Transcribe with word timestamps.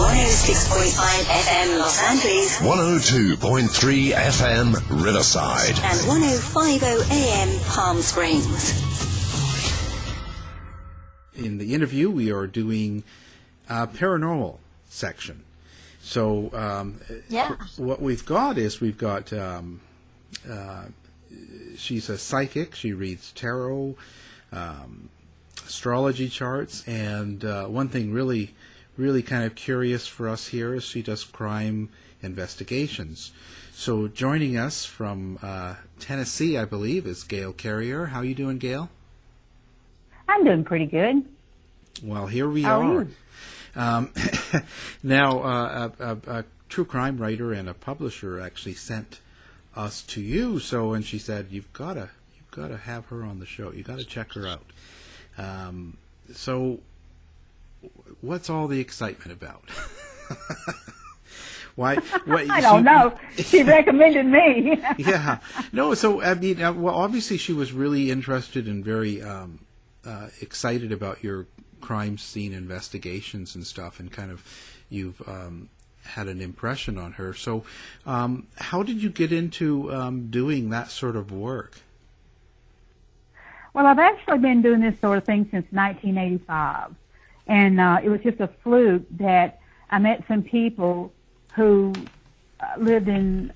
Heard 0.00 0.06
on 0.06 0.16
KCAA 0.16 0.96
106.5 0.96 1.24
FM 1.24 1.78
Los 1.78 2.02
Angeles 2.02 2.56
102.3 2.58 4.12
FM 4.12 5.04
Riverside. 5.04 5.78
and 5.84 5.98
105.0 6.00 7.10
AM 7.10 7.60
Palm 7.66 8.00
Springs. 8.00 8.80
in 11.34 11.58
the 11.58 11.74
interview, 11.74 12.10
we 12.10 12.30
are 12.32 12.46
doing 12.46 13.02
a 13.68 13.86
paranormal 13.86 14.56
section. 14.88 15.42
So, 16.02 16.50
um, 16.54 16.96
Yeah. 17.28 17.56
what 17.76 18.00
we've 18.00 18.24
got 18.24 18.56
is 18.58 18.80
we've 18.80 18.98
got 18.98 19.32
um, 19.34 19.80
uh, 20.50 20.84
she's 21.76 22.08
a 22.08 22.16
psychic. 22.18 22.74
She 22.74 22.92
reads 22.94 23.32
tarot, 23.32 23.96
um, 24.52 25.10
astrology 25.66 26.28
charts, 26.30 26.86
and 26.88 27.44
uh, 27.44 27.66
one 27.66 27.88
thing 27.88 28.12
really, 28.12 28.54
really 29.00 29.22
kind 29.22 29.44
of 29.44 29.54
curious 29.54 30.06
for 30.06 30.28
us 30.28 30.48
here 30.48 30.74
is 30.74 30.84
she 30.84 31.02
does 31.02 31.24
crime 31.24 31.88
investigations. 32.22 33.32
So, 33.72 34.08
joining 34.08 34.58
us 34.58 34.84
from 34.84 35.38
uh, 35.42 35.76
Tennessee, 35.98 36.58
I 36.58 36.66
believe, 36.66 37.06
is 37.06 37.24
Gail 37.24 37.54
Carrier. 37.54 38.06
How 38.06 38.20
you 38.20 38.34
doing, 38.34 38.58
Gail? 38.58 38.90
I'm 40.28 40.44
doing 40.44 40.64
pretty 40.64 40.84
good. 40.84 41.24
Well, 42.02 42.26
here 42.26 42.48
we 42.48 42.62
How 42.62 42.82
are 42.82 43.00
are. 43.00 43.06
Um, 43.74 44.12
now, 45.02 45.40
uh, 45.40 45.90
a, 45.98 46.04
a, 46.04 46.38
a 46.40 46.44
true 46.68 46.84
crime 46.84 47.16
writer 47.16 47.52
and 47.52 47.68
a 47.68 47.74
publisher 47.74 48.38
actually 48.38 48.74
sent 48.74 49.20
us 49.74 50.02
to 50.02 50.20
you. 50.20 50.58
So, 50.58 50.92
and 50.92 51.04
she 51.04 51.18
said, 51.18 51.46
"You've 51.50 51.72
got 51.72 51.94
to, 51.94 52.10
you've 52.36 52.50
got 52.50 52.68
to 52.68 52.76
have 52.76 53.06
her 53.06 53.22
on 53.22 53.38
the 53.38 53.46
show. 53.46 53.72
You 53.72 53.82
got 53.82 53.98
to 53.98 54.04
check 54.04 54.34
her 54.34 54.46
out." 54.46 54.66
Um, 55.38 55.96
so, 56.34 56.80
what's 58.20 58.50
all 58.50 58.68
the 58.68 58.80
excitement 58.80 59.32
about? 59.32 59.62
Why? 61.76 61.96
What, 62.26 62.50
I 62.50 62.60
don't 62.60 62.80
she- 62.80 62.84
know. 62.84 63.18
She 63.38 63.62
recommended 63.62 64.26
me. 64.26 64.82
yeah. 64.98 65.38
No, 65.72 65.94
so 65.94 66.20
I 66.20 66.34
mean, 66.34 66.62
uh, 66.62 66.72
well, 66.72 66.94
obviously 66.94 67.36
she 67.38 67.52
was 67.52 67.72
really 67.72 68.10
interested 68.10 68.66
and 68.66 68.84
very 68.84 69.22
um, 69.22 69.60
uh, 70.04 70.28
excited 70.40 70.92
about 70.92 71.22
your 71.24 71.46
crime 71.80 72.18
scene 72.18 72.52
investigations 72.52 73.54
and 73.54 73.66
stuff, 73.66 73.98
and 73.98 74.12
kind 74.12 74.30
of 74.30 74.44
you've 74.90 75.26
um, 75.26 75.70
had 76.04 76.28
an 76.28 76.40
impression 76.40 76.98
on 76.98 77.12
her. 77.12 77.32
So, 77.32 77.64
um, 78.04 78.48
how 78.56 78.82
did 78.82 79.02
you 79.02 79.08
get 79.08 79.32
into 79.32 79.92
um, 79.94 80.28
doing 80.28 80.70
that 80.70 80.90
sort 80.90 81.16
of 81.16 81.32
work? 81.32 81.78
Well, 83.72 83.86
I've 83.86 83.98
actually 83.98 84.38
been 84.38 84.62
doing 84.62 84.80
this 84.80 84.98
sort 85.00 85.18
of 85.18 85.24
thing 85.24 85.48
since 85.50 85.64
1985. 85.70 86.94
And 87.50 87.80
uh, 87.80 87.98
it 88.00 88.08
was 88.08 88.20
just 88.20 88.38
a 88.38 88.48
fluke 88.62 89.02
that 89.18 89.58
I 89.90 89.98
met 89.98 90.22
some 90.28 90.44
people 90.44 91.12
who 91.56 91.92
uh, 92.60 92.78
lived 92.78 93.08
in 93.08 93.52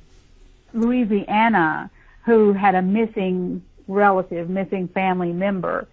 Louisiana 0.73 1.89
who 2.25 2.53
had 2.53 2.75
a 2.75 2.83
missing 2.83 3.63
relative, 3.87 4.51
missing 4.51 4.89
family 4.89 5.33
member. 5.33 5.87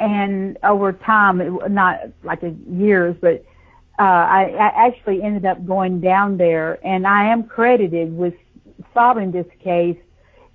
And 0.00 0.58
over 0.64 0.92
time, 0.92 1.40
it, 1.40 1.70
not 1.70 2.00
like 2.24 2.40
years, 2.68 3.14
but 3.20 3.44
uh, 3.96 4.02
I, 4.02 4.42
I 4.58 4.88
actually 4.88 5.22
ended 5.22 5.46
up 5.46 5.64
going 5.64 6.00
down 6.00 6.38
there, 6.38 6.84
and 6.84 7.06
I 7.06 7.28
am 7.28 7.44
credited 7.44 8.14
with 8.14 8.34
solving 8.92 9.30
this 9.30 9.46
case, 9.60 9.96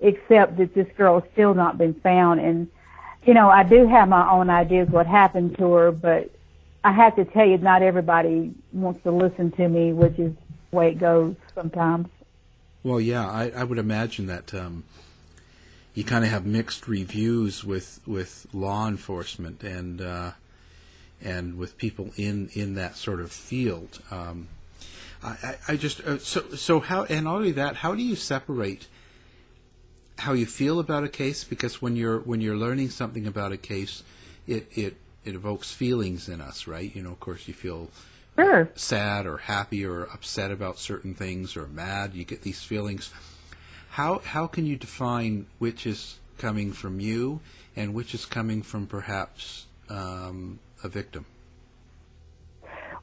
except 0.00 0.58
that 0.58 0.74
this 0.74 0.88
girl 0.98 1.20
has 1.20 1.30
still 1.32 1.54
not 1.54 1.78
been 1.78 1.94
found. 1.94 2.40
And 2.40 2.68
you 3.24 3.32
know, 3.32 3.48
I 3.48 3.62
do 3.62 3.86
have 3.86 4.10
my 4.10 4.30
own 4.30 4.50
ideas 4.50 4.90
what 4.90 5.06
happened 5.06 5.56
to 5.56 5.72
her, 5.72 5.90
but 5.90 6.30
I 6.84 6.92
have 6.92 7.14
to 7.16 7.24
tell 7.24 7.46
you, 7.46 7.58
not 7.58 7.82
everybody 7.82 8.52
wants 8.72 9.02
to 9.04 9.10
listen 9.10 9.52
to 9.52 9.68
me, 9.68 9.92
which 9.92 10.18
is 10.18 10.32
the 10.70 10.76
way 10.76 10.88
it 10.90 10.98
goes 10.98 11.36
sometimes. 11.54 12.08
Well, 12.82 13.00
yeah, 13.00 13.28
I, 13.28 13.52
I 13.54 13.64
would 13.64 13.78
imagine 13.78 14.26
that 14.26 14.52
um, 14.52 14.82
you 15.94 16.02
kind 16.02 16.24
of 16.24 16.30
have 16.30 16.44
mixed 16.44 16.88
reviews 16.88 17.64
with 17.64 18.00
with 18.06 18.46
law 18.52 18.88
enforcement 18.88 19.62
and 19.62 20.00
uh, 20.00 20.32
and 21.22 21.56
with 21.56 21.78
people 21.78 22.10
in 22.16 22.50
in 22.54 22.74
that 22.74 22.96
sort 22.96 23.20
of 23.20 23.30
field. 23.30 24.00
Um, 24.10 24.48
I, 25.22 25.56
I 25.68 25.76
just 25.76 26.00
uh, 26.00 26.18
so 26.18 26.42
so 26.56 26.80
how 26.80 27.04
and 27.04 27.24
not 27.24 27.36
only 27.36 27.52
that, 27.52 27.76
how 27.76 27.94
do 27.94 28.02
you 28.02 28.16
separate 28.16 28.88
how 30.18 30.32
you 30.32 30.46
feel 30.46 30.80
about 30.80 31.04
a 31.04 31.08
case? 31.08 31.44
Because 31.44 31.80
when 31.80 31.94
you're 31.94 32.18
when 32.18 32.40
you're 32.40 32.56
learning 32.56 32.90
something 32.90 33.26
about 33.26 33.52
a 33.52 33.56
case, 33.56 34.02
it 34.48 34.66
it 34.72 34.96
it 35.24 35.34
evokes 35.34 35.72
feelings 35.72 36.28
in 36.28 36.40
us, 36.40 36.66
right? 36.66 36.94
You 36.94 37.02
know, 37.02 37.10
of 37.12 37.20
course, 37.20 37.46
you 37.48 37.54
feel 37.54 37.88
Sure. 38.36 38.70
sad 38.74 39.26
or 39.26 39.36
happy 39.36 39.84
or 39.84 40.04
upset 40.04 40.50
about 40.50 40.78
certain 40.78 41.14
things 41.14 41.56
or 41.56 41.66
mad. 41.66 42.14
You 42.14 42.24
get 42.24 42.42
these 42.42 42.62
feelings. 42.62 43.12
How 43.90 44.20
how 44.20 44.46
can 44.46 44.64
you 44.64 44.76
define 44.76 45.46
which 45.58 45.86
is 45.86 46.18
coming 46.38 46.72
from 46.72 46.98
you 46.98 47.40
and 47.76 47.92
which 47.94 48.14
is 48.14 48.24
coming 48.24 48.62
from 48.62 48.86
perhaps 48.86 49.66
um, 49.90 50.58
a 50.82 50.88
victim? 50.88 51.26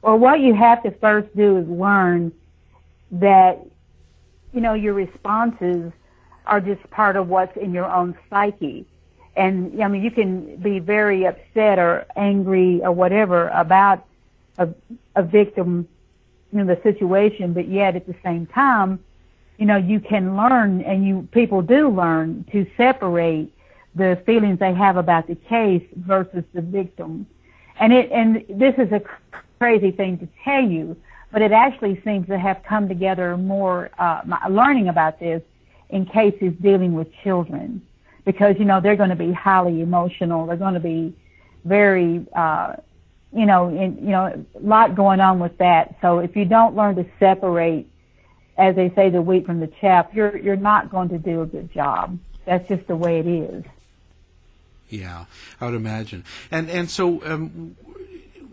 Well, 0.02 0.18
what 0.18 0.40
you 0.40 0.54
have 0.54 0.82
to 0.82 0.90
first 0.92 1.34
do 1.36 1.58
is 1.58 1.68
learn 1.68 2.32
that, 3.12 3.64
you 4.52 4.60
know, 4.60 4.74
your 4.74 4.94
responses 4.94 5.92
are 6.46 6.60
just 6.60 6.88
part 6.90 7.16
of 7.16 7.28
what's 7.28 7.56
in 7.56 7.72
your 7.72 7.84
own 7.86 8.16
psyche. 8.28 8.86
And, 9.36 9.82
I 9.82 9.88
mean, 9.88 10.02
you 10.02 10.10
can 10.10 10.56
be 10.56 10.80
very 10.80 11.24
upset 11.24 11.78
or 11.78 12.06
angry 12.16 12.80
or 12.82 12.92
whatever 12.92 13.48
about 13.48 14.04
a, 14.58 14.68
a 15.14 15.22
victim, 15.22 15.88
you 16.52 16.58
know, 16.58 16.74
the 16.74 16.80
situation, 16.82 17.52
but 17.52 17.68
yet 17.68 17.96
at 17.96 18.06
the 18.06 18.14
same 18.24 18.46
time, 18.46 18.98
you 19.56 19.66
know, 19.66 19.76
you 19.76 20.00
can 20.00 20.36
learn, 20.36 20.80
and 20.82 21.06
you 21.06 21.28
people 21.32 21.62
do 21.62 21.88
learn 21.88 22.44
to 22.50 22.66
separate 22.76 23.52
the 23.94 24.20
feelings 24.24 24.58
they 24.58 24.72
have 24.74 24.96
about 24.96 25.26
the 25.26 25.34
case 25.34 25.86
versus 25.96 26.44
the 26.54 26.62
victim. 26.62 27.26
And 27.78 27.92
it 27.92 28.10
and 28.10 28.44
this 28.48 28.74
is 28.78 28.90
a 28.92 29.02
crazy 29.58 29.90
thing 29.90 30.18
to 30.18 30.28
tell 30.44 30.62
you, 30.62 30.96
but 31.30 31.42
it 31.42 31.52
actually 31.52 32.00
seems 32.04 32.26
to 32.28 32.38
have 32.38 32.62
come 32.62 32.88
together 32.88 33.36
more. 33.36 33.90
Uh, 33.98 34.22
my, 34.24 34.46
learning 34.48 34.88
about 34.88 35.20
this 35.20 35.42
in 35.90 36.06
cases 36.06 36.52
dealing 36.60 36.94
with 36.94 37.08
children, 37.22 37.82
because 38.24 38.56
you 38.58 38.64
know 38.64 38.80
they're 38.80 38.96
going 38.96 39.10
to 39.10 39.16
be 39.16 39.32
highly 39.32 39.80
emotional. 39.80 40.46
They're 40.46 40.56
going 40.56 40.74
to 40.74 40.80
be 40.80 41.14
very, 41.64 42.26
uh, 42.34 42.76
you 43.32 43.46
know, 43.46 43.68
in, 43.68 43.98
you 43.98 44.10
know, 44.10 44.44
a 44.54 44.58
lot 44.60 44.94
going 44.94 45.20
on 45.20 45.38
with 45.38 45.58
that. 45.58 45.96
So 46.00 46.18
if 46.18 46.36
you 46.36 46.44
don't 46.44 46.74
learn 46.74 46.96
to 46.96 47.06
separate, 47.18 47.86
as 48.56 48.76
they 48.76 48.90
say, 48.94 49.10
the 49.10 49.22
wheat 49.22 49.46
from 49.46 49.60
the 49.60 49.68
chaff, 49.80 50.08
you're 50.12 50.36
you're 50.36 50.56
not 50.56 50.90
going 50.90 51.10
to 51.10 51.18
do 51.18 51.42
a 51.42 51.46
good 51.46 51.72
job. 51.72 52.18
That's 52.44 52.66
just 52.68 52.86
the 52.86 52.96
way 52.96 53.20
it 53.20 53.26
is. 53.26 53.64
Yeah, 54.88 55.26
I 55.60 55.66
would 55.66 55.74
imagine. 55.74 56.24
And 56.50 56.68
and 56.68 56.90
so 56.90 57.24
um, 57.24 57.76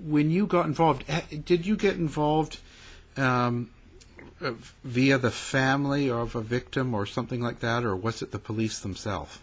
when 0.06 0.30
you 0.30 0.46
got 0.46 0.66
involved, 0.66 1.04
did 1.46 1.66
you 1.66 1.76
get 1.76 1.96
involved 1.96 2.60
um, 3.18 3.72
via 4.84 5.18
the 5.18 5.32
family 5.32 6.10
of 6.10 6.36
a 6.36 6.42
victim 6.42 6.94
or 6.94 7.06
something 7.06 7.42
like 7.42 7.60
that, 7.60 7.84
or 7.84 7.96
was 7.96 8.22
it 8.22 8.32
the 8.32 8.40
police 8.40 8.80
themselves? 8.80 9.40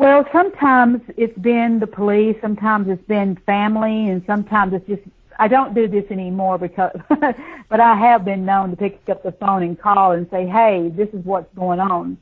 Well, 0.00 0.26
sometimes 0.32 1.02
it's 1.18 1.38
been 1.40 1.78
the 1.78 1.86
police, 1.86 2.34
sometimes 2.40 2.88
it's 2.88 3.06
been 3.06 3.36
family, 3.44 4.08
and 4.08 4.24
sometimes 4.26 4.72
it's 4.72 4.86
just. 4.86 5.02
I 5.38 5.46
don't 5.46 5.74
do 5.74 5.88
this 5.88 6.04
anymore 6.10 6.56
because, 6.56 6.98
but 7.68 7.80
I 7.80 7.94
have 7.96 8.24
been 8.24 8.46
known 8.46 8.70
to 8.70 8.76
pick 8.76 8.98
up 9.10 9.22
the 9.22 9.32
phone 9.32 9.62
and 9.62 9.78
call 9.78 10.12
and 10.12 10.26
say, 10.30 10.46
"Hey, 10.46 10.88
this 10.88 11.10
is 11.10 11.22
what's 11.26 11.54
going 11.54 11.80
on," 11.80 12.16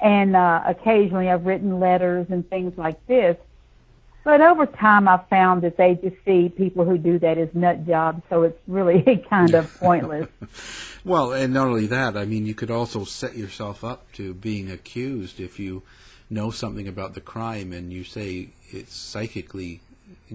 and 0.00 0.34
uh, 0.34 0.62
occasionally 0.66 1.30
I've 1.30 1.46
written 1.46 1.78
letters 1.78 2.26
and 2.30 2.50
things 2.50 2.76
like 2.76 2.98
this. 3.06 3.36
But 4.24 4.40
over 4.40 4.66
time, 4.66 5.06
I've 5.06 5.28
found 5.28 5.62
that 5.62 5.76
they 5.76 5.94
just 5.94 6.16
see 6.24 6.48
people 6.48 6.84
who 6.84 6.98
do 6.98 7.20
that 7.20 7.38
as 7.38 7.48
nut 7.54 7.86
jobs, 7.86 8.22
so 8.28 8.42
it's 8.42 8.58
really 8.66 9.24
kind 9.30 9.54
of 9.54 9.72
pointless. 9.78 10.26
well, 11.04 11.32
and 11.32 11.54
not 11.54 11.68
only 11.68 11.86
that, 11.86 12.16
I 12.16 12.24
mean, 12.24 12.44
you 12.44 12.54
could 12.56 12.72
also 12.72 13.04
set 13.04 13.36
yourself 13.36 13.84
up 13.84 14.10
to 14.14 14.34
being 14.34 14.68
accused 14.68 15.38
if 15.38 15.60
you 15.60 15.84
know 16.30 16.50
something 16.50 16.88
about 16.88 17.14
the 17.14 17.20
crime 17.20 17.72
and 17.72 17.92
you 17.92 18.04
say 18.04 18.48
it's 18.70 18.94
psychically 18.94 19.80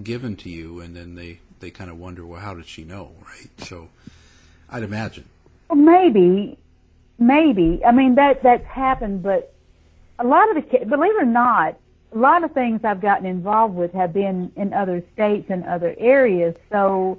given 0.02 0.36
to 0.36 0.48
you, 0.48 0.80
and 0.80 0.96
then 0.96 1.14
they 1.14 1.40
they 1.60 1.70
kind 1.70 1.90
of 1.90 1.98
wonder, 1.98 2.24
well, 2.24 2.40
how 2.40 2.54
did 2.54 2.66
she 2.66 2.84
know, 2.84 3.12
right? 3.24 3.50
So, 3.58 3.88
I'd 4.70 4.82
imagine. 4.82 5.26
Well, 5.68 5.78
maybe, 5.78 6.58
maybe. 7.18 7.82
I 7.84 7.92
mean, 7.92 8.14
that 8.14 8.42
that's 8.42 8.64
happened, 8.66 9.22
but 9.22 9.54
a 10.18 10.24
lot 10.24 10.54
of 10.56 10.62
the 10.62 10.84
believe 10.84 11.16
it 11.16 11.22
or 11.22 11.26
not, 11.26 11.76
a 12.12 12.18
lot 12.18 12.44
of 12.44 12.52
things 12.52 12.80
I've 12.84 13.00
gotten 13.00 13.26
involved 13.26 13.74
with 13.74 13.92
have 13.92 14.12
been 14.12 14.52
in 14.56 14.72
other 14.72 15.02
states 15.12 15.46
and 15.50 15.64
other 15.64 15.94
areas. 15.98 16.54
So, 16.70 17.18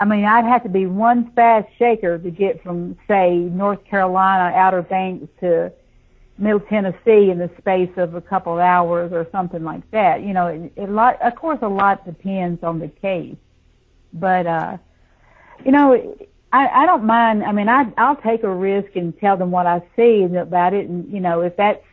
I 0.00 0.04
mean, 0.04 0.24
I'd 0.24 0.44
have 0.44 0.62
to 0.64 0.68
be 0.68 0.86
one 0.86 1.32
fast 1.32 1.68
shaker 1.78 2.18
to 2.18 2.30
get 2.30 2.62
from, 2.62 2.98
say, 3.08 3.36
North 3.36 3.84
Carolina, 3.84 4.56
Outer 4.56 4.82
Banks 4.82 5.28
to 5.40 5.72
Middle 6.42 6.60
Tennessee 6.60 7.30
in 7.30 7.38
the 7.38 7.50
space 7.58 7.90
of 7.96 8.14
a 8.16 8.20
couple 8.20 8.54
of 8.54 8.58
hours 8.58 9.12
or 9.12 9.28
something 9.30 9.62
like 9.62 9.88
that. 9.92 10.22
You 10.22 10.32
know, 10.32 10.48
it, 10.48 10.72
it 10.74 10.90
lot, 10.90 11.22
of 11.22 11.36
course, 11.36 11.60
a 11.62 11.68
lot 11.68 12.04
depends 12.04 12.64
on 12.64 12.80
the 12.80 12.88
case, 12.88 13.36
but 14.12 14.46
uh, 14.46 14.76
you 15.64 15.70
know, 15.70 16.16
I, 16.52 16.66
I 16.66 16.86
don't 16.86 17.04
mind. 17.04 17.44
I 17.44 17.52
mean, 17.52 17.68
I 17.68 17.92
I'll 17.96 18.16
take 18.16 18.42
a 18.42 18.52
risk 18.52 18.96
and 18.96 19.16
tell 19.20 19.36
them 19.36 19.52
what 19.52 19.66
I 19.66 19.82
see 19.94 20.24
about 20.24 20.74
it, 20.74 20.88
and 20.88 21.10
you 21.12 21.20
know, 21.20 21.42
if 21.42 21.56
that's 21.56 21.84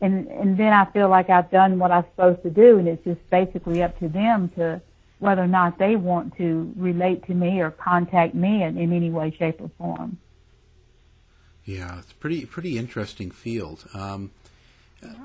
and 0.00 0.28
and 0.28 0.56
then 0.56 0.72
I 0.72 0.84
feel 0.92 1.08
like 1.08 1.28
I've 1.28 1.50
done 1.50 1.80
what 1.80 1.90
I'm 1.90 2.04
supposed 2.14 2.44
to 2.44 2.50
do, 2.50 2.78
and 2.78 2.86
it's 2.86 3.02
just 3.04 3.28
basically 3.28 3.82
up 3.82 3.98
to 3.98 4.08
them 4.08 4.50
to 4.50 4.80
whether 5.18 5.42
or 5.42 5.48
not 5.48 5.78
they 5.78 5.96
want 5.96 6.36
to 6.36 6.72
relate 6.76 7.26
to 7.26 7.34
me 7.34 7.60
or 7.60 7.72
contact 7.72 8.34
me 8.34 8.62
in, 8.62 8.78
in 8.78 8.92
any 8.92 9.10
way, 9.10 9.34
shape, 9.36 9.60
or 9.60 9.70
form. 9.76 10.16
Yeah, 11.64 11.98
it's 11.98 12.12
pretty 12.14 12.46
pretty 12.46 12.78
interesting 12.78 13.30
field. 13.30 13.84
Um, 13.94 14.30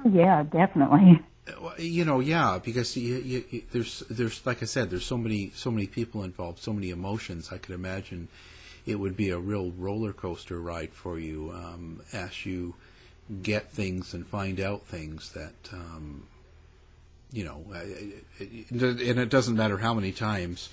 yeah, 0.10 0.44
definitely. 0.44 1.22
You 1.78 2.06
know, 2.06 2.20
yeah, 2.22 2.60
because 2.64 2.98
you, 2.98 3.18
you, 3.18 3.44
you, 3.50 3.64
there's 3.72 4.00
there's 4.10 4.46
like 4.46 4.62
I 4.64 4.66
said, 4.66 4.90
there's 4.90 5.06
so 5.06 5.18
many 5.18 5.52
so 5.56 5.72
many 5.72 5.88
people 5.88 6.24
involved, 6.24 6.60
so 6.60 6.74
many 6.74 6.90
emotions. 6.90 7.52
I 7.52 7.58
could 7.58 7.76
imagine 7.76 8.28
it 8.86 8.96
would 8.96 9.16
be 9.16 9.30
a 9.30 9.38
real 9.40 9.72
roller 9.72 10.14
coaster 10.14 10.60
ride 10.60 10.94
for 10.94 11.20
you 11.20 11.52
um, 11.54 12.02
as 12.14 12.46
you 12.46 12.76
get 13.42 13.72
things 13.72 14.14
and 14.14 14.26
find 14.26 14.60
out 14.60 14.84
things 14.84 15.32
that 15.34 15.74
um, 15.74 16.28
you 17.32 17.44
know, 17.44 17.66
and 18.40 19.20
it 19.20 19.30
doesn't 19.30 19.56
matter 19.56 19.78
how 19.78 19.94
many 19.94 20.12
times 20.12 20.70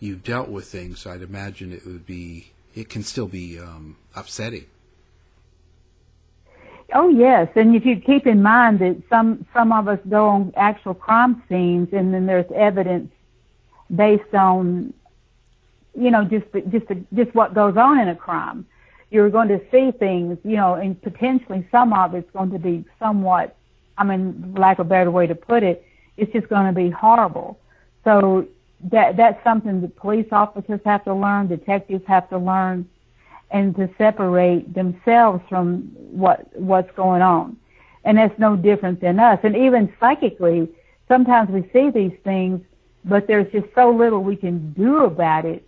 you've 0.00 0.22
dealt 0.22 0.48
with 0.48 0.66
things. 0.66 1.06
I'd 1.06 1.22
imagine 1.22 1.72
it 1.72 1.86
would 1.86 2.06
be 2.06 2.50
it 2.74 2.88
can 2.88 3.02
still 3.02 3.26
be 3.26 3.58
um, 3.58 3.96
upsetting. 4.14 4.66
Oh 6.92 7.08
yes, 7.08 7.48
and 7.56 7.74
if 7.74 7.84
you 7.86 7.96
keep 7.96 8.26
in 8.26 8.42
mind 8.42 8.78
that 8.80 9.02
some 9.08 9.46
some 9.52 9.72
of 9.72 9.88
us 9.88 9.98
go 10.08 10.28
on 10.28 10.52
actual 10.56 10.94
crime 10.94 11.42
scenes, 11.48 11.88
and 11.92 12.12
then 12.12 12.26
there's 12.26 12.50
evidence 12.54 13.10
based 13.94 14.34
on, 14.34 14.92
you 15.98 16.10
know, 16.10 16.24
just 16.24 16.46
just 16.70 16.86
just 17.14 17.34
what 17.34 17.54
goes 17.54 17.76
on 17.76 17.98
in 17.98 18.08
a 18.08 18.16
crime 18.16 18.66
you're 19.14 19.30
going 19.30 19.46
to 19.46 19.60
see 19.70 19.92
things, 19.92 20.36
you 20.42 20.56
know, 20.56 20.74
and 20.74 21.00
potentially 21.00 21.64
some 21.70 21.92
of 21.92 22.16
it's 22.16 22.28
going 22.32 22.50
to 22.50 22.58
be 22.58 22.84
somewhat, 22.98 23.56
I 23.96 24.02
mean, 24.02 24.54
lack 24.56 24.80
of 24.80 24.86
a 24.86 24.88
better 24.88 25.10
way 25.12 25.28
to 25.28 25.36
put 25.36 25.62
it, 25.62 25.86
it's 26.16 26.32
just 26.32 26.48
going 26.48 26.66
to 26.66 26.72
be 26.72 26.90
horrible. 26.90 27.60
So 28.02 28.48
that 28.90 29.16
that's 29.16 29.42
something 29.44 29.80
that 29.82 29.94
police 29.94 30.26
officers 30.32 30.80
have 30.84 31.04
to 31.04 31.14
learn, 31.14 31.46
detectives 31.46 32.04
have 32.08 32.28
to 32.30 32.38
learn, 32.38 32.88
and 33.50 33.74
to 33.76 33.88
separate 33.96 34.72
themselves 34.74 35.42
from 35.48 35.82
what 35.94 36.48
what's 36.58 36.90
going 36.96 37.22
on. 37.22 37.56
And 38.04 38.18
that's 38.18 38.38
no 38.38 38.56
different 38.56 39.00
than 39.00 39.18
us. 39.18 39.38
And 39.42 39.56
even 39.56 39.92
psychically, 39.98 40.68
sometimes 41.08 41.48
we 41.50 41.68
see 41.72 41.90
these 41.90 42.16
things, 42.22 42.60
but 43.04 43.26
there's 43.26 43.50
just 43.52 43.66
so 43.74 43.90
little 43.90 44.22
we 44.22 44.36
can 44.36 44.72
do 44.72 45.04
about 45.04 45.44
it 45.44 45.66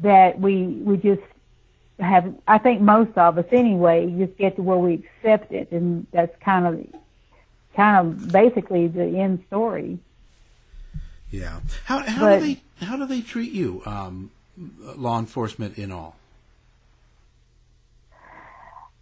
that 0.00 0.38
we 0.40 0.64
we 0.64 0.96
just 0.96 1.22
have 1.98 2.34
I 2.48 2.58
think 2.58 2.80
most 2.80 3.16
of 3.16 3.38
us 3.38 3.44
anyway 3.52 4.12
just 4.18 4.36
get 4.38 4.56
to 4.56 4.62
where 4.62 4.78
we 4.78 4.94
accept 4.94 5.52
it 5.52 5.70
and 5.70 6.06
that's 6.12 6.34
kind 6.42 6.66
of 6.66 7.00
kind 7.76 7.98
of 7.98 8.32
basically 8.32 8.88
the 8.88 9.04
end 9.04 9.44
story. 9.46 9.98
Yeah. 11.30 11.60
How 11.84 11.98
how 11.98 12.20
but, 12.20 12.40
do 12.40 12.46
they 12.46 12.84
how 12.84 12.96
do 12.96 13.06
they 13.06 13.20
treat 13.20 13.52
you 13.52 13.82
um, 13.86 14.30
law 14.96 15.18
enforcement 15.18 15.78
in 15.78 15.92
all? 15.92 16.16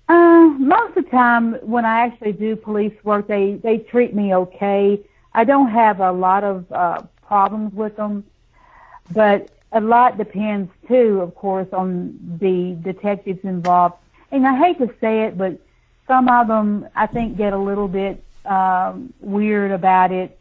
Uh, 0.08 0.48
most 0.58 0.90
of 0.90 0.94
the 0.96 0.97
time 1.10 1.54
when 1.62 1.84
I 1.84 2.00
actually 2.00 2.32
do 2.32 2.56
police 2.56 2.94
work 3.04 3.26
they 3.26 3.54
they 3.54 3.78
treat 3.78 4.14
me 4.14 4.34
okay. 4.34 5.00
I 5.34 5.44
don't 5.44 5.70
have 5.70 6.00
a 6.00 6.12
lot 6.12 6.44
of 6.44 6.70
uh 6.72 7.02
problems 7.28 7.74
with 7.74 7.96
them. 7.96 8.24
But 9.12 9.50
a 9.72 9.80
lot 9.80 10.18
depends 10.18 10.70
too, 10.88 11.20
of 11.20 11.34
course, 11.34 11.68
on 11.72 12.18
the 12.40 12.76
detectives 12.82 13.40
involved. 13.44 13.96
And 14.32 14.46
I 14.46 14.56
hate 14.56 14.78
to 14.78 14.92
say 15.00 15.24
it, 15.24 15.38
but 15.38 15.58
some 16.06 16.28
of 16.28 16.48
them 16.48 16.88
I 16.96 17.06
think 17.06 17.36
get 17.36 17.52
a 17.52 17.58
little 17.58 17.88
bit 17.88 18.22
um, 18.44 19.12
weird 19.20 19.70
about 19.70 20.10
it. 20.10 20.38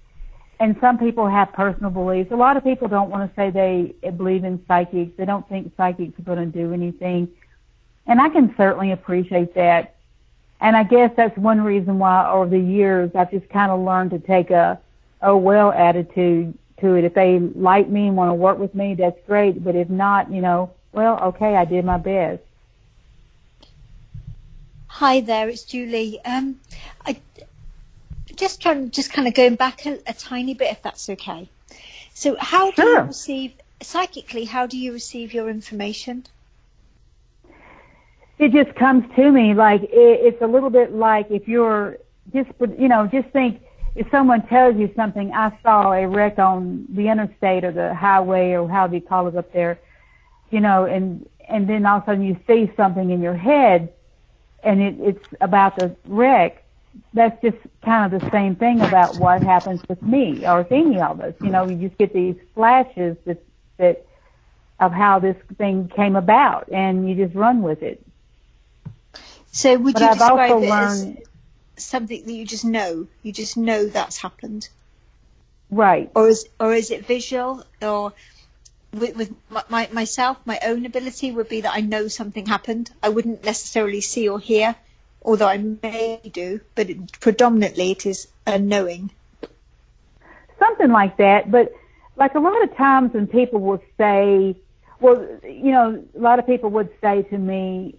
And 0.59 0.75
some 0.81 0.97
people 0.97 1.27
have 1.27 1.53
personal 1.53 1.91
beliefs. 1.91 2.31
A 2.31 2.35
lot 2.35 2.57
of 2.57 2.63
people 2.63 2.87
don't 2.87 3.11
want 3.11 3.29
to 3.29 3.35
say 3.35 3.51
they 3.51 3.93
believe 4.11 4.43
in 4.43 4.63
psychics. 4.67 5.11
They 5.15 5.25
don't 5.25 5.47
think 5.47 5.71
psychics 5.77 6.17
are 6.19 6.23
going 6.23 6.51
to 6.51 6.57
do 6.57 6.73
anything. 6.73 7.29
And 8.07 8.19
I 8.19 8.29
can 8.29 8.55
certainly 8.57 8.91
appreciate 8.91 9.53
that. 9.53 9.96
And 10.59 10.75
I 10.75 10.83
guess 10.83 11.11
that's 11.15 11.37
one 11.37 11.61
reason 11.61 11.99
why 11.99 12.29
over 12.29 12.49
the 12.49 12.59
years 12.59 13.11
I've 13.13 13.31
just 13.31 13.47
kind 13.49 13.71
of 13.71 13.79
learned 13.79 14.11
to 14.11 14.19
take 14.19 14.49
a, 14.49 14.79
oh 15.21 15.37
well 15.37 15.71
attitude 15.71 16.57
to 16.79 16.95
it. 16.95 17.03
If 17.03 17.13
they 17.13 17.39
like 17.39 17.89
me 17.89 18.07
and 18.07 18.17
want 18.17 18.29
to 18.29 18.33
work 18.35 18.57
with 18.57 18.73
me, 18.73 18.95
that's 18.95 19.19
great. 19.27 19.63
But 19.63 19.75
if 19.75 19.89
not, 19.89 20.31
you 20.31 20.41
know, 20.41 20.71
well, 20.93 21.19
okay, 21.19 21.55
I 21.55 21.65
did 21.65 21.85
my 21.85 21.97
best. 21.97 22.41
Hi 24.87 25.21
there, 25.21 25.47
it's 25.47 25.63
Julie. 25.63 26.19
Um, 26.25 26.59
I 27.05 27.19
just 28.35 28.61
trying, 28.61 28.89
just 28.89 29.13
kind 29.13 29.27
of 29.27 29.35
going 29.35 29.55
back 29.55 29.85
a, 29.85 29.99
a 30.07 30.13
tiny 30.13 30.55
bit, 30.55 30.71
if 30.71 30.81
that's 30.81 31.07
okay. 31.09 31.49
So, 32.13 32.35
how 32.39 32.71
do 32.71 32.81
sure. 32.81 33.01
you 33.01 33.05
receive 33.05 33.53
psychically? 33.81 34.45
How 34.45 34.65
do 34.65 34.75
you 34.77 34.93
receive 34.93 35.33
your 35.33 35.49
information? 35.49 36.25
It 38.39 38.51
just 38.51 38.75
comes 38.75 39.03
to 39.15 39.31
me 39.31 39.53
like 39.53 39.83
it, 39.83 39.89
it's 39.91 40.41
a 40.41 40.47
little 40.47 40.69
bit 40.69 40.93
like 40.93 41.31
if 41.31 41.47
you're 41.47 41.97
just, 42.33 42.49
you 42.77 42.87
know, 42.87 43.07
just 43.07 43.29
think 43.29 43.61
if 43.95 44.07
someone 44.11 44.45
tells 44.47 44.75
you 44.75 44.91
something, 44.95 45.31
I 45.33 45.57
saw 45.63 45.91
a 45.91 46.07
wreck 46.07 46.37
on 46.37 46.85
the 46.89 47.07
interstate 47.07 47.63
or 47.63 47.71
the 47.71 47.95
highway 47.95 48.51
or 48.51 48.69
however 48.69 48.95
you 48.95 49.01
call 49.01 49.27
it 49.27 49.35
up 49.35 49.51
there, 49.53 49.79
you 50.51 50.59
know, 50.59 50.85
and 50.85 51.27
and 51.49 51.67
then 51.67 51.85
all 51.85 51.97
of 51.97 52.03
a 52.03 52.05
sudden 52.07 52.23
you 52.23 52.37
see 52.45 52.71
something 52.77 53.09
in 53.09 53.21
your 53.21 53.35
head, 53.35 53.91
and 54.63 54.81
it, 54.81 54.95
it's 54.99 55.25
about 55.41 55.75
the 55.77 55.95
wreck, 56.05 56.63
that's 57.13 57.41
just 57.41 57.57
kind 57.83 58.13
of 58.13 58.21
the 58.21 58.29
same 58.31 58.55
thing 58.55 58.81
about 58.81 59.15
what 59.15 59.41
happens 59.41 59.81
with 59.87 60.01
me 60.01 60.45
or 60.45 60.59
with 60.59 60.71
any 60.71 60.99
of 60.99 61.21
us. 61.21 61.33
You 61.41 61.49
know, 61.49 61.67
you 61.67 61.87
just 61.87 61.97
get 61.97 62.13
these 62.13 62.35
flashes 62.53 63.17
that 63.25 63.43
that 63.77 64.05
of 64.79 64.91
how 64.91 65.17
this 65.17 65.35
thing 65.57 65.89
came 65.95 66.15
about, 66.15 66.69
and 66.71 67.09
you 67.09 67.15
just 67.15 67.35
run 67.35 67.63
with 67.63 67.81
it. 67.81 68.03
So 69.57 69.75
would 69.75 69.95
But 69.95 70.01
you 70.03 70.07
I've 70.09 70.17
describe 70.19 70.51
it 70.63 70.69
learned- 70.69 71.17
as 71.77 71.83
something 71.83 72.23
that 72.25 72.31
you 72.31 72.45
just 72.45 72.63
know? 72.63 73.07
You 73.23 73.31
just 73.31 73.57
know 73.57 73.87
that's 73.87 74.21
happened, 74.21 74.69
Right. 75.71 76.11
or 76.15 76.27
is 76.27 76.47
or 76.59 76.75
is 76.75 76.91
it 76.91 77.07
visual? 77.07 77.63
Or 77.81 78.13
with, 78.93 79.15
with 79.15 79.33
my, 79.49 79.63
my, 79.67 79.89
myself, 79.91 80.37
my 80.45 80.59
own 80.63 80.85
ability 80.85 81.31
would 81.31 81.49
be 81.49 81.61
that 81.61 81.73
I 81.73 81.81
know 81.81 82.07
something 82.07 82.45
happened. 82.45 82.91
I 83.01 83.09
wouldn't 83.09 83.43
necessarily 83.43 83.99
see 83.99 84.29
or 84.29 84.39
hear, 84.39 84.75
although 85.25 85.47
I 85.47 85.57
may 85.57 86.21
do, 86.31 86.61
but 86.75 86.91
it, 86.91 87.19
predominantly 87.19 87.89
it 87.89 88.05
is 88.05 88.27
a 88.45 88.59
knowing. 88.59 89.09
something 90.59 90.91
like 90.91 91.17
that. 91.17 91.49
But 91.49 91.73
like 92.15 92.35
a 92.35 92.39
lot 92.39 92.61
of 92.63 92.75
times 92.75 93.13
when 93.15 93.25
people 93.25 93.59
will 93.59 93.81
say, 93.97 94.55
well, 94.99 95.17
you 95.43 95.71
know, 95.71 96.03
a 96.15 96.19
lot 96.19 96.37
of 96.37 96.45
people 96.45 96.69
would 96.71 96.89
say 97.01 97.23
to 97.23 97.37
me, 97.39 97.95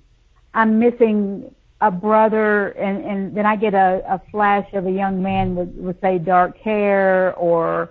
I'm 0.59 0.81
missing 0.81 1.55
a 1.81 1.91
brother, 1.93 2.71
and, 2.71 3.05
and 3.05 3.37
then 3.37 3.47
I 3.47 3.55
get 3.55 3.75
a, 3.75 4.03
a 4.09 4.21
flash 4.33 4.67
of 4.73 4.87
a 4.87 4.91
young 4.91 5.23
man 5.23 5.55
with, 5.55 5.69
with 5.77 6.01
say 6.01 6.19
dark 6.19 6.59
hair 6.59 7.33
or, 7.37 7.91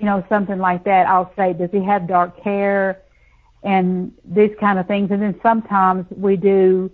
you 0.00 0.06
know, 0.06 0.24
something 0.28 0.58
like 0.58 0.82
that. 0.84 1.06
I'll 1.06 1.32
say, 1.36 1.52
does 1.52 1.70
he 1.70 1.84
have 1.84 2.08
dark 2.08 2.36
hair? 2.40 3.02
And 3.62 4.12
these 4.24 4.50
kind 4.58 4.80
of 4.80 4.88
things. 4.88 5.12
And 5.12 5.22
then 5.22 5.38
sometimes 5.40 6.04
we 6.10 6.34
do, 6.36 6.90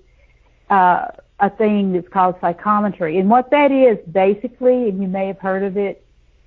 uh, 0.68 1.06
a 1.40 1.48
thing 1.48 1.94
that's 1.94 2.08
called 2.08 2.34
psychometry. 2.42 3.18
And 3.18 3.30
what 3.30 3.50
that 3.52 3.72
is 3.72 3.96
basically, 4.12 4.90
and 4.90 5.00
you 5.00 5.08
may 5.08 5.28
have 5.28 5.38
heard 5.38 5.62
of 5.62 5.78
it, 5.78 6.04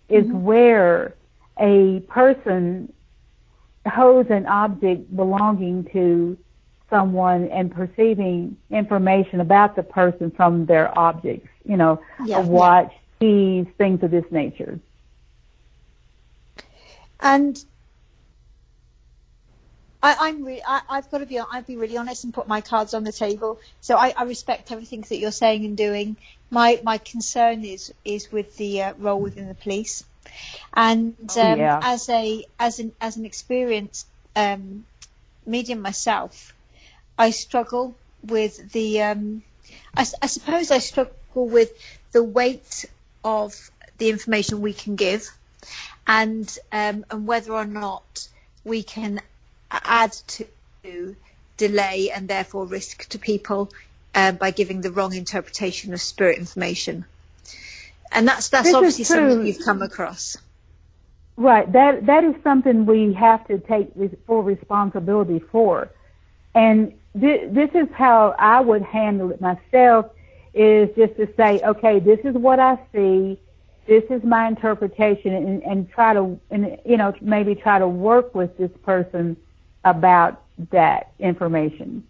is 0.09 0.25
where 0.27 1.15
a 1.59 2.01
person 2.01 2.93
holds 3.87 4.29
an 4.29 4.45
object 4.45 5.15
belonging 5.15 5.85
to 5.93 6.37
someone 6.89 7.47
and 7.49 7.71
perceiving 7.71 8.57
information 8.69 9.41
about 9.41 9.75
the 9.75 9.83
person 9.83 10.31
from 10.31 10.65
their 10.65 10.97
objects, 10.97 11.49
you 11.65 11.77
know, 11.77 11.99
Yeah, 12.17 12.35
a 12.35 12.41
watch, 12.41 12.91
keys, 13.19 13.65
things 13.77 14.03
of 14.03 14.11
this 14.11 14.25
nature. 14.31 14.79
And 17.21 17.57
I, 20.01 20.15
I'm 20.19 20.43
re- 20.45 20.61
I, 20.65 20.81
I've 20.89 21.09
got 21.11 21.19
to 21.19 21.25
be 21.25 21.39
I've 21.39 21.67
been 21.67 21.79
really 21.79 21.97
honest 21.97 22.23
and 22.23 22.33
put 22.33 22.47
my 22.47 22.61
cards 22.61 22.93
on 22.93 23.03
the 23.03 23.11
table. 23.11 23.59
So 23.81 23.95
I, 23.97 24.13
I 24.17 24.23
respect 24.23 24.71
everything 24.71 25.01
that 25.09 25.17
you're 25.17 25.31
saying 25.31 25.65
and 25.65 25.77
doing. 25.77 26.17
My 26.49 26.79
my 26.83 26.97
concern 26.97 27.63
is 27.63 27.93
is 28.05 28.31
with 28.31 28.57
the 28.57 28.81
uh, 28.83 28.93
role 28.97 29.21
within 29.21 29.47
the 29.47 29.55
police, 29.55 30.03
and 30.73 31.15
Oh, 31.29 31.41
um, 31.41 31.57
yeah. 31.57 31.81
as 31.81 32.09
a 32.09 32.45
as 32.59 32.79
an 32.79 32.93
as 33.01 33.17
an 33.17 33.25
experienced 33.25 34.07
um, 34.35 34.85
medium 35.45 35.81
myself, 35.81 36.53
I 37.19 37.31
struggle 37.31 37.95
with 38.23 38.71
the. 38.71 39.01
Um, 39.03 39.43
I, 39.95 40.05
I 40.21 40.27
suppose 40.27 40.71
I 40.71 40.79
struggle 40.79 41.13
with 41.35 41.71
the 42.13 42.23
weight 42.23 42.85
of 43.23 43.69
the 43.97 44.09
information 44.09 44.61
we 44.61 44.73
can 44.73 44.95
give, 44.95 45.29
and 46.07 46.57
um, 46.71 47.05
and 47.11 47.27
whether 47.27 47.51
or 47.51 47.65
not 47.65 48.27
we 48.63 48.81
can 48.83 49.21
add 49.69 50.13
to 50.27 51.15
delay 51.57 52.09
and 52.09 52.27
therefore 52.27 52.65
risk 52.65 53.07
to 53.09 53.19
people 53.19 53.69
uh, 54.15 54.31
by 54.31 54.51
giving 54.51 54.81
the 54.81 54.91
wrong 54.91 55.13
interpretation 55.13 55.93
of 55.93 56.01
spirit 56.01 56.39
information. 56.39 57.05
And 58.11 58.27
that's 58.27 58.49
that's 58.49 58.67
This 58.67 58.75
obviously 58.75 59.03
something 59.03 59.45
you've 59.45 59.63
come 59.63 59.81
across. 59.81 60.37
Right. 61.35 61.71
That 61.71 62.05
that 62.07 62.23
is 62.23 62.35
something 62.43 62.85
we 62.85 63.13
have 63.13 63.45
to 63.47 63.59
take 63.59 63.91
full 64.25 64.41
responsibility 64.41 65.39
for. 65.39 65.89
And 66.55 66.93
thi- 67.17 67.45
this 67.47 67.69
is 67.73 67.87
how 67.93 68.35
I 68.37 68.59
would 68.59 68.81
handle 68.81 69.31
it 69.31 69.41
myself 69.41 70.07
is 70.53 70.89
just 70.95 71.15
to 71.17 71.27
say, 71.37 71.61
okay, 71.63 71.99
this 71.99 72.19
is 72.23 72.35
what 72.35 72.59
I 72.59 72.77
see. 72.93 73.39
This 73.87 74.03
is 74.09 74.23
my 74.23 74.47
interpretation 74.47 75.33
and, 75.33 75.63
and 75.63 75.89
try 75.89 76.13
to, 76.13 76.39
and, 76.51 76.77
you 76.85 76.97
know, 76.97 77.13
maybe 77.21 77.55
try 77.55 77.79
to 77.79 77.87
work 77.87 78.35
with 78.35 78.55
this 78.57 78.71
person 78.83 79.35
about 79.83 80.43
that 80.71 81.11
information. 81.19 82.03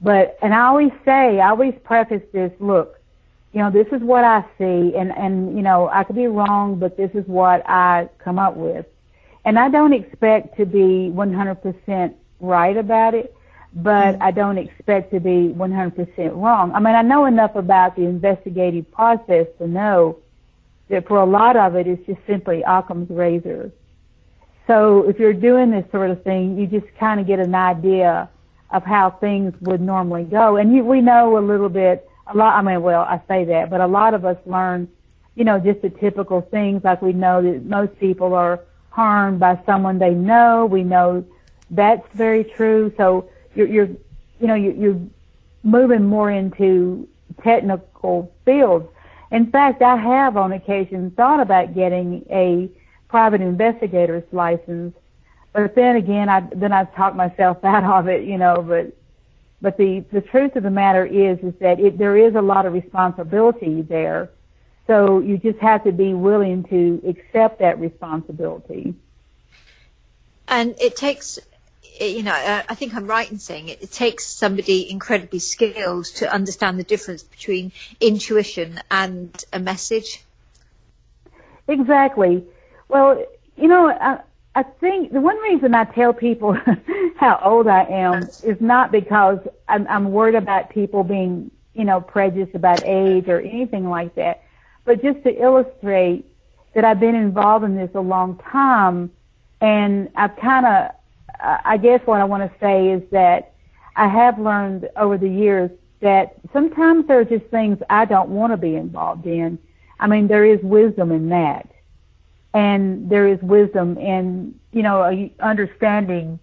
But, 0.00 0.38
and 0.42 0.54
I 0.54 0.66
always 0.66 0.92
say, 1.04 1.40
I 1.40 1.50
always 1.50 1.74
preface 1.82 2.22
this, 2.32 2.52
look, 2.60 3.00
you 3.52 3.60
know, 3.60 3.70
this 3.70 3.86
is 3.92 4.02
what 4.02 4.24
I 4.24 4.44
see 4.58 4.94
and, 4.94 5.10
and, 5.16 5.56
you 5.56 5.62
know, 5.62 5.88
I 5.88 6.04
could 6.04 6.16
be 6.16 6.26
wrong, 6.26 6.78
but 6.78 6.96
this 6.96 7.10
is 7.14 7.26
what 7.26 7.68
I 7.68 8.08
come 8.18 8.38
up 8.38 8.54
with. 8.54 8.86
And 9.44 9.58
I 9.58 9.70
don't 9.70 9.92
expect 9.92 10.56
to 10.58 10.66
be 10.66 11.10
100% 11.12 12.14
right 12.40 12.76
about 12.76 13.14
it, 13.14 13.34
but 13.82 14.20
I 14.20 14.32
don't 14.32 14.58
expect 14.58 15.12
to 15.12 15.20
be 15.20 15.54
100% 15.56 16.34
wrong. 16.34 16.72
I 16.72 16.80
mean, 16.80 16.96
I 16.96 17.02
know 17.02 17.26
enough 17.26 17.54
about 17.54 17.94
the 17.94 18.02
investigative 18.02 18.90
process 18.90 19.46
to 19.58 19.68
know 19.68 20.18
that 20.88 21.06
for 21.06 21.18
a 21.18 21.24
lot 21.24 21.56
of 21.56 21.76
it, 21.76 21.86
it's 21.86 22.04
just 22.04 22.18
simply 22.26 22.64
Occam's 22.66 23.08
razor. 23.08 23.70
So 24.66 25.08
if 25.08 25.20
you're 25.20 25.32
doing 25.32 25.70
this 25.70 25.84
sort 25.92 26.10
of 26.10 26.24
thing, 26.24 26.58
you 26.58 26.66
just 26.66 26.92
kind 26.98 27.20
of 27.20 27.26
get 27.28 27.38
an 27.38 27.54
idea 27.54 28.28
of 28.70 28.84
how 28.84 29.10
things 29.10 29.54
would 29.60 29.80
normally 29.80 30.24
go. 30.24 30.56
And 30.56 30.74
you, 30.74 30.84
we 30.84 31.00
know 31.00 31.38
a 31.38 31.40
little 31.40 31.68
bit, 31.68 32.08
a 32.26 32.36
lot, 32.36 32.56
I 32.56 32.62
mean, 32.62 32.82
well, 32.82 33.02
I 33.02 33.22
say 33.28 33.44
that, 33.44 33.70
but 33.70 33.80
a 33.80 33.86
lot 33.86 34.12
of 34.12 34.24
us 34.24 34.36
learn, 34.44 34.88
you 35.36 35.44
know, 35.44 35.60
just 35.60 35.82
the 35.82 35.90
typical 35.90 36.40
things 36.40 36.82
like 36.82 37.00
we 37.00 37.12
know 37.12 37.40
that 37.42 37.64
most 37.64 37.96
people 38.00 38.34
are 38.34 38.60
harmed 38.90 39.38
by 39.38 39.60
someone 39.64 40.00
they 40.00 40.10
know. 40.10 40.66
We 40.66 40.82
know 40.82 41.24
that's 41.70 42.06
very 42.12 42.42
true. 42.42 42.92
So 42.96 43.30
you're, 43.54 43.66
you're 43.66 43.88
you 44.40 44.46
know, 44.46 44.54
you're, 44.54 44.74
you're 44.74 45.00
moving 45.62 46.04
more 46.04 46.30
into 46.30 47.08
technical 47.42 48.32
fields. 48.44 48.88
In 49.30 49.50
fact, 49.50 49.82
I 49.82 49.96
have 49.96 50.36
on 50.36 50.52
occasion 50.52 51.10
thought 51.12 51.40
about 51.40 51.74
getting 51.74 52.24
a 52.30 52.70
private 53.08 53.40
investigator's 53.40 54.24
license, 54.32 54.94
but 55.52 55.74
then 55.74 55.96
again, 55.96 56.28
I 56.28 56.40
then 56.54 56.72
I 56.72 56.84
talked 56.84 57.16
myself 57.16 57.58
out 57.64 57.84
of 57.84 58.08
it, 58.08 58.24
you 58.24 58.38
know. 58.38 58.62
But 58.62 58.96
but 59.60 59.76
the 59.76 60.00
the 60.12 60.20
truth 60.20 60.56
of 60.56 60.62
the 60.62 60.70
matter 60.70 61.04
is 61.04 61.38
is 61.40 61.54
that 61.60 61.80
it, 61.80 61.98
there 61.98 62.16
is 62.16 62.34
a 62.34 62.42
lot 62.42 62.64
of 62.64 62.72
responsibility 62.72 63.82
there, 63.82 64.30
so 64.86 65.20
you 65.20 65.36
just 65.36 65.58
have 65.58 65.84
to 65.84 65.92
be 65.92 66.14
willing 66.14 66.64
to 66.64 67.02
accept 67.06 67.58
that 67.58 67.78
responsibility. 67.78 68.94
And 70.48 70.74
it 70.80 70.96
takes, 70.96 71.38
you 72.00 72.22
know, 72.22 72.32
I 72.34 72.74
think 72.74 72.94
I'm 72.94 73.06
right 73.06 73.30
in 73.30 73.38
saying 73.38 73.68
it, 73.68 73.82
it 73.82 73.92
takes 73.92 74.26
somebody 74.26 74.90
incredibly 74.90 75.38
skilled 75.38 76.06
to 76.16 76.32
understand 76.32 76.78
the 76.78 76.84
difference 76.84 77.22
between 77.22 77.72
intuition 78.00 78.80
and 78.90 79.44
a 79.52 79.58
message. 79.58 80.24
Exactly. 81.66 82.44
Well, 82.88 83.24
you 83.56 83.68
know, 83.68 83.88
I, 83.90 84.20
I 84.54 84.62
think 84.62 85.12
the 85.12 85.20
one 85.20 85.38
reason 85.38 85.74
I 85.74 85.84
tell 85.84 86.12
people 86.12 86.56
how 87.16 87.40
old 87.44 87.68
I 87.68 87.84
am 87.84 88.22
is 88.42 88.60
not 88.60 88.90
because 88.90 89.38
I'm, 89.68 89.86
I'm 89.88 90.10
worried 90.10 90.34
about 90.34 90.70
people 90.70 91.04
being, 91.04 91.50
you 91.74 91.84
know, 91.84 92.00
prejudiced 92.00 92.54
about 92.54 92.84
age 92.84 93.28
or 93.28 93.40
anything 93.40 93.88
like 93.88 94.14
that, 94.14 94.42
but 94.84 95.02
just 95.02 95.22
to 95.24 95.30
illustrate 95.30 96.24
that 96.74 96.84
I've 96.84 97.00
been 97.00 97.14
involved 97.14 97.64
in 97.64 97.76
this 97.76 97.90
a 97.94 98.00
long 98.00 98.38
time, 98.38 99.10
and 99.60 100.08
I've 100.14 100.36
kind 100.36 100.66
of, 100.66 100.92
I 101.40 101.76
guess 101.76 102.00
what 102.04 102.20
I 102.20 102.24
want 102.24 102.50
to 102.50 102.58
say 102.58 102.90
is 102.90 103.02
that 103.10 103.54
I 103.96 104.08
have 104.08 104.38
learned 104.38 104.88
over 104.96 105.18
the 105.18 105.28
years 105.28 105.70
that 106.00 106.36
sometimes 106.52 107.06
there 107.06 107.18
are 107.20 107.24
just 107.24 107.46
things 107.46 107.78
I 107.90 108.04
don't 108.04 108.30
want 108.30 108.52
to 108.52 108.56
be 108.56 108.74
involved 108.76 109.26
in. 109.26 109.58
I 110.00 110.06
mean, 110.06 110.28
there 110.28 110.44
is 110.44 110.60
wisdom 110.62 111.10
in 111.12 111.28
that 111.30 111.68
and 112.54 113.08
there 113.10 113.26
is 113.28 113.40
wisdom 113.42 113.98
in 113.98 114.58
you 114.72 114.82
know 114.82 115.30
understanding 115.40 116.38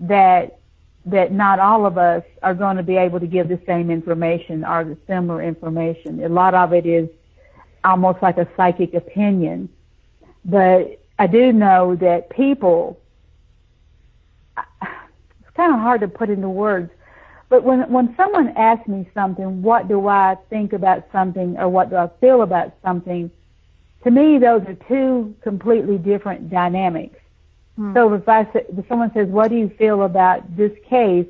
that 0.00 0.58
that 1.06 1.32
not 1.32 1.58
all 1.58 1.86
of 1.86 1.96
us 1.96 2.22
are 2.42 2.54
going 2.54 2.76
to 2.76 2.82
be 2.82 2.96
able 2.96 3.20
to 3.20 3.26
give 3.26 3.48
the 3.48 3.60
same 3.66 3.90
information 3.90 4.64
or 4.64 4.84
the 4.84 4.96
similar 5.06 5.42
information. 5.42 6.22
A 6.22 6.28
lot 6.28 6.54
of 6.54 6.74
it 6.74 6.84
is 6.84 7.08
almost 7.84 8.22
like 8.22 8.36
a 8.36 8.46
psychic 8.56 8.92
opinion, 8.92 9.68
but 10.44 11.00
I 11.18 11.26
do 11.26 11.52
know 11.52 11.96
that 11.96 12.30
people. 12.30 12.99
It's 15.50 15.56
kind 15.56 15.74
of 15.74 15.80
hard 15.80 16.00
to 16.02 16.08
put 16.08 16.30
into 16.30 16.48
words, 16.48 16.92
but 17.48 17.64
when 17.64 17.90
when 17.90 18.14
someone 18.16 18.50
asks 18.56 18.86
me 18.86 19.08
something, 19.12 19.62
what 19.62 19.88
do 19.88 20.06
I 20.06 20.36
think 20.48 20.72
about 20.72 21.04
something 21.10 21.58
or 21.58 21.68
what 21.68 21.90
do 21.90 21.96
I 21.96 22.08
feel 22.20 22.42
about 22.42 22.72
something? 22.84 23.30
to 24.04 24.10
me, 24.10 24.38
those 24.38 24.62
are 24.62 24.74
two 24.88 25.34
completely 25.42 25.98
different 25.98 26.48
dynamics. 26.50 27.18
Hmm. 27.76 27.92
So 27.94 28.14
if 28.14 28.28
I 28.28 28.42
if 28.54 28.86
someone 28.88 29.12
says, 29.12 29.28
"What 29.28 29.48
do 29.50 29.56
you 29.56 29.68
feel 29.68 30.04
about 30.04 30.56
this 30.56 30.72
case?" 30.88 31.26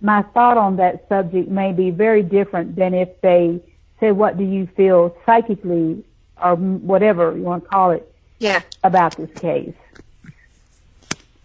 my 0.00 0.22
thought 0.34 0.58
on 0.58 0.76
that 0.76 1.08
subject 1.08 1.48
may 1.48 1.72
be 1.72 1.90
very 1.90 2.22
different 2.24 2.74
than 2.74 2.92
if 2.92 3.20
they 3.20 3.60
say, 4.00 4.10
"What 4.10 4.36
do 4.36 4.42
you 4.44 4.66
feel 4.76 5.14
psychically, 5.24 6.04
or 6.42 6.56
whatever 6.56 7.36
you 7.36 7.44
want 7.44 7.62
to 7.62 7.70
call 7.70 7.92
it, 7.92 8.12
Yeah. 8.40 8.60
about 8.82 9.16
this 9.16 9.30
case?" 9.40 9.74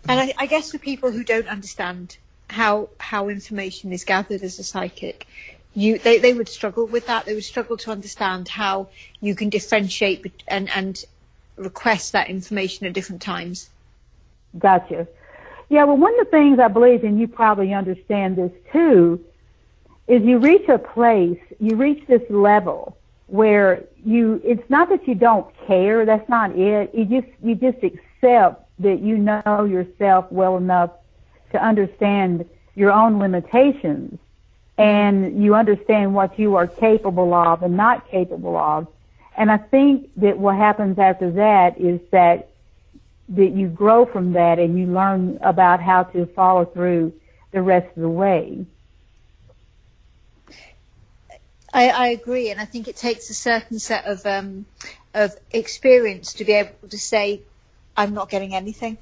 And 0.08 0.20
I, 0.20 0.34
I 0.38 0.46
guess 0.46 0.72
for 0.72 0.78
people 0.78 1.12
who 1.12 1.24
don't 1.24 1.48
understand 1.48 2.18
how 2.50 2.90
how 3.00 3.30
information 3.30 3.94
is 3.94 4.04
gathered 4.04 4.42
as 4.42 4.58
a 4.60 4.64
psychic, 4.64 5.28
you 5.76 6.00
they, 6.00 6.18
they 6.18 6.34
would 6.34 6.50
struggle 6.50 6.86
with 6.86 7.08
that. 7.08 7.26
They 7.26 7.36
would 7.36 7.44
struggle 7.44 7.78
to 7.78 7.92
understand 7.92 8.48
how 8.48 8.88
you 9.22 9.36
can 9.36 9.50
differentiate 9.50 10.44
and 10.48 10.70
and 10.70 11.04
request 11.58 12.14
that 12.14 12.30
information 12.30 12.88
at 12.88 12.94
different 12.94 13.22
times. 13.22 13.70
Gotcha. 14.58 15.08
Yeah, 15.70 15.84
well, 15.84 15.98
one 15.98 16.20
of 16.20 16.26
the 16.26 16.32
things 16.32 16.60
I 16.60 16.68
believe, 16.68 17.04
and 17.04 17.20
you 17.20 17.28
probably 17.28 17.74
understand 17.74 18.38
this 18.38 18.52
too, 18.72 19.24
is 20.08 20.24
you 20.24 20.40
reach 20.40 20.68
a 20.68 20.80
place, 20.80 21.40
you 21.60 21.76
reach 21.76 22.08
this 22.08 22.24
level 22.30 22.98
where 23.28 23.84
you, 24.04 24.42
it's 24.44 24.68
not 24.70 24.90
that 24.90 25.08
you 25.08 25.14
don't 25.14 25.46
care, 25.68 26.06
that's 26.06 26.28
not 26.28 26.58
it. 26.58 26.90
You 26.96 27.06
just, 27.06 27.28
you 27.44 27.54
just 27.54 27.78
accept 27.84 28.68
that 28.80 29.00
you 29.02 29.18
know 29.18 29.68
yourself 29.70 30.32
well 30.32 30.58
enough 30.58 30.92
to 31.52 31.64
understand 31.64 32.46
your 32.76 32.92
own 32.92 33.20
limitations 33.20 34.20
and 34.78 35.44
you 35.44 35.56
understand 35.56 36.16
what 36.16 36.40
you 36.40 36.56
are 36.56 36.68
capable 36.68 37.34
of 37.34 37.64
and 37.64 37.76
not 37.76 38.10
capable 38.10 38.56
of. 38.56 38.88
And 39.36 39.52
I 39.52 39.58
think 39.58 40.10
that 40.18 40.38
what 40.38 40.56
happens 40.56 40.98
after 40.98 41.32
that 41.32 41.80
is 41.80 42.00
that 42.12 42.50
that 43.30 43.52
you 43.52 43.68
grow 43.68 44.06
from 44.06 44.34
that 44.34 44.58
and 44.58 44.78
you 44.78 44.88
learn 44.88 45.38
about 45.42 45.80
how 45.82 46.04
to 46.04 46.26
follow 46.28 46.66
through 46.66 47.14
the 47.52 47.62
rest 47.62 47.88
of 47.96 48.02
the 48.02 48.10
way. 48.10 48.66
I, 51.72 51.90
I 51.90 52.08
agree, 52.08 52.50
and 52.50 52.60
I 52.60 52.66
think 52.66 52.88
it 52.88 52.98
takes 52.98 53.30
a 53.30 53.36
certain 53.36 53.78
set 53.78 54.06
of 54.06 54.26
um, 54.26 54.66
of 55.14 55.36
experience 55.52 56.34
to 56.34 56.46
be 56.46 56.54
able 56.54 56.90
to 56.90 56.98
say, 56.98 57.42
"I'm 58.00 58.14
not 58.14 58.30
getting 58.30 58.54
anything," 58.56 58.98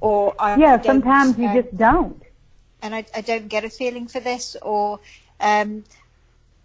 or 0.00 0.34
I 0.38 0.56
yeah, 0.56 0.76
don't, 0.76 0.84
sometimes 0.86 1.38
you 1.38 1.48
um, 1.48 1.54
just 1.62 1.76
don't. 1.76 2.22
and 2.82 2.94
I, 2.94 3.04
I 3.14 3.20
don't 3.22 3.48
get 3.48 3.64
a 3.64 3.70
feeling 3.70 4.06
for 4.08 4.20
this, 4.20 4.56
or 4.62 5.00
um, 5.40 5.84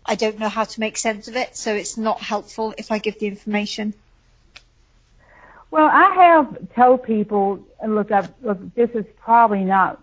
I 0.06 0.16
don't 0.16 0.40
know 0.40 0.50
how 0.50 0.66
to 0.66 0.80
make 0.80 0.98
sense 0.98 1.28
of 1.28 1.36
it, 1.36 1.56
so 1.56 1.74
it's 1.76 1.98
not 1.98 2.22
helpful 2.22 2.74
if 2.78 2.92
I 2.92 3.00
give 3.00 3.20
the 3.20 3.28
information. 3.28 3.94
Well, 5.72 5.88
I 5.92 6.10
have 6.16 6.74
told 6.76 7.04
people, 7.04 7.60
look, 7.86 8.12
I've, 8.12 8.30
look, 8.42 8.60
this 8.76 8.90
is 8.92 9.06
probably 9.20 9.64
not, 9.66 10.02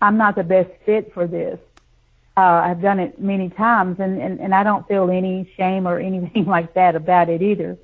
I'm 0.00 0.16
not 0.16 0.36
the 0.36 0.44
best 0.44 0.70
fit 0.86 1.12
for 1.12 1.26
this. 1.26 1.58
Uh, 2.36 2.40
I've 2.40 2.80
done 2.80 2.98
it 2.98 3.20
many 3.20 3.50
times, 3.50 4.00
and, 4.00 4.20
and, 4.20 4.40
and 4.40 4.54
I 4.54 4.62
don't 4.64 4.86
feel 4.88 5.10
any 5.10 5.52
shame 5.56 5.86
or 5.86 5.98
anything 6.10 6.46
like 6.46 6.74
that 6.74 6.96
about 6.96 7.28
it 7.28 7.42
either. 7.42 7.78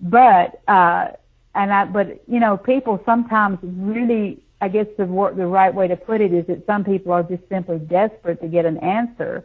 But, 0.00 0.60
uh, 0.66 1.08
and 1.54 1.72
I, 1.72 1.84
but, 1.84 2.22
you 2.28 2.40
know, 2.40 2.56
people 2.56 3.02
sometimes 3.04 3.58
really, 3.62 4.40
I 4.60 4.68
guess 4.68 4.86
the, 4.96 5.06
wor- 5.06 5.32
the 5.32 5.46
right 5.46 5.74
way 5.74 5.88
to 5.88 5.96
put 5.96 6.20
it 6.20 6.32
is 6.32 6.46
that 6.46 6.66
some 6.66 6.84
people 6.84 7.12
are 7.12 7.22
just 7.22 7.42
simply 7.48 7.78
desperate 7.78 8.40
to 8.42 8.48
get 8.48 8.64
an 8.66 8.78
answer. 8.78 9.44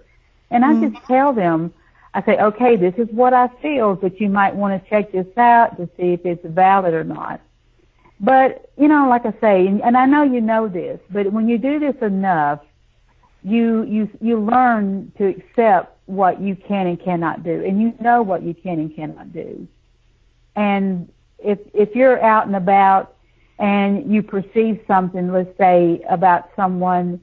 And 0.52 0.64
I 0.64 0.74
mm-hmm. 0.74 0.94
just 0.94 1.06
tell 1.06 1.34
them, 1.34 1.74
I 2.14 2.22
say, 2.24 2.38
okay, 2.38 2.76
this 2.76 2.94
is 2.98 3.08
what 3.10 3.34
I 3.34 3.48
feel, 3.62 3.96
but 3.96 4.20
you 4.20 4.30
might 4.30 4.56
want 4.56 4.82
to 4.82 4.90
check 4.90 5.12
this 5.12 5.26
out 5.38 5.78
to 5.78 5.90
see 5.98 6.14
if 6.14 6.26
it's 6.26 6.46
valid 6.46 6.94
or 6.94 7.04
not. 7.04 7.42
But, 8.20 8.70
you 8.78 8.88
know, 8.88 9.10
like 9.10 9.26
I 9.26 9.34
say, 9.42 9.66
and, 9.68 9.82
and 9.82 9.98
I 9.98 10.06
know 10.06 10.22
you 10.24 10.40
know 10.40 10.68
this, 10.68 11.00
but 11.10 11.32
when 11.32 11.50
you 11.50 11.58
do 11.58 11.80
this 11.80 11.96
enough, 12.02 12.60
you, 13.44 13.84
you, 13.84 14.10
you 14.22 14.40
learn 14.40 15.12
to 15.18 15.26
accept 15.26 15.98
what 16.06 16.40
you 16.40 16.56
can 16.56 16.88
and 16.88 17.02
cannot 17.02 17.44
do, 17.44 17.64
and 17.66 17.82
you 17.82 17.94
know 18.00 18.22
what 18.22 18.44
you 18.44 18.54
can 18.54 18.80
and 18.80 18.96
cannot 18.96 19.34
do. 19.34 19.68
And 20.56 21.12
if, 21.44 21.60
if 21.74 21.96
you're 21.96 22.22
out 22.22 22.48
and 22.48 22.56
about 22.56 23.14
and 23.60 24.12
you 24.12 24.24
perceive 24.24 24.84
something, 24.88 25.32
let's 25.32 25.56
say, 25.58 26.04
about 26.10 26.50
someone, 26.56 27.22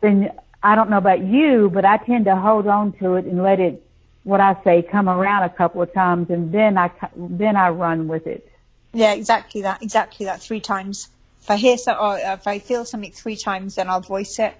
then 0.00 0.32
I 0.62 0.74
don't 0.74 0.90
know 0.90 0.98
about 0.98 1.20
you, 1.20 1.70
but 1.72 1.84
I 1.84 1.96
tend 1.98 2.26
to 2.26 2.36
hold 2.36 2.66
on 2.66 2.92
to 2.94 3.14
it 3.14 3.24
and 3.24 3.42
let 3.42 3.60
it 3.60 3.82
what 4.24 4.40
I 4.40 4.56
say 4.64 4.82
come 4.82 5.08
around 5.08 5.42
a 5.44 5.50
couple 5.50 5.82
of 5.82 5.92
times, 5.92 6.30
and 6.30 6.50
then 6.50 6.78
I 6.78 6.90
then 7.16 7.56
I 7.56 7.68
run 7.68 8.08
with 8.08 8.26
it. 8.26 8.50
Yeah, 8.92 9.12
exactly 9.12 9.62
that. 9.62 9.82
Exactly 9.82 10.26
that. 10.26 10.40
Three 10.40 10.60
times. 10.60 11.08
If 11.42 11.50
I 11.50 11.56
hear 11.56 11.76
some, 11.76 11.98
or 12.00 12.18
if 12.18 12.46
I 12.46 12.58
feel 12.58 12.86
something 12.86 13.12
three 13.12 13.36
times, 13.36 13.74
then 13.74 13.90
I'll 13.90 14.00
voice 14.00 14.38
it. 14.38 14.54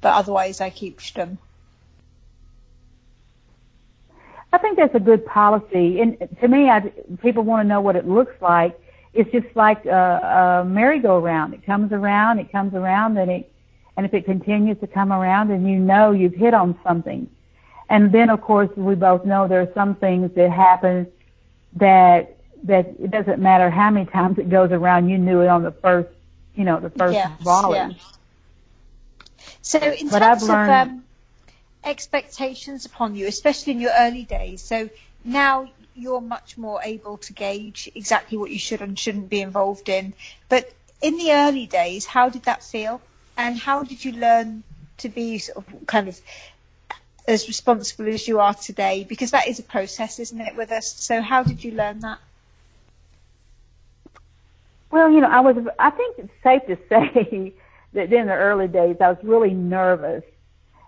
But 0.00 0.14
otherwise, 0.14 0.60
I 0.60 0.70
keep 0.70 0.98
stum. 0.98 1.38
I 4.54 4.58
think 4.58 4.76
that's 4.76 4.94
a 4.94 5.00
good 5.00 5.26
policy, 5.26 6.00
and 6.00 6.16
to 6.40 6.46
me, 6.46 6.70
I, 6.70 6.80
people 7.22 7.42
want 7.42 7.64
to 7.64 7.68
know 7.68 7.80
what 7.80 7.96
it 7.96 8.06
looks 8.06 8.40
like. 8.40 8.78
It's 9.12 9.28
just 9.32 9.46
like 9.56 9.84
a, 9.84 10.62
a 10.62 10.64
merry-go-round. 10.64 11.54
It 11.54 11.66
comes 11.66 11.90
around, 11.92 12.38
it 12.38 12.52
comes 12.52 12.72
around, 12.74 13.16
and 13.18 13.30
it 13.30 13.50
and 13.96 14.06
if 14.06 14.14
it 14.14 14.24
continues 14.24 14.78
to 14.80 14.86
come 14.86 15.12
around, 15.12 15.50
and 15.50 15.68
you 15.68 15.76
know 15.78 16.12
you've 16.12 16.34
hit 16.34 16.54
on 16.54 16.78
something. 16.84 17.28
And 17.88 18.12
then, 18.12 18.30
of 18.30 18.40
course, 18.42 18.70
we 18.76 18.94
both 18.94 19.24
know 19.24 19.48
there 19.48 19.60
are 19.60 19.72
some 19.74 19.96
things 19.96 20.30
that 20.36 20.50
happen 20.52 21.08
that 21.74 22.36
that 22.62 22.86
it 23.00 23.10
doesn't 23.10 23.40
matter 23.40 23.70
how 23.70 23.90
many 23.90 24.06
times 24.06 24.38
it 24.38 24.48
goes 24.48 24.70
around. 24.70 25.08
You 25.08 25.18
knew 25.18 25.40
it 25.40 25.48
on 25.48 25.64
the 25.64 25.72
first, 25.72 26.08
you 26.54 26.62
know, 26.64 26.78
the 26.78 26.90
first 26.90 27.14
Yes, 27.14 27.42
volley. 27.42 27.78
yeah. 27.78 27.90
So, 29.62 29.78
in 29.80 30.08
But 30.08 30.22
I've 30.22 30.38
terms 30.38 30.48
learned- 30.48 30.72
of 30.72 30.88
um, 30.88 31.04
expectations 31.84 32.86
upon 32.86 33.14
you, 33.14 33.26
especially 33.26 33.72
in 33.72 33.80
your 33.80 33.92
early 33.98 34.24
days, 34.24 34.62
so 34.62 34.88
now 35.24 35.68
you're 35.94 36.20
much 36.20 36.58
more 36.58 36.80
able 36.82 37.16
to 37.18 37.32
gauge 37.32 37.90
exactly 37.94 38.36
what 38.36 38.50
you 38.50 38.58
should 38.58 38.80
and 38.80 38.98
shouldn't 38.98 39.30
be 39.30 39.40
involved 39.40 39.88
in. 39.88 40.12
But 40.48 40.72
in 41.00 41.16
the 41.16 41.32
early 41.32 41.66
days, 41.66 42.06
how 42.06 42.28
did 42.28 42.42
that 42.44 42.62
feel? 42.62 43.00
And 43.36 43.58
how 43.58 43.82
did 43.82 44.04
you 44.04 44.12
learn 44.12 44.62
to 44.98 45.08
be 45.08 45.38
sort 45.38 45.58
of 45.58 45.86
kind 45.86 46.08
of 46.08 46.20
as 47.26 47.46
responsible 47.48 48.08
as 48.08 48.26
you 48.28 48.40
are 48.40 48.54
today? 48.54 49.04
Because 49.08 49.30
that 49.30 49.48
is 49.48 49.58
a 49.58 49.62
process, 49.62 50.18
isn't 50.18 50.40
it, 50.40 50.56
with 50.56 50.70
us? 50.72 50.92
So, 50.94 51.20
how 51.20 51.42
did 51.42 51.62
you 51.64 51.72
learn 51.72 52.00
that? 52.00 52.18
Well, 54.90 55.10
you 55.10 55.20
know, 55.20 55.28
I 55.28 55.40
was. 55.40 55.56
I 55.78 55.90
think 55.90 56.18
it's 56.18 56.32
safe 56.42 56.62
to 56.66 56.76
say 56.88 57.52
that 57.94 58.12
in 58.12 58.26
the 58.26 58.34
early 58.34 58.68
days, 58.68 58.96
I 59.00 59.08
was 59.08 59.18
really 59.22 59.52
nervous, 59.52 60.24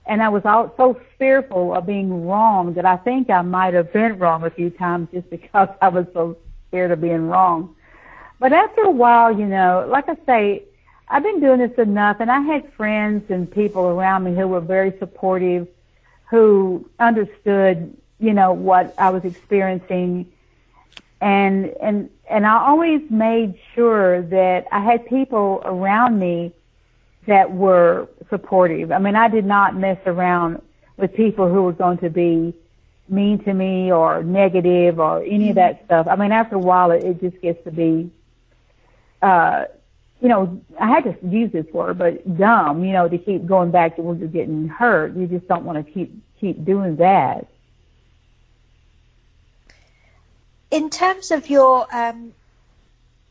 and 0.06 0.22
I 0.22 0.28
was 0.28 0.42
all, 0.44 0.72
so 0.76 1.00
fearful 1.18 1.74
of 1.74 1.86
being 1.86 2.26
wrong 2.26 2.74
that 2.74 2.84
I 2.84 2.96
think 2.96 3.28
I 3.28 3.42
might 3.42 3.74
have 3.74 3.92
been 3.92 4.18
wrong 4.18 4.44
a 4.44 4.50
few 4.50 4.70
times 4.70 5.08
just 5.12 5.28
because 5.30 5.68
I 5.82 5.88
was 5.88 6.06
so 6.12 6.36
scared 6.68 6.90
of 6.92 7.00
being 7.00 7.28
wrong. 7.28 7.74
But 8.38 8.52
after 8.52 8.82
a 8.82 8.90
while, 8.90 9.36
you 9.36 9.46
know, 9.46 9.86
like 9.88 10.08
I 10.08 10.16
say, 10.26 10.64
I've 11.08 11.22
been 11.22 11.40
doing 11.40 11.58
this 11.60 11.78
enough, 11.78 12.18
and 12.20 12.30
I 12.30 12.40
had 12.40 12.72
friends 12.74 13.30
and 13.30 13.50
people 13.50 13.84
around 13.86 14.24
me 14.24 14.34
who 14.34 14.48
were 14.48 14.60
very 14.60 14.92
supportive, 14.98 15.68
who 16.28 16.88
understood, 16.98 17.96
you 18.18 18.34
know, 18.34 18.52
what 18.52 18.94
I 18.98 19.10
was 19.10 19.24
experiencing, 19.24 20.30
and 21.20 21.66
and 21.80 22.10
and 22.28 22.44
I 22.44 22.58
always 22.66 23.02
made 23.08 23.54
sure 23.74 24.22
that 24.22 24.66
I 24.72 24.80
had 24.80 25.06
people 25.06 25.62
around 25.64 26.18
me 26.18 26.52
that 27.26 27.52
were 27.52 28.08
supportive. 28.28 28.92
I 28.92 28.98
mean, 28.98 29.16
I 29.16 29.28
did 29.28 29.44
not 29.44 29.76
mess 29.76 29.98
around 30.06 30.62
with 30.96 31.14
people 31.14 31.48
who 31.48 31.62
were 31.62 31.72
going 31.72 31.98
to 31.98 32.10
be 32.10 32.54
mean 33.08 33.38
to 33.44 33.54
me 33.54 33.92
or 33.92 34.22
negative 34.22 34.98
or 34.98 35.22
any 35.22 35.50
of 35.50 35.56
that 35.56 35.84
stuff. 35.84 36.06
I 36.08 36.16
mean, 36.16 36.32
after 36.32 36.56
a 36.56 36.60
while, 36.60 36.90
it, 36.90 37.04
it 37.04 37.20
just 37.20 37.40
gets 37.40 37.62
to 37.64 37.70
be, 37.70 38.10
uh, 39.22 39.66
you 40.20 40.28
know, 40.28 40.60
I 40.80 40.88
had 40.88 41.04
to 41.04 41.16
use 41.26 41.52
this 41.52 41.66
word, 41.72 41.98
but 41.98 42.36
dumb, 42.36 42.84
you 42.84 42.92
know, 42.92 43.08
to 43.08 43.18
keep 43.18 43.46
going 43.46 43.70
back 43.70 43.96
to 43.96 44.02
when 44.02 44.18
you're 44.18 44.28
getting 44.28 44.68
hurt. 44.68 45.14
You 45.16 45.26
just 45.26 45.46
don't 45.46 45.64
want 45.64 45.84
to 45.84 45.92
keep 45.92 46.12
keep 46.40 46.64
doing 46.64 46.96
that. 46.96 47.46
In 50.70 50.90
terms 50.90 51.30
of 51.30 51.48
your, 51.48 51.86
um, 51.94 52.34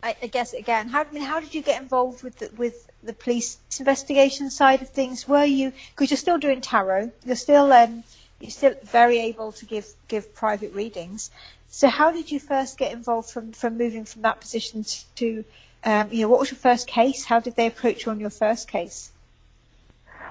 I, 0.01 0.15
I 0.21 0.27
guess 0.27 0.53
again, 0.53 0.87
how 0.87 1.01
I 1.01 1.11
mean, 1.11 1.23
how 1.23 1.39
did 1.39 1.53
you 1.53 1.61
get 1.61 1.81
involved 1.81 2.23
with 2.23 2.37
the, 2.37 2.49
with 2.57 2.89
the 3.05 3.13
police 3.13 3.57
investigation 3.79 4.49
side 4.49 4.81
of 4.81 4.89
things? 4.89 5.27
Were 5.27 5.45
you 5.45 5.71
because 5.91 6.11
you're 6.11 6.17
still 6.17 6.37
doing 6.37 6.61
tarot, 6.61 7.11
you're 7.25 7.35
still 7.35 7.71
um, 7.71 8.03
you're 8.39 8.51
still 8.51 8.75
very 8.83 9.19
able 9.19 9.51
to 9.53 9.65
give 9.65 9.87
give 10.07 10.33
private 10.33 10.73
readings. 10.73 11.31
So 11.69 11.87
how 11.87 12.11
did 12.11 12.31
you 12.31 12.39
first 12.39 12.77
get 12.77 12.91
involved 12.91 13.29
from 13.29 13.51
from 13.51 13.77
moving 13.77 14.05
from 14.05 14.21
that 14.23 14.39
position 14.39 14.85
to, 15.15 15.43
um, 15.83 16.09
you 16.11 16.21
know, 16.21 16.29
what 16.29 16.39
was 16.39 16.51
your 16.51 16.57
first 16.57 16.87
case? 16.87 17.25
How 17.25 17.39
did 17.39 17.55
they 17.55 17.67
approach 17.67 18.05
you 18.05 18.11
on 18.11 18.19
your 18.19 18.29
first 18.29 18.67
case? 18.67 19.11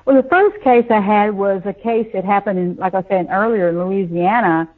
Well, 0.05 0.21
the 0.21 0.29
first 0.29 0.63
case 0.63 0.87
I 0.91 1.01
had 1.01 1.35
was 1.35 1.63
a 1.65 1.73
case 1.73 2.09
that 2.13 2.25
happened 2.25 2.59
in, 2.59 2.77
like 2.77 2.95
I 2.95 3.03
said 3.05 3.29
earlier, 3.31 3.71
in 3.71 3.79
Louisiana. 3.79 4.69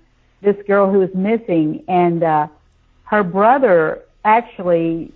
This 0.40 0.56
girl 0.66 0.90
who 0.90 1.00
was 1.00 1.12
missing, 1.14 1.82
and 1.88 2.22
uh, 2.22 2.46
her 3.04 3.24
brother 3.24 4.02
actually 4.24 5.12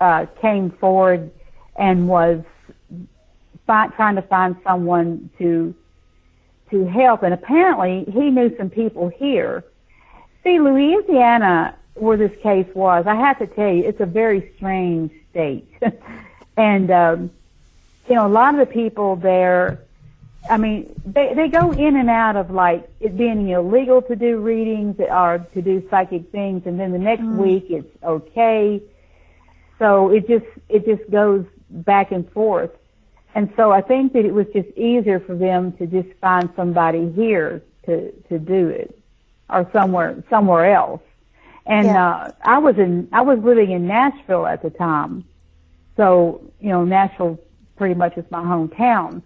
uh, 0.00 0.26
came 0.40 0.70
forward 0.70 1.30
and 1.76 2.08
was 2.08 2.42
fi- 3.66 3.88
trying 3.88 4.16
to 4.16 4.22
find 4.22 4.56
someone 4.64 5.30
to 5.38 5.74
to 6.70 6.86
help, 6.86 7.22
and 7.22 7.34
apparently 7.34 8.04
he 8.10 8.30
knew 8.30 8.54
some 8.56 8.70
people 8.70 9.08
here. 9.08 9.62
See, 10.42 10.58
Louisiana, 10.58 11.76
where 11.94 12.16
this 12.16 12.36
case 12.42 12.66
was, 12.74 13.06
I 13.06 13.14
have 13.14 13.38
to 13.38 13.46
tell 13.46 13.72
you, 13.72 13.84
it's 13.84 14.00
a 14.00 14.06
very 14.06 14.52
strange 14.56 15.12
state, 15.30 15.68
and 16.56 16.90
um, 16.90 17.30
you 18.08 18.14
know, 18.14 18.26
a 18.26 18.28
lot 18.28 18.54
of 18.54 18.66
the 18.66 18.72
people 18.72 19.16
there. 19.16 19.80
I 20.50 20.58
mean, 20.58 20.94
they 21.06 21.32
they 21.34 21.48
go 21.48 21.72
in 21.72 21.96
and 21.96 22.10
out 22.10 22.36
of 22.36 22.50
like 22.50 22.88
it 23.00 23.16
being 23.16 23.48
illegal 23.48 24.02
to 24.02 24.16
do 24.16 24.38
readings 24.38 24.96
or 24.98 25.46
to 25.54 25.62
do 25.62 25.86
psychic 25.90 26.30
things, 26.30 26.66
and 26.66 26.78
then 26.78 26.92
the 26.92 26.98
next 26.98 27.24
week 27.24 27.66
it's 27.70 28.02
okay. 28.02 28.82
So 29.78 30.10
it 30.10 30.28
just 30.28 30.46
it 30.68 30.84
just 30.84 31.10
goes 31.10 31.46
back 31.74 32.12
and 32.12 32.30
forth. 32.32 32.70
And 33.34 33.52
so 33.56 33.72
I 33.72 33.80
think 33.80 34.12
that 34.12 34.24
it 34.24 34.32
was 34.32 34.46
just 34.54 34.68
easier 34.76 35.20
for 35.20 35.34
them 35.34 35.72
to 35.72 35.86
just 35.86 36.08
find 36.20 36.48
somebody 36.56 37.10
here 37.12 37.62
to 37.86 38.12
to 38.28 38.38
do 38.38 38.68
it, 38.68 38.98
or 39.50 39.68
somewhere 39.72 40.22
somewhere 40.30 40.72
else. 40.74 41.02
And 41.66 41.86
Yeah. 41.86 42.06
uh, 42.06 42.32
I 42.42 42.58
was 42.58 42.78
in 42.78 43.08
I 43.12 43.22
was 43.22 43.38
living 43.40 43.72
in 43.72 43.86
Nashville 43.86 44.46
at 44.46 44.62
the 44.62 44.70
time, 44.70 45.24
so 45.96 46.40
you 46.60 46.70
know 46.70 46.84
Nashville 46.84 47.38
pretty 47.76 47.94
much 47.94 48.16
is 48.16 48.24
my 48.30 48.42
hometown. 48.42 49.22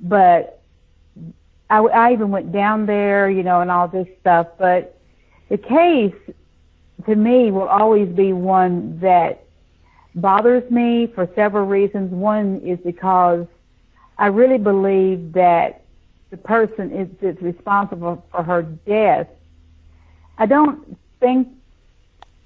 But 0.00 0.62
I, 1.70 1.78
I 1.78 2.12
even 2.12 2.30
went 2.30 2.52
down 2.52 2.86
there, 2.86 3.30
you 3.30 3.42
know, 3.42 3.60
and 3.60 3.70
all 3.70 3.88
this 3.88 4.08
stuff. 4.20 4.48
But 4.58 4.98
the 5.48 5.58
case 5.58 6.14
to 7.06 7.14
me 7.14 7.50
will 7.50 7.68
always 7.68 8.08
be 8.08 8.32
one 8.32 8.98
that 9.00 9.44
bothers 10.20 10.70
me 10.70 11.06
for 11.06 11.28
several 11.34 11.66
reasons. 11.66 12.12
One 12.12 12.60
is 12.64 12.78
because 12.80 13.46
I 14.18 14.26
really 14.26 14.58
believe 14.58 15.32
that 15.32 15.82
the 16.30 16.36
person 16.36 16.92
is 16.92 17.08
that's 17.20 17.40
responsible 17.40 18.24
for 18.30 18.42
her 18.42 18.62
death. 18.62 19.28
I 20.36 20.46
don't 20.46 20.98
think. 21.20 21.48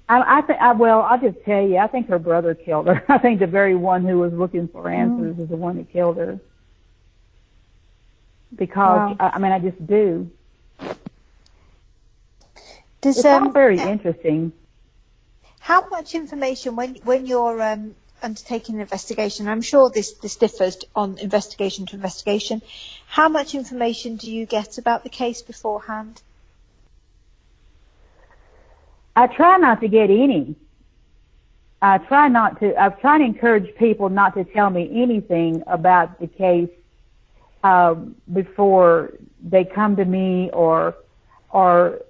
I, 0.09 0.39
I 0.39 0.41
think. 0.41 0.59
I, 0.61 0.71
well, 0.73 1.01
I'll 1.01 1.19
just 1.19 1.43
tell 1.45 1.61
you. 1.61 1.77
I 1.77 1.87
think 1.87 2.07
her 2.09 2.19
brother 2.19 2.53
killed 2.55 2.87
her. 2.87 3.03
I 3.09 3.17
think 3.17 3.39
the 3.39 3.47
very 3.47 3.75
one 3.75 4.05
who 4.05 4.19
was 4.19 4.33
looking 4.33 4.67
for 4.67 4.89
answers 4.89 5.37
is 5.39 5.49
the 5.49 5.55
one 5.55 5.77
that 5.77 5.91
killed 5.91 6.17
her. 6.17 6.39
Because 8.55 9.09
Wow. 9.11 9.17
I, 9.19 9.29
I 9.29 9.39
mean, 9.39 9.51
I 9.51 9.59
just 9.59 9.85
do. 9.87 10.29
Does 13.01 13.17
It's 13.17 13.25
all 13.25 13.47
um, 13.47 13.53
very 13.53 13.79
interesting. 13.79 14.53
How 15.63 15.87
much 15.87 16.13
information 16.13 16.75
when 16.75 16.95
when 17.05 17.25
you're 17.25 17.61
um, 17.61 17.95
undertaking 18.21 18.75
an 18.75 18.81
investigation? 18.81 19.47
I'm 19.47 19.61
sure 19.61 19.89
this 19.89 20.11
this 20.23 20.35
differs 20.35 20.77
on 20.93 21.17
investigation 21.19 21.85
to 21.85 21.95
investigation. 21.95 22.61
How 23.07 23.29
much 23.29 23.55
information 23.55 24.17
do 24.17 24.29
you 24.29 24.45
get 24.45 24.77
about 24.77 25.03
the 25.03 25.09
case 25.09 25.41
beforehand? 25.41 26.21
I 29.15 29.27
try 29.27 29.55
not 29.55 29.79
to 29.79 29.87
get 29.87 30.09
any. 30.09 30.57
I 31.81 31.97
try 31.97 32.27
not 32.27 32.59
to. 32.59 32.75
I've 32.75 32.99
tried 32.99 33.19
to 33.19 33.23
encourage 33.23 33.73
people 33.75 34.09
not 34.09 34.33
to 34.33 34.43
tell 34.43 34.69
me 34.69 34.83
anything 35.01 35.63
about 35.65 36.19
the 36.19 36.27
case 36.27 36.73
um, 37.63 38.15
before 38.33 39.13
they 39.41 39.63
come 39.63 39.95
to 39.95 40.03
me, 40.03 40.49
or 40.51 40.95
or 41.51 42.01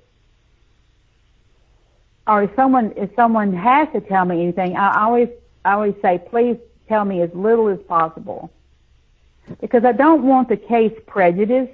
or 2.27 2.43
if 2.43 2.55
someone 2.55 2.93
if 2.95 3.09
someone 3.15 3.53
has 3.53 3.88
to 3.93 4.01
tell 4.01 4.25
me 4.25 4.41
anything, 4.43 4.75
I 4.75 5.01
always 5.03 5.29
I 5.65 5.73
always 5.73 5.95
say, 6.01 6.21
please 6.29 6.57
tell 6.88 7.05
me 7.05 7.21
as 7.21 7.33
little 7.33 7.67
as 7.69 7.79
possible, 7.88 8.51
because 9.62 9.86
I 9.86 9.91
don't 9.91 10.23
want 10.23 10.49
the 10.49 10.57
case 10.57 10.93
prejudiced. 11.07 11.71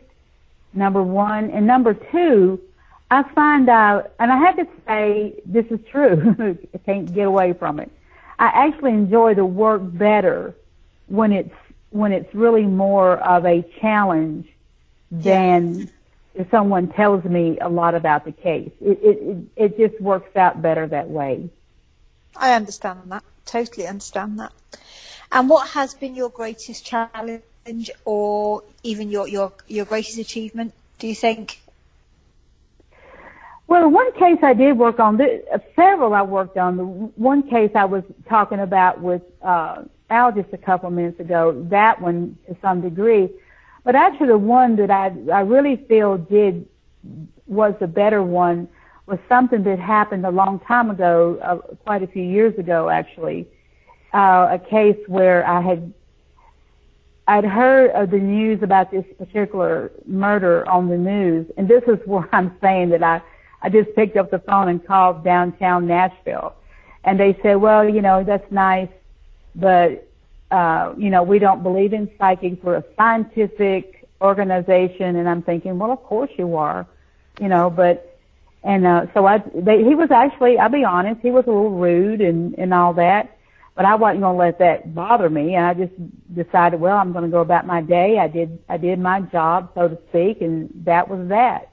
Number 0.74 1.02
one, 1.02 1.50
and 1.50 1.66
number 1.66 1.96
two, 1.96 2.62
I 3.10 3.24
find 3.34 3.70
out, 3.70 4.12
and 4.20 4.32
I 4.32 4.38
have 4.38 4.56
to 4.58 4.68
say 4.86 5.42
this 5.46 5.66
is 5.72 5.80
true. 5.90 6.36
I 6.74 6.78
can't 6.80 7.12
get 7.14 7.26
away 7.26 7.54
from 7.54 7.80
it. 7.80 7.92
I 8.38 8.68
actually 8.68 8.92
enjoy 8.92 9.34
the 9.34 9.46
work 9.46 9.82
better 9.84 10.56
when 11.08 11.32
it's 11.32 11.54
when 11.90 12.12
it's 12.12 12.34
really 12.36 12.66
more 12.66 13.18
of 13.18 13.46
a 13.46 13.64
challenge 13.82 14.48
than 15.12 15.90
someone 16.50 16.88
tells 16.90 17.24
me 17.24 17.58
a 17.60 17.70
lot 17.70 17.96
about 17.96 18.26
the 18.26 18.32
case. 18.32 18.72
It 18.82 19.00
it 19.02 19.38
it, 19.56 19.78
just 19.78 20.02
works 20.02 20.36
out 20.36 20.62
better 20.62 20.88
that 20.88 21.10
way. 21.10 21.50
I 22.36 22.54
understand 22.54 23.00
that. 23.08 23.24
Totally 23.46 23.88
understand 23.88 24.40
that. 24.40 24.54
And 25.32 25.50
what 25.50 25.68
has 25.70 25.94
been 25.94 26.16
your 26.16 26.30
greatest 26.30 26.86
challenge 26.86 27.92
or 28.06 28.64
even 28.84 29.10
your, 29.10 29.28
your, 29.28 29.54
your 29.68 29.86
greatest 29.86 30.18
achievement, 30.18 30.74
do 30.98 31.08
you 31.08 31.16
think? 31.16 31.62
Well, 33.68 33.88
one 33.90 34.12
case 34.14 34.40
I 34.42 34.54
did 34.54 34.78
work 34.78 35.00
on, 35.00 35.20
several 35.76 36.16
I 36.16 36.24
worked 36.24 36.58
on. 36.58 36.78
The 36.78 36.84
one 36.84 37.44
case 37.44 37.72
I 37.76 37.86
was 37.86 38.04
talking 38.28 38.60
about 38.60 39.00
with 39.00 39.22
uh, 39.44 39.84
Al 40.10 40.32
just 40.32 40.52
a 40.54 40.58
couple 40.58 40.90
minutes 40.90 41.20
ago, 41.20 41.68
that 41.70 42.02
one 42.02 42.36
to 42.48 42.58
some 42.62 42.82
degree. 42.82 43.30
But 43.90 43.96
actually, 43.96 44.28
the 44.28 44.38
one 44.38 44.76
that 44.76 44.92
I 44.92 45.12
I 45.34 45.40
really 45.40 45.78
feel 45.90 46.16
did 46.16 46.68
was 47.48 47.74
the 47.80 47.88
better 47.88 48.22
one 48.22 48.68
was 49.08 49.18
something 49.28 49.64
that 49.64 49.80
happened 49.80 50.28
a 50.28 50.30
long 50.30 50.60
time 50.60 50.92
ago, 50.92 51.40
uh, 51.42 51.56
quite 51.78 52.04
a 52.04 52.08
few 52.08 52.22
years 52.22 52.56
ago, 52.60 52.90
actually. 52.90 53.48
Uh, 54.14 54.50
a 54.52 54.60
case 54.60 55.00
where 55.08 55.44
I 55.44 55.60
had 55.62 55.92
I'd 57.26 57.46
heard 57.46 57.90
of 57.96 58.12
the 58.12 58.20
news 58.20 58.62
about 58.62 58.92
this 58.92 59.06
particular 59.18 59.92
murder 60.06 60.70
on 60.70 60.88
the 60.88 60.96
news, 60.96 61.48
and 61.58 61.68
this 61.68 61.82
is 61.88 61.98
where 62.06 62.30
I'm 62.32 62.56
saying 62.62 62.90
that 62.90 63.02
I, 63.02 63.24
I 63.64 63.70
just 63.70 63.96
picked 63.96 64.18
up 64.18 64.30
the 64.30 64.38
phone 64.38 64.70
and 64.70 64.86
called 64.86 65.24
downtown 65.24 65.88
Nashville, 65.88 66.54
and 67.06 67.20
they 67.20 67.36
said, 67.42 67.56
well, 67.56 67.90
you 67.90 68.04
know, 68.04 68.24
that's 68.24 68.52
nice, 68.52 68.94
but 69.56 70.08
uh, 70.52 70.94
you 70.98 71.10
know, 71.10 71.24
we 71.24 71.40
don't 71.40 71.64
believe 71.64 71.94
in 71.94 72.10
psychics. 72.18 72.64
We're 72.64 72.78
a 72.78 72.84
scientific 72.98 74.08
organization, 74.22 75.16
and 75.16 75.30
I'm 75.30 75.42
thinking, 75.42 75.78
well, 75.80 75.92
of 75.92 76.04
course 76.04 76.32
you 76.38 76.56
are, 76.56 76.88
you 77.40 77.48
know, 77.48 77.70
but 77.70 78.06
and 78.64 78.86
uh, 78.86 79.06
so 79.14 79.26
I, 79.26 79.38
they, 79.56 79.84
he 79.84 79.96
was 79.96 80.12
actually, 80.12 80.58
I'll 80.58 80.70
be 80.70 80.84
honest, 80.84 81.22
he 81.22 81.32
was 81.32 81.46
a 81.46 81.52
little 81.52 81.72
rude 81.72 82.22
and 82.22 82.58
and 82.58 82.74
all 82.74 82.94
that. 82.96 83.38
But 83.76 83.86
I 83.86 83.96
wasn't 83.96 84.22
going 84.22 84.34
to 84.34 84.40
let 84.40 84.60
that 84.60 84.94
bother 84.94 85.30
me, 85.30 85.56
and 85.56 85.66
I 85.66 85.74
just 85.74 85.94
decided, 86.36 86.82
well, 86.82 86.98
I'm 86.98 87.14
going 87.14 87.24
to 87.24 87.32
go 87.32 87.40
about 87.40 87.66
my 87.66 87.82
day. 87.82 88.20
I 88.20 88.28
did, 88.28 88.60
I 88.68 88.76
did 88.76 89.00
my 89.00 89.22
job, 89.22 89.72
so 89.74 89.88
to 89.88 89.98
speak, 90.10 90.42
and 90.42 90.70
that 90.84 91.08
was 91.08 91.30
that. 91.30 91.72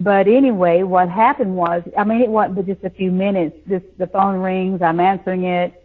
But 0.00 0.28
anyway, 0.28 0.82
what 0.82 1.10
happened 1.10 1.56
was, 1.56 1.82
I 1.98 2.04
mean, 2.04 2.22
it 2.22 2.30
wasn't 2.30 2.56
but 2.56 2.66
just 2.66 2.84
a 2.84 2.90
few 2.90 3.12
minutes. 3.12 3.54
This, 3.66 3.82
the 3.98 4.06
phone 4.06 4.40
rings, 4.40 4.80
I'm 4.80 4.98
answering 4.98 5.44
it, 5.44 5.83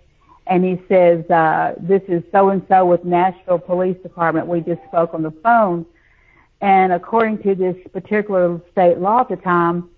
and 0.49 0.65
he 0.65 0.81
says, 0.89 1.29
uh, 1.29 1.75
this 1.79 2.01
is 2.07 2.23
so 2.31 2.49
and 2.49 2.65
so 2.67 2.83
with 2.83 3.05
Nashville 3.05 3.59
Police 3.59 3.97
Department. 4.01 4.47
We 4.47 4.61
just 4.61 4.83
spoke 4.87 5.13
on 5.13 5.21
the 5.21 5.31
phone. 5.31 5.85
And 6.59 6.91
according 6.91 7.43
to 7.43 7.53
this 7.53 7.77
particular 7.93 8.59
state 8.71 8.97
law 8.97 9.21
at 9.21 9.29
the 9.29 9.35
time, 9.35 9.89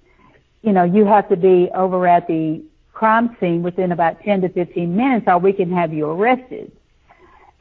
you 0.62 0.74
know, 0.74 0.84
you 0.84 1.06
have 1.06 1.30
to 1.30 1.38
be 1.38 1.70
over 1.74 2.06
at 2.06 2.28
the 2.28 2.62
crime 2.92 3.36
scene 3.40 3.64
within 3.64 3.94
about 3.94 4.22
10 4.24 4.42
to 4.42 4.50
15 4.50 4.94
minutes 4.94 5.26
or 5.28 5.38
we 5.38 5.54
can 5.54 5.72
have 5.72 5.94
you 5.94 6.06
arrested. 6.06 6.70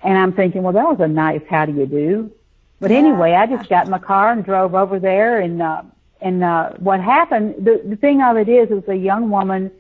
And 0.03 0.19
I'm 0.19 0.33
thinking, 0.33 0.65
well, 0.65 0.73
that 0.73 0.85
was 0.85 0.99
a 0.99 1.09
nice 1.09 1.43
how 1.49 1.67
do 1.67 1.73
you 1.73 1.87
do. 1.87 2.33
But 2.81 2.91
anyway, 2.91 3.35
I 3.35 3.47
just 3.47 3.69
got 3.69 3.85
in 3.85 3.91
my 3.91 3.99
car 3.99 4.33
and 4.33 4.45
drove 4.45 4.75
over 4.75 4.99
there 4.99 5.41
and, 5.41 5.63
uh, 5.63 5.83
and, 6.21 6.43
uh, 6.43 6.71
what 6.79 7.01
happened, 7.01 7.55
the, 7.65 7.83
the 7.87 7.97
thing 7.97 8.21
of 8.21 8.37
it 8.37 8.49
is, 8.49 8.71
it 8.71 8.75
was 8.75 8.89
a 8.89 8.97
young 8.97 9.31
woman, 9.31 9.71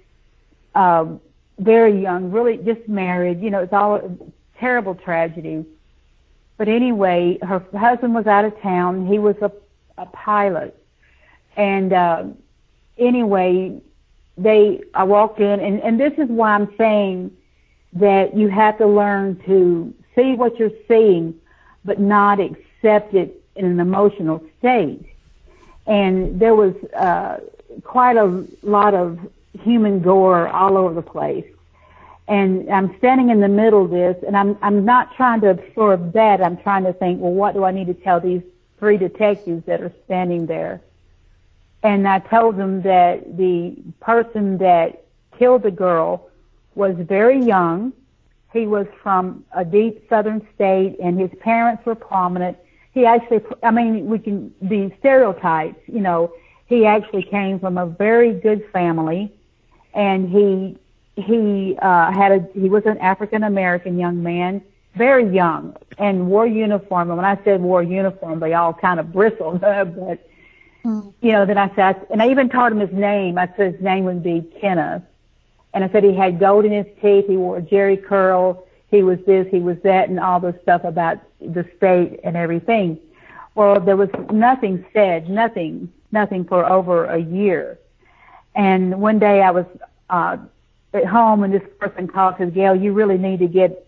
uh, 0.74 1.06
very 1.60 2.00
young, 2.00 2.30
really 2.30 2.56
just 2.56 2.88
married, 2.88 3.40
you 3.40 3.50
know, 3.50 3.60
it's 3.60 3.72
all 3.72 3.96
a 3.96 4.10
terrible 4.58 4.94
tragedy. 4.94 5.64
But 6.56 6.68
anyway, 6.68 7.38
her 7.42 7.64
husband 7.76 8.14
was 8.14 8.26
out 8.26 8.44
of 8.44 8.60
town. 8.60 9.06
He 9.06 9.18
was 9.18 9.36
a, 9.40 9.52
a 9.96 10.06
pilot. 10.06 10.76
And, 11.56 11.92
uh, 11.92 12.24
anyway, 12.98 13.80
they, 14.36 14.82
I 14.94 15.04
walked 15.04 15.40
in 15.40 15.60
and, 15.60 15.80
and 15.80 16.00
this 16.00 16.12
is 16.18 16.28
why 16.28 16.54
I'm 16.54 16.74
saying 16.76 17.36
that 17.94 18.36
you 18.36 18.48
have 18.48 18.78
to 18.78 18.86
learn 18.86 19.40
to 19.46 19.92
see 20.14 20.34
what 20.34 20.58
you're 20.58 20.70
seeing, 20.88 21.34
but 21.84 21.98
not 22.00 22.40
accept 22.40 23.14
it 23.14 23.42
in 23.56 23.64
an 23.64 23.80
emotional 23.80 24.42
state. 24.58 25.04
And 25.86 26.40
there 26.40 26.54
was, 26.54 26.74
uh, 26.94 27.40
quite 27.82 28.16
a 28.16 28.44
lot 28.62 28.94
of 28.94 29.18
human 29.58 30.00
gore 30.00 30.48
all 30.48 30.76
over 30.76 30.94
the 30.94 31.02
place. 31.02 31.46
And 32.28 32.70
I'm 32.70 32.96
standing 32.98 33.30
in 33.30 33.40
the 33.40 33.48
middle 33.48 33.84
of 33.84 33.90
this, 33.90 34.16
and 34.24 34.36
I'm 34.36 34.56
I'm 34.62 34.84
not 34.84 35.16
trying 35.16 35.40
to 35.40 35.50
absorb 35.50 36.12
that. 36.12 36.40
I'm 36.40 36.56
trying 36.58 36.84
to 36.84 36.92
think, 36.92 37.20
well, 37.20 37.32
what 37.32 37.54
do 37.54 37.64
I 37.64 37.72
need 37.72 37.88
to 37.88 37.94
tell 37.94 38.20
these 38.20 38.42
three 38.78 38.96
detectives 38.96 39.66
that 39.66 39.80
are 39.80 39.92
standing 40.04 40.46
there? 40.46 40.80
And 41.82 42.06
I 42.06 42.20
told 42.20 42.56
them 42.56 42.82
that 42.82 43.36
the 43.36 43.76
person 44.00 44.58
that 44.58 45.04
killed 45.38 45.62
the 45.62 45.70
girl 45.70 46.28
was 46.74 46.94
very 46.98 47.42
young, 47.42 47.92
He 48.52 48.66
was 48.66 48.86
from 49.02 49.44
a 49.52 49.64
deep 49.64 50.08
southern 50.08 50.46
state, 50.54 50.96
and 51.02 51.18
his 51.18 51.30
parents 51.40 51.86
were 51.86 51.94
prominent. 51.94 52.56
He 52.92 53.06
actually, 53.06 53.42
I 53.62 53.70
mean, 53.70 54.06
we 54.06 54.18
can 54.18 54.52
the 54.60 54.90
stereotypes. 54.98 55.80
You 55.86 56.00
know, 56.00 56.32
he 56.66 56.84
actually 56.84 57.22
came 57.22 57.60
from 57.60 57.78
a 57.78 57.86
very 57.86 58.32
good 58.34 58.68
family, 58.72 59.32
and 59.94 60.28
he 60.28 60.78
he 61.16 61.76
uh, 61.80 62.12
had 62.12 62.32
a 62.32 62.48
he 62.54 62.68
was 62.68 62.84
an 62.86 62.98
African 62.98 63.44
American 63.44 63.98
young 63.98 64.22
man, 64.22 64.62
very 64.94 65.28
young, 65.28 65.76
and 65.98 66.28
wore 66.28 66.46
uniform. 66.46 67.10
And 67.10 67.16
when 67.16 67.26
I 67.26 67.42
said 67.44 67.60
wore 67.60 67.82
uniform, 67.82 68.40
they 68.40 68.54
all 68.54 68.72
kind 68.72 69.00
of 69.00 69.12
bristled. 69.12 69.60
but 69.62 70.26
you 70.84 71.32
know, 71.32 71.44
then 71.44 71.58
I 71.58 71.74
said, 71.74 72.06
and 72.10 72.22
I 72.22 72.30
even 72.30 72.48
taught 72.48 72.72
him 72.72 72.80
his 72.80 72.92
name. 72.92 73.38
I 73.38 73.46
said 73.56 73.74
his 73.74 73.82
name 73.82 74.04
would 74.04 74.22
be 74.22 74.42
Kenneth, 74.60 75.02
and 75.74 75.84
I 75.84 75.90
said 75.90 76.04
he 76.04 76.14
had 76.14 76.38
gold 76.40 76.64
in 76.64 76.72
his 76.72 76.86
teeth. 77.02 77.26
He 77.26 77.36
wore 77.36 77.58
a 77.58 77.62
Jheri 77.62 78.02
curl. 78.02 78.66
He 78.90 79.02
was 79.02 79.18
this, 79.24 79.46
he 79.50 79.60
was 79.60 79.76
that, 79.84 80.08
and 80.08 80.18
all 80.18 80.40
this 80.40 80.60
stuff 80.62 80.82
about 80.84 81.18
the 81.40 81.64
state 81.76 82.18
and 82.24 82.36
everything. 82.36 82.98
Well, 83.54 83.80
there 83.80 83.96
was 83.96 84.08
nothing 84.32 84.84
said, 84.92 85.28
nothing, 85.28 85.92
nothing 86.12 86.44
for 86.44 86.64
over 86.66 87.04
a 87.04 87.18
year. 87.18 87.78
And 88.54 89.00
one 89.00 89.18
day 89.18 89.42
I 89.42 89.50
was 89.50 89.66
uh, 90.08 90.38
at 90.92 91.06
home, 91.06 91.42
and 91.44 91.54
this 91.54 91.62
person 91.78 92.08
called 92.08 92.36
says, 92.38 92.52
"Gail, 92.52 92.74
you 92.74 92.92
really 92.92 93.18
need 93.18 93.38
to 93.40 93.46
get 93.46 93.86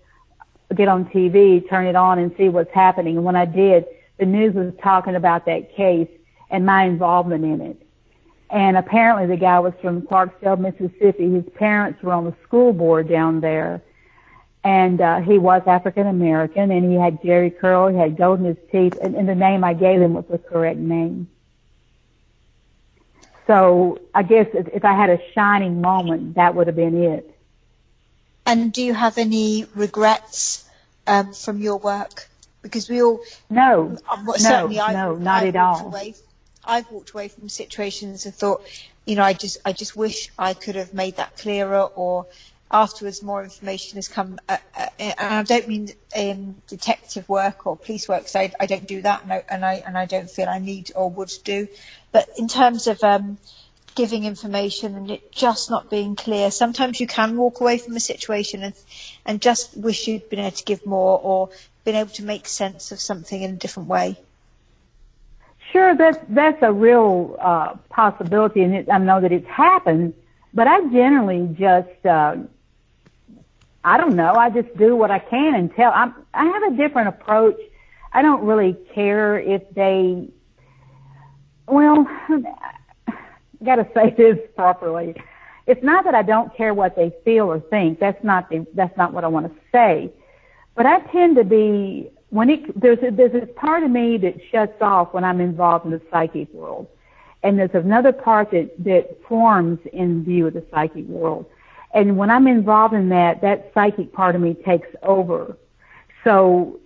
get 0.75 0.89
on 0.89 1.05
TV, 1.07 1.69
turn 1.69 1.87
it 1.87 1.97
on, 1.97 2.19
and 2.19 2.35
see 2.37 2.49
what's 2.49 2.73
happening." 2.73 3.17
And 3.17 3.25
when 3.25 3.37
I 3.37 3.45
did, 3.45 3.87
the 4.19 4.27
news 4.27 4.55
was 4.55 4.73
talking 4.83 5.17
about 5.17 5.47
that 5.47 5.75
case 5.75 6.09
and 6.51 6.65
my 6.65 6.85
involvement 6.85 7.45
in 7.45 7.61
it. 7.61 7.87
And 8.51 8.77
apparently, 8.77 9.27
the 9.27 9.41
guy 9.41 9.59
was 9.59 9.73
from 9.81 10.03
Clarksdale, 10.03 10.59
Mississippi. 10.59 11.33
His 11.33 11.45
parents 11.55 12.03
were 12.03 12.13
on 12.13 12.25
the 12.25 12.35
school 12.45 12.73
board 12.73 13.09
down 13.09 13.41
there, 13.41 13.83
and 14.63 15.01
uh, 15.01 15.21
he 15.21 15.39
was 15.39 15.63
African 15.67 16.07
American, 16.07 16.71
and 16.71 16.91
he 16.91 16.99
had 16.99 17.21
Jheri 17.23 17.59
curl, 17.59 17.89
he 17.89 17.97
had 17.97 18.17
gold 18.17 18.41
in 18.41 18.45
his 18.45 18.57
teeth, 18.71 18.97
and, 19.03 19.15
and 19.17 19.29
the 19.29 19.35
name 19.35 19.65
I 19.65 19.75
gave 19.75 20.01
him 20.01 20.15
was 20.15 20.27
the 20.31 20.39
correct 20.39 20.79
name. 20.79 21.29
So 23.47 24.01
I 24.15 24.23
guess 24.23 24.47
if, 24.55 24.69
if 24.69 24.85
I 24.85 24.95
had 24.95 25.11
a 25.11 25.19
shining 25.35 25.81
moment, 25.81 26.35
that 26.37 26.55
would 26.55 26.67
have 26.67 26.77
been 26.77 27.03
it. 27.03 27.29
And 28.47 28.73
do 28.73 28.83
you 28.83 28.95
have 28.95 29.19
any 29.19 29.67
regrets 29.75 30.69
um, 31.07 31.33
from 31.33 31.61
your 31.61 31.77
work? 31.77 32.29
Because 32.63 32.89
we 32.89 33.03
all 33.03 33.21
no, 33.51 33.99
um, 34.11 34.25
no, 34.25 34.33
certainly 34.37 34.79
I've, 34.79 34.95
no, 34.95 35.17
not 35.17 35.43
I've 35.43 35.55
at 35.55 35.61
walked 35.61 35.81
all. 35.83 35.87
Away, 35.89 36.15
I've 36.65 36.91
walked 36.91 37.11
away 37.11 37.29
from 37.29 37.49
situations 37.49 38.25
and 38.27 38.35
thought, 38.35 38.63
you 39.05 39.17
know, 39.17 39.23
I 39.25 39.33
just 39.33 39.59
I 39.65 39.73
just 39.73 39.97
wish 39.97 40.31
I 40.39 40.55
could 40.55 40.77
have 40.77 40.95
made 40.95 41.17
that 41.17 41.37
clearer, 41.37 41.83
or 41.83 42.27
afterwards 42.73 43.23
more 43.23 43.43
information 43.45 43.97
has 43.97 44.09
come. 44.09 44.39
Uh, 44.49 44.57
uh, 44.77 44.87
and 44.99 45.15
I 45.21 45.43
don't 45.43 45.69
mean 45.69 45.91
um, 46.17 46.57
detective 46.69 47.29
work 47.29 47.67
or 47.67 47.77
police 47.77 48.09
work, 48.09 48.21
because 48.21 48.37
I, 48.37 48.53
I 48.59 48.67
don't 48.67 48.87
do 48.87 49.03
that, 49.03 49.23
and 49.23 49.33
I, 49.33 49.45
and 49.49 49.65
I 49.65 49.75
and 49.87 49.99
I 49.99 50.07
don't 50.07 50.31
feel 50.31 50.49
I 50.49 50.59
need 50.59 50.93
or 50.95 51.11
would 51.11 51.33
do. 51.45 51.69
But 52.13 52.29
in 52.39 52.49
terms 52.49 52.87
of 52.87 53.03
um, 53.03 53.39
giving 53.95 54.25
information 54.25 54.95
and 54.95 55.11
it 55.11 55.31
just 55.33 55.71
not 55.71 55.91
being 55.91 56.17
clear. 56.17 56.51
Sometimes 56.51 57.01
you 57.01 57.07
can 57.07 57.37
walk 57.37 57.61
away 57.61 57.79
from 57.79 57.95
a 57.95 58.01
situation 58.01 58.63
and 58.63 58.75
and 59.27 59.41
just 59.41 59.77
wish 59.77 60.09
you'd 60.09 60.29
been 60.31 60.39
able 60.39 60.57
to 60.57 60.65
give 60.65 60.87
more 60.87 61.21
or 61.23 61.51
been 61.85 61.95
able 61.95 62.11
to 62.11 62.25
make 62.25 62.47
sense 62.47 62.93
of 62.93 63.01
something 63.01 63.43
in 63.43 63.51
a 63.51 63.57
different 63.57 63.89
way. 63.89 64.17
Sure, 65.73 65.95
that's 65.95 66.19
that's 66.29 66.63
a 66.63 66.73
real 66.73 67.37
uh, 67.41 67.75
possibility, 67.89 68.63
and 68.63 68.75
it, 68.75 68.91
I 68.91 68.99
know 68.99 69.21
that 69.21 69.33
it's 69.33 69.49
happened. 69.49 70.15
But 70.55 70.67
I 70.67 70.81
generally 70.89 71.49
just, 71.59 72.05
uh, 72.05 72.37
I 73.85 73.97
don't 73.97 74.15
know, 74.15 74.35
I 74.35 74.51
just 74.51 74.77
do 74.77 74.95
what 74.95 75.11
I 75.11 75.19
can 75.19 75.55
and 75.55 75.75
tell. 75.75 75.93
I'm, 75.93 76.15
I 76.35 76.45
have 76.45 76.73
a 76.73 76.77
different 76.77 77.09
approach. 77.09 77.59
I 78.13 78.23
don't 78.23 78.45
really 78.45 78.77
care 78.95 79.39
if 79.39 79.63
they. 79.75 80.29
Well, 81.67 82.07
I 82.29 83.15
got 83.65 83.77
to 83.77 83.89
say 83.95 84.15
this 84.17 84.39
properly. 84.55 85.15
It's 85.67 85.83
not 85.83 86.05
that 86.05 86.15
I 86.15 86.23
don't 86.23 86.55
care 86.57 86.75
what 86.75 86.97
they 86.97 87.13
feel 87.25 87.47
or 87.47 87.61
think. 87.61 88.01
That's 88.01 88.23
not 88.23 88.51
the, 88.51 88.67
that's 88.75 88.97
not 88.97 89.13
what 89.13 89.25
I 89.25 89.29
want 89.29 89.53
to 89.53 89.61
say. 89.71 90.13
But 90.75 90.87
I 90.87 91.01
tend 91.13 91.37
to 91.37 91.45
be 91.45 92.11
when 92.31 92.51
it 92.51 92.81
there's 92.81 92.99
a, 93.03 93.11
there's 93.11 93.33
this 93.33 93.49
part 93.57 93.83
of 93.83 93.91
me 93.91 94.17
that 94.19 94.35
shuts 94.51 94.81
off 94.81 95.13
when 95.13 95.25
I'm 95.25 95.41
involved 95.41 95.85
in 95.85 95.91
the 95.91 96.01
psychic 96.11 96.53
world, 96.53 96.89
and 97.43 97.59
there's 97.59 97.75
another 97.75 98.13
part 98.13 98.51
that 98.53 98.71
that 98.85 99.19
forms 99.29 99.79
in 99.93 100.25
view 100.25 100.47
of 100.47 100.55
the 100.55 100.65
psychic 100.71 101.07
world. 101.07 101.47
And 101.95 102.17
when 102.17 102.31
I'm 102.31 102.47
involved 102.47 102.95
in 102.95 103.09
that, 103.11 103.41
that 103.43 103.71
psychic 103.75 104.13
part 104.13 104.35
of 104.35 104.41
me 104.41 104.55
takes 104.55 104.89
over. 105.03 105.57
So 106.25 106.81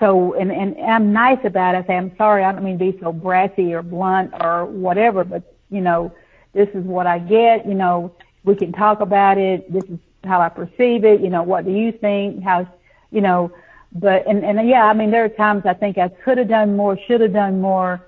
so 0.00 0.34
and 0.34 0.50
and 0.50 0.78
I'm 0.80 1.12
nice 1.12 1.44
about 1.44 1.74
it. 1.74 1.78
I 1.78 1.86
say 1.86 1.96
I'm 1.96 2.16
sorry. 2.16 2.44
I 2.44 2.52
don't 2.52 2.64
mean 2.64 2.78
to 2.78 2.92
be 2.92 2.98
so 3.00 3.12
brassy 3.12 3.72
or 3.74 3.82
blunt 3.82 4.32
or 4.40 4.66
whatever, 4.66 5.24
but 5.24 5.54
you 5.70 5.80
know, 5.80 6.12
this 6.52 6.68
is 6.74 6.84
what 6.84 7.06
I 7.06 7.18
get. 7.18 7.66
You 7.66 7.74
know, 7.74 8.12
we 8.44 8.54
can 8.54 8.72
talk 8.72 9.00
about 9.00 9.38
it. 9.38 9.72
This 9.72 9.84
is 9.84 9.98
how 10.24 10.40
I 10.40 10.48
perceive 10.48 11.04
it. 11.04 11.20
You 11.20 11.30
know, 11.30 11.42
what 11.42 11.64
do 11.64 11.72
you 11.72 11.92
think? 11.92 12.42
How, 12.42 12.66
you 13.10 13.20
know, 13.20 13.52
but 13.92 14.26
and 14.26 14.44
and 14.44 14.68
yeah, 14.68 14.84
I 14.84 14.92
mean, 14.92 15.10
there 15.10 15.24
are 15.24 15.28
times 15.28 15.64
I 15.66 15.74
think 15.74 15.98
I 15.98 16.08
could 16.08 16.38
have 16.38 16.48
done 16.48 16.76
more, 16.76 16.98
should 17.06 17.20
have 17.20 17.32
done 17.32 17.60
more, 17.60 18.04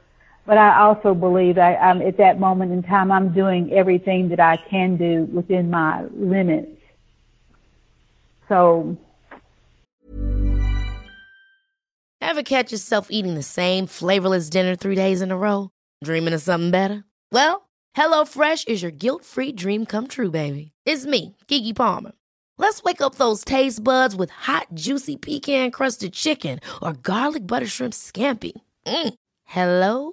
but 0.46 0.58
I 0.58 0.78
also 0.80 1.12
believe 1.12 1.58
I, 1.58 1.74
I'm 1.76 2.00
at 2.00 2.16
that 2.18 2.38
moment 2.38 2.72
in 2.72 2.82
time 2.82 3.10
I'm 3.10 3.32
doing 3.32 3.72
everything 3.72 4.28
that 4.28 4.40
I 4.40 4.56
can 4.56 4.96
do 4.96 5.24
within 5.32 5.70
my 5.70 6.04
limits. 6.14 6.70
So. 8.48 8.96
Ever 12.20 12.42
catch 12.42 12.72
yourself 12.72 13.08
eating 13.10 13.34
the 13.34 13.42
same 13.42 13.86
flavorless 13.86 14.48
dinner 14.48 14.76
three 14.76 14.94
days 14.94 15.20
in 15.20 15.30
a 15.30 15.36
row? 15.36 15.70
Dreaming 16.04 16.34
of 16.34 16.42
something 16.42 16.70
better? 16.70 17.04
Well, 17.32 17.68
HelloFresh 17.96 18.68
is 18.68 18.82
your 18.82 18.90
guilt-free 18.90 19.52
dream 19.52 19.86
come 19.86 20.06
true, 20.06 20.30
baby. 20.30 20.72
It's 20.84 21.06
me, 21.06 21.36
Keke 21.48 21.74
Palmer. 21.74 22.12
Let's 22.58 22.82
wake 22.82 23.00
up 23.00 23.16
those 23.16 23.44
taste 23.44 23.82
buds 23.82 24.16
with 24.16 24.30
hot, 24.30 24.68
juicy 24.74 25.16
pecan-crusted 25.16 26.12
chicken 26.12 26.60
or 26.82 26.92
garlic 26.94 27.46
butter 27.46 27.66
shrimp 27.66 27.92
scampi. 27.92 28.52
Mm. 28.86 29.14
Hello 29.44 30.12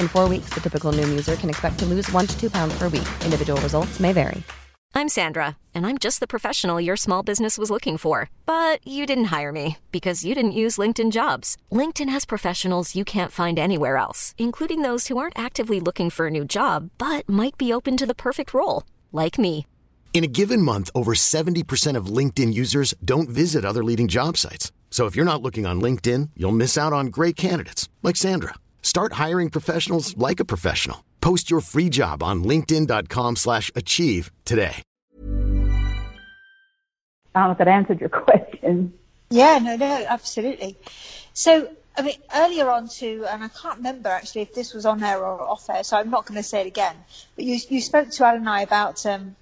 In 0.00 0.08
four 0.08 0.28
weeks, 0.28 0.50
the 0.52 0.60
typical 0.60 0.90
Noom 0.92 1.08
user 1.10 1.36
can 1.36 1.48
expect 1.48 1.78
to 1.78 1.86
lose 1.86 2.10
one 2.10 2.26
to 2.26 2.36
two 2.40 2.50
pounds 2.50 2.76
per 2.76 2.88
week. 2.88 3.08
Individual 3.24 3.60
results 3.60 4.00
may 4.00 4.12
vary. 4.12 4.42
I'm 4.96 5.10
Sandra, 5.10 5.58
and 5.74 5.86
I'm 5.86 5.98
just 5.98 6.20
the 6.20 6.26
professional 6.26 6.80
your 6.80 6.96
small 6.96 7.22
business 7.22 7.58
was 7.58 7.70
looking 7.70 7.98
for. 7.98 8.30
But 8.46 8.80
you 8.86 9.04
didn't 9.04 9.26
hire 9.26 9.52
me 9.52 9.76
because 9.92 10.24
you 10.24 10.34
didn't 10.34 10.60
use 10.62 10.78
LinkedIn 10.78 11.12
jobs. 11.12 11.58
LinkedIn 11.70 12.08
has 12.08 12.24
professionals 12.24 12.96
you 12.96 13.04
can't 13.04 13.30
find 13.30 13.58
anywhere 13.58 13.98
else, 13.98 14.34
including 14.38 14.80
those 14.80 15.08
who 15.08 15.18
aren't 15.18 15.38
actively 15.38 15.80
looking 15.80 16.08
for 16.08 16.28
a 16.28 16.30
new 16.30 16.46
job 16.46 16.88
but 16.96 17.28
might 17.28 17.58
be 17.58 17.74
open 17.74 17.98
to 17.98 18.06
the 18.06 18.14
perfect 18.14 18.54
role, 18.54 18.84
like 19.12 19.38
me. 19.38 19.66
In 20.14 20.24
a 20.24 20.34
given 20.40 20.62
month, 20.62 20.88
over 20.94 21.12
70% 21.12 21.94
of 21.94 22.06
LinkedIn 22.06 22.54
users 22.54 22.94
don't 23.04 23.28
visit 23.28 23.66
other 23.66 23.84
leading 23.84 24.08
job 24.08 24.38
sites. 24.38 24.72
So 24.90 25.04
if 25.04 25.14
you're 25.14 25.30
not 25.30 25.42
looking 25.42 25.66
on 25.66 25.78
LinkedIn, 25.82 26.30
you'll 26.38 26.52
miss 26.52 26.78
out 26.78 26.94
on 26.94 27.08
great 27.08 27.36
candidates 27.36 27.90
like 28.02 28.16
Sandra. 28.16 28.54
Start 28.86 29.14
hiring 29.14 29.50
professionals 29.50 30.16
like 30.16 30.38
a 30.38 30.44
professional. 30.44 31.04
Post 31.20 31.50
your 31.50 31.60
free 31.60 31.88
job 31.88 32.22
on 32.22 32.44
linkedin.com/achieve 32.44 33.36
slash 33.36 33.72
achieve 33.74 34.30
today. 34.44 34.76
I 37.34 37.40
don't 37.40 37.48
know 37.48 37.50
if 37.50 37.58
that 37.58 37.66
answered 37.66 37.98
your 38.00 38.08
question. 38.26 38.94
Yeah, 39.28 39.58
no, 39.58 39.74
no, 39.74 40.06
absolutely. 40.08 40.76
So, 41.34 41.68
I 41.98 42.02
mean, 42.02 42.14
earlier 42.32 42.70
on 42.70 42.86
to, 43.00 43.26
and 43.28 43.42
I 43.42 43.48
can't 43.48 43.78
remember 43.78 44.08
actually 44.08 44.42
if 44.42 44.54
this 44.54 44.72
was 44.72 44.86
on 44.86 45.02
air 45.02 45.18
or 45.18 45.42
off 45.42 45.68
air, 45.68 45.82
so 45.82 45.96
I'm 45.96 46.10
not 46.10 46.24
going 46.24 46.36
to 46.36 46.44
say 46.44 46.60
it 46.60 46.68
again. 46.68 46.94
But 47.34 47.44
you 47.44 47.58
you 47.68 47.80
spoke 47.80 48.10
to 48.10 48.24
Alan 48.24 48.42
and 48.42 48.48
I 48.48 48.60
about, 48.60 49.04
um, 49.04 49.34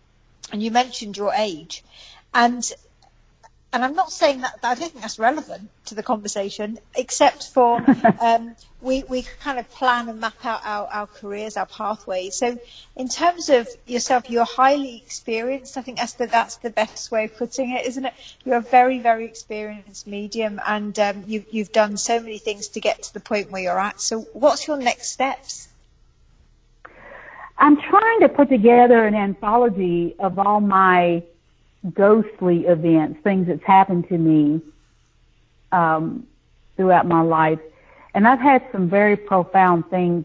and 0.53 0.63
you 0.63 0.71
mentioned 0.71 1.19
your 1.19 1.35
age, 1.35 1.85
and 2.33 2.73
and 3.75 3.85
I'm 3.85 3.97
not 3.97 4.13
saying 4.13 4.43
that 4.43 4.61
I 4.63 4.77
don't 4.77 4.93
think 4.93 5.03
that's 5.03 5.19
relevant 5.19 5.69
to 5.87 5.97
the 5.97 6.03
conversation, 6.03 6.79
except 6.95 7.49
for 7.49 7.85
um, 8.21 8.55
we 8.81 9.03
we 9.09 9.23
kind 9.41 9.59
of 9.59 9.69
plan 9.69 10.09
and 10.09 10.21
map 10.21 10.45
out 10.45 10.61
our, 10.65 10.87
our 10.87 11.07
careers, 11.09 11.57
our 11.57 11.67
pathways. 11.67 12.37
So, 12.37 12.57
in 12.95 13.09
terms 13.09 13.49
of 13.49 13.67
yourself, 13.87 14.31
you're 14.31 14.45
highly 14.45 14.97
experienced. 15.05 15.77
I 15.77 15.83
think 15.83 15.99
that's 15.99 16.13
the 16.13 16.29
that's 16.29 16.57
the 16.59 16.71
best 16.71 17.11
way 17.11 17.25
of 17.25 17.37
putting 17.37 17.71
it, 17.71 17.85
isn't 17.85 18.05
it? 18.05 18.15
You're 18.45 18.59
a 18.59 18.61
very 18.61 19.01
very 19.01 19.25
experienced 19.25 20.07
medium, 20.07 20.61
and 20.65 20.97
um, 21.01 21.25
you 21.27 21.45
you've 21.51 21.73
done 21.73 21.97
so 21.97 22.21
many 22.21 22.39
things 22.39 22.69
to 22.69 22.81
get 22.81 23.03
to 23.03 23.13
the 23.13 23.21
point 23.21 23.51
where 23.51 23.63
you're 23.63 23.81
at. 23.81 24.01
So, 24.01 24.21
what's 24.35 24.69
your 24.69 24.77
next 24.77 25.09
steps? 25.09 25.69
I'm 27.59 27.77
trying 27.81 28.21
to 28.21 28.29
put 28.29 28.49
together 28.51 29.05
an 29.05 29.17
anthology 29.17 30.15
of 30.21 30.39
all 30.39 30.61
my 30.61 31.25
ghostly 31.93 32.67
events, 32.67 33.21
things 33.23 33.47
that's 33.47 33.63
happened 33.65 34.09
to 34.09 34.17
me 34.17 34.63
um, 35.73 36.27
throughout 36.77 37.07
my 37.07 37.21
life. 37.21 37.59
And 38.15 38.27
I've 38.27 38.41
had 38.41 38.63
some 38.73 38.89
very 38.89 39.17
profound 39.17 39.91
things 39.91 40.25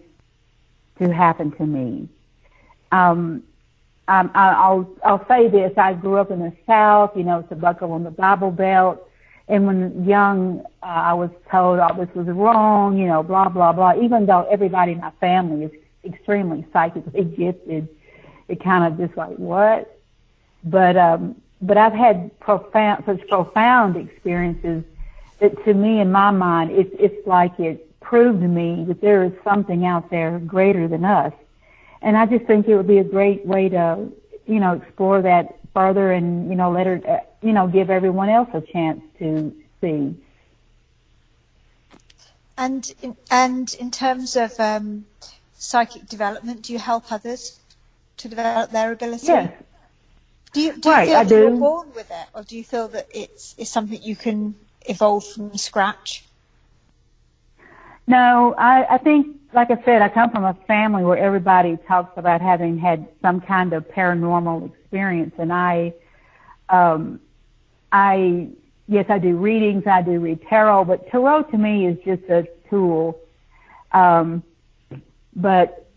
to 0.99 1.13
happen 1.13 1.51
to 1.51 1.65
me. 1.65 2.07
Um, 2.91 3.43
um, 4.07 4.31
I, 4.33 4.49
I'll 4.49 4.89
I'll 5.05 5.27
say 5.27 5.47
this: 5.49 5.71
I 5.77 5.93
grew 5.93 6.17
up 6.17 6.31
in 6.31 6.39
the 6.39 6.51
South, 6.65 7.15
you 7.15 7.23
know, 7.23 7.39
it's 7.39 7.51
a 7.51 7.55
buckle 7.55 7.91
on 7.91 8.03
the 8.03 8.09
Bible 8.09 8.49
Belt, 8.49 9.07
and 9.47 9.67
when 9.67 10.03
young, 10.03 10.61
uh, 10.81 10.85
I 10.85 11.13
was 11.13 11.29
told 11.51 11.79
all 11.79 11.93
this 11.93 12.09
was 12.15 12.25
wrong, 12.27 12.97
you 12.97 13.05
know, 13.07 13.21
blah 13.21 13.49
blah 13.49 13.71
blah. 13.71 13.93
Even 14.01 14.25
though 14.25 14.47
everybody 14.49 14.93
in 14.93 14.99
my 14.99 15.11
family 15.19 15.65
is 15.65 15.71
extremely 16.03 16.65
psychically 16.73 17.23
gifted, 17.37 17.87
it 18.47 18.63
kind 18.63 18.91
of 18.91 18.97
just 18.97 19.15
like 19.15 19.37
what? 19.37 19.95
But 20.63 20.97
um, 20.97 21.39
but 21.61 21.77
I've 21.77 21.93
had 21.93 22.37
profound, 22.39 23.03
such 23.05 23.27
profound 23.27 23.97
experiences 23.97 24.83
that 25.39 25.63
to 25.65 25.73
me, 25.73 25.99
in 25.99 26.11
my 26.11 26.31
mind, 26.31 26.71
it's, 26.71 26.93
it's 26.99 27.27
like 27.27 27.59
it 27.59 27.99
proved 27.99 28.41
to 28.41 28.47
me 28.47 28.85
that 28.87 29.01
there 29.01 29.23
is 29.23 29.31
something 29.43 29.85
out 29.85 30.09
there 30.09 30.39
greater 30.39 30.87
than 30.87 31.05
us. 31.05 31.33
And 32.01 32.17
I 32.17 32.25
just 32.25 32.45
think 32.45 32.67
it 32.67 32.75
would 32.75 32.87
be 32.87 32.99
a 32.99 33.03
great 33.03 33.45
way 33.45 33.69
to, 33.69 34.11
you 34.47 34.59
know, 34.59 34.73
explore 34.73 35.21
that 35.21 35.57
further 35.73 36.11
and, 36.11 36.49
you 36.49 36.55
know, 36.55 36.71
let 36.71 36.87
her, 36.87 37.01
uh, 37.07 37.19
you 37.41 37.53
know, 37.53 37.67
give 37.67 37.89
everyone 37.89 38.29
else 38.29 38.49
a 38.53 38.61
chance 38.61 39.01
to 39.19 39.53
see. 39.81 40.15
And 42.57 42.93
in, 43.01 43.15
and 43.31 43.73
in 43.79 43.91
terms 43.91 44.35
of 44.35 44.57
um, 44.59 45.05
psychic 45.53 46.07
development, 46.07 46.63
do 46.63 46.73
you 46.73 46.79
help 46.79 47.11
others 47.11 47.59
to 48.17 48.27
develop 48.27 48.71
their 48.71 48.91
ability? 48.91 49.27
Yes, 49.27 49.51
do 50.53 50.61
you, 50.61 50.77
do 50.77 50.89
right, 50.89 51.01
you 51.01 51.07
feel 51.07 51.17
I 51.17 51.23
that 51.23 51.29
do. 51.29 51.35
you're 51.35 51.57
born 51.57 51.87
with 51.93 52.09
it, 52.09 52.27
or 52.33 52.43
do 52.43 52.57
you 52.57 52.63
feel 52.63 52.87
that 52.89 53.07
it's, 53.13 53.55
it's 53.57 53.69
something 53.69 54.01
you 54.01 54.15
can 54.15 54.55
evolve 54.87 55.25
from 55.25 55.55
scratch? 55.57 56.23
No, 58.07 58.55
I, 58.57 58.95
I 58.95 58.97
think, 58.97 59.37
like 59.53 59.69
I 59.69 59.83
said, 59.83 60.01
I 60.01 60.09
come 60.09 60.31
from 60.31 60.43
a 60.43 60.55
family 60.65 61.03
where 61.03 61.17
everybody 61.17 61.77
talks 61.87 62.17
about 62.17 62.41
having 62.41 62.77
had 62.79 63.07
some 63.21 63.39
kind 63.41 63.73
of 63.73 63.87
paranormal 63.87 64.73
experience, 64.73 65.35
and 65.37 65.53
I, 65.53 65.93
um, 66.69 67.19
I, 67.91 68.47
yes, 68.87 69.05
I 69.09 69.19
do 69.19 69.35
readings, 69.37 69.85
I 69.85 70.01
do 70.01 70.19
read 70.19 70.41
tarot, 70.47 70.85
but 70.85 71.07
tarot 71.09 71.43
to 71.43 71.57
me 71.57 71.85
is 71.85 71.97
just 72.03 72.23
a 72.29 72.47
tool. 72.69 73.19
Um, 73.91 74.43
but 75.35 75.88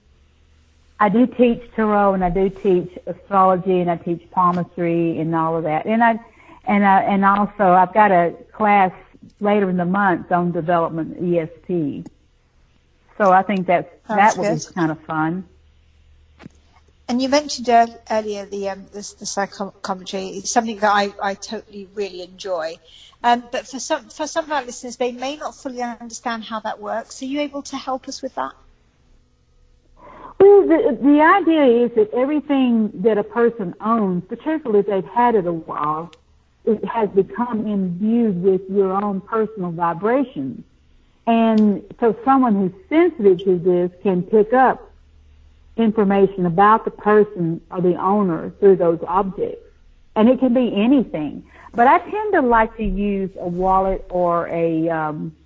I 1.02 1.08
do 1.08 1.26
teach 1.26 1.60
tarot 1.74 2.14
and 2.14 2.24
I 2.24 2.30
do 2.30 2.48
teach 2.48 2.96
astrology 3.08 3.80
and 3.80 3.90
I 3.90 3.96
teach 3.96 4.22
palmistry 4.30 5.18
and 5.18 5.34
all 5.34 5.56
of 5.56 5.64
that. 5.64 5.84
And 5.84 6.00
I, 6.00 6.20
and 6.64 6.84
I, 6.84 7.02
and 7.02 7.24
also 7.24 7.72
I've 7.72 7.92
got 7.92 8.12
a 8.12 8.36
class 8.52 8.92
later 9.40 9.68
in 9.68 9.78
the 9.78 9.84
month 9.84 10.30
on 10.30 10.52
development 10.52 11.20
ESP. 11.20 12.06
So 13.18 13.32
I 13.32 13.42
think 13.42 13.66
that's, 13.66 13.88
that 14.06 14.34
Sounds 14.34 14.68
will 14.68 14.70
be 14.70 14.74
kind 14.74 14.92
of 14.92 15.00
fun. 15.00 15.44
And 17.08 17.20
you 17.20 17.28
mentioned 17.28 17.68
ear- 17.68 17.98
earlier 18.08 18.46
the 18.46 18.68
um, 18.68 18.86
the, 18.92 19.14
the 19.18 19.26
psychometry. 19.26 20.28
It's 20.28 20.52
something 20.52 20.78
that 20.78 20.92
I, 20.94 21.12
I 21.20 21.34
totally 21.34 21.88
really 21.94 22.22
enjoy. 22.22 22.76
Um, 23.24 23.42
but 23.50 23.66
for 23.66 23.80
some 23.80 24.08
for 24.08 24.28
some 24.28 24.44
of 24.44 24.52
our 24.52 24.64
listeners, 24.64 24.96
they 24.98 25.10
may 25.10 25.34
not 25.34 25.56
fully 25.56 25.82
understand 25.82 26.44
how 26.44 26.60
that 26.60 26.80
works. 26.80 27.20
Are 27.22 27.26
you 27.26 27.40
able 27.40 27.62
to 27.62 27.76
help 27.76 28.06
us 28.06 28.22
with 28.22 28.36
that? 28.36 28.52
Well, 30.42 30.66
the, 30.66 30.98
the 31.00 31.20
idea 31.20 31.84
is 31.84 31.92
that 31.94 32.12
everything 32.12 32.90
that 33.02 33.16
a 33.16 33.22
person 33.22 33.76
owns, 33.80 34.24
particularly 34.24 34.80
if 34.80 34.86
they've 34.86 35.04
had 35.04 35.36
it 35.36 35.46
a 35.46 35.52
while, 35.52 36.10
it 36.64 36.84
has 36.84 37.08
become 37.10 37.64
imbued 37.64 38.42
with 38.42 38.62
your 38.68 38.90
own 38.90 39.20
personal 39.20 39.70
vibrations. 39.70 40.64
And 41.28 41.84
so 42.00 42.18
someone 42.24 42.56
who's 42.56 42.72
sensitive 42.88 43.38
to 43.44 43.56
this 43.56 43.92
can 44.02 44.24
pick 44.24 44.52
up 44.52 44.90
information 45.76 46.44
about 46.44 46.84
the 46.84 46.90
person 46.90 47.60
or 47.70 47.80
the 47.80 47.94
owner 47.94 48.50
through 48.58 48.76
those 48.76 48.98
objects. 49.06 49.64
And 50.16 50.28
it 50.28 50.40
can 50.40 50.54
be 50.54 50.74
anything. 50.74 51.44
But 51.72 51.86
I 51.86 51.98
tend 52.00 52.32
to 52.32 52.40
like 52.40 52.76
to 52.78 52.84
use 52.84 53.30
a 53.38 53.46
wallet 53.46 54.04
or 54.10 54.48
a 54.48 54.88
um, 54.88 55.36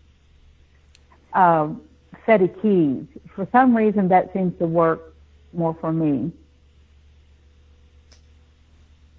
uh, 1.35 1.69
set 2.25 2.41
of 2.41 2.63
keys. 2.63 3.05
For 3.37 3.47
some 3.53 3.77
reason, 3.77 4.09
that 4.09 4.33
seems 4.33 4.59
to 4.59 4.67
work 4.67 5.15
more 5.53 5.77
for 5.79 5.93
me. 5.93 6.33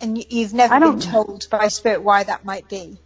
And 0.01 0.17
you, 0.17 0.23
you've 0.29 0.53
never 0.53 0.79
been 0.79 0.99
told 0.99 1.47
by 1.51 1.67
spirit 1.67 2.01
why 2.01 2.23
that 2.23 2.43
might 2.43 2.67
be. 2.67 2.97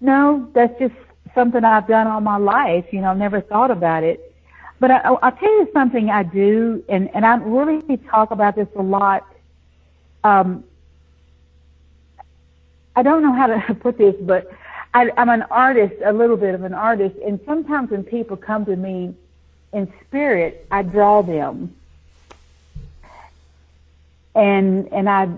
No, 0.00 0.50
that's 0.54 0.76
just 0.80 0.94
something 1.34 1.64
I've 1.64 1.86
done 1.86 2.08
all 2.08 2.20
my 2.20 2.36
life. 2.36 2.86
You 2.92 3.00
know, 3.00 3.14
never 3.14 3.40
thought 3.40 3.70
about 3.70 4.02
it. 4.02 4.34
But 4.80 4.90
I, 4.90 4.98
I'll 4.98 5.32
tell 5.32 5.52
you 5.52 5.68
something 5.72 6.10
I 6.10 6.24
do, 6.24 6.84
and, 6.88 7.08
and 7.14 7.24
I 7.24 7.36
really 7.36 7.96
talk 7.96 8.32
about 8.32 8.56
this 8.56 8.68
a 8.76 8.82
lot. 8.82 9.24
Um, 10.24 10.64
I 12.96 13.02
don't 13.02 13.22
know 13.22 13.32
how 13.32 13.46
to 13.46 13.74
put 13.80 13.98
this, 13.98 14.16
but 14.20 14.50
I, 14.92 15.10
I'm 15.16 15.28
an 15.28 15.42
artist, 15.42 15.94
a 16.04 16.12
little 16.12 16.36
bit 16.36 16.56
of 16.56 16.64
an 16.64 16.74
artist, 16.74 17.14
and 17.24 17.38
sometimes 17.46 17.90
when 17.90 18.02
people 18.02 18.36
come 18.36 18.64
to 18.66 18.74
me 18.76 19.14
in 19.76 19.92
spirit, 20.06 20.66
I 20.70 20.82
draw 20.82 21.22
them, 21.22 21.74
and 24.34 24.88
and 24.92 25.08
I 25.08 25.28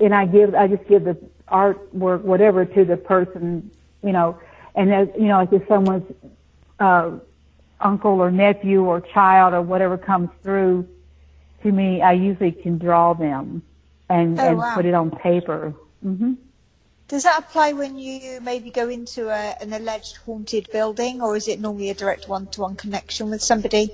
and 0.00 0.14
I 0.14 0.26
give 0.26 0.54
I 0.54 0.66
just 0.66 0.86
give 0.88 1.04
the 1.04 1.16
artwork 1.48 2.22
whatever 2.22 2.64
to 2.64 2.84
the 2.84 2.96
person, 2.96 3.70
you 4.02 4.12
know, 4.12 4.38
and 4.74 4.92
as 4.92 5.08
you 5.16 5.26
know, 5.26 5.38
like 5.38 5.52
if 5.52 5.66
someone's 5.68 6.10
uh, 6.78 7.10
uncle 7.80 8.12
or 8.20 8.30
nephew 8.30 8.82
or 8.84 9.00
child 9.00 9.52
or 9.54 9.62
whatever 9.62 9.98
comes 9.98 10.30
through 10.42 10.88
to 11.62 11.70
me, 11.70 12.00
I 12.02 12.12
usually 12.12 12.52
can 12.52 12.78
draw 12.78 13.12
them 13.12 13.62
and 14.08 14.40
Oh, 14.40 14.46
and 14.48 14.58
wow. 14.58 14.74
put 14.74 14.86
it 14.86 14.94
on 14.94 15.10
paper. 15.10 15.74
hmm 16.02 16.32
Does 17.10 17.24
that 17.24 17.40
apply 17.40 17.72
when 17.72 17.98
you 17.98 18.40
maybe 18.40 18.70
go 18.70 18.88
into 18.88 19.28
a, 19.30 19.56
an 19.60 19.72
alleged 19.72 20.18
haunted 20.18 20.70
building, 20.70 21.20
or 21.20 21.34
is 21.34 21.48
it 21.48 21.58
normally 21.58 21.90
a 21.90 21.94
direct 21.94 22.28
one-to-one 22.28 22.76
connection 22.76 23.30
with 23.30 23.42
somebody? 23.42 23.90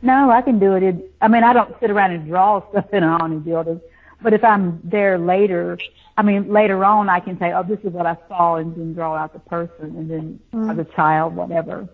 No, 0.00 0.30
I 0.30 0.40
can 0.40 0.60
do 0.60 0.76
it. 0.76 0.84
In, 0.84 1.02
I 1.20 1.26
mean, 1.26 1.42
I 1.42 1.52
don't 1.52 1.74
sit 1.80 1.90
around 1.90 2.12
and 2.12 2.28
draw 2.28 2.62
stuff 2.70 2.94
in 2.94 3.02
a 3.02 3.18
haunted 3.18 3.44
building, 3.44 3.80
But 4.22 4.34
if 4.34 4.44
I'm 4.44 4.80
there 4.84 5.18
later, 5.18 5.78
I 6.16 6.22
mean, 6.22 6.52
later 6.52 6.84
on, 6.84 7.08
I 7.08 7.18
can 7.18 7.36
say, 7.40 7.52
oh, 7.52 7.64
this 7.64 7.80
is 7.80 7.92
what 7.92 8.06
I 8.06 8.16
saw 8.28 8.54
and 8.54 8.72
then 8.76 8.94
draw 8.94 9.16
out 9.16 9.32
the 9.32 9.40
person 9.40 9.96
and 9.96 10.08
then 10.08 10.40
Mm. 10.54 10.70
as 10.70 10.78
a 10.78 10.84
child, 10.94 11.34
whatever. 11.34 11.88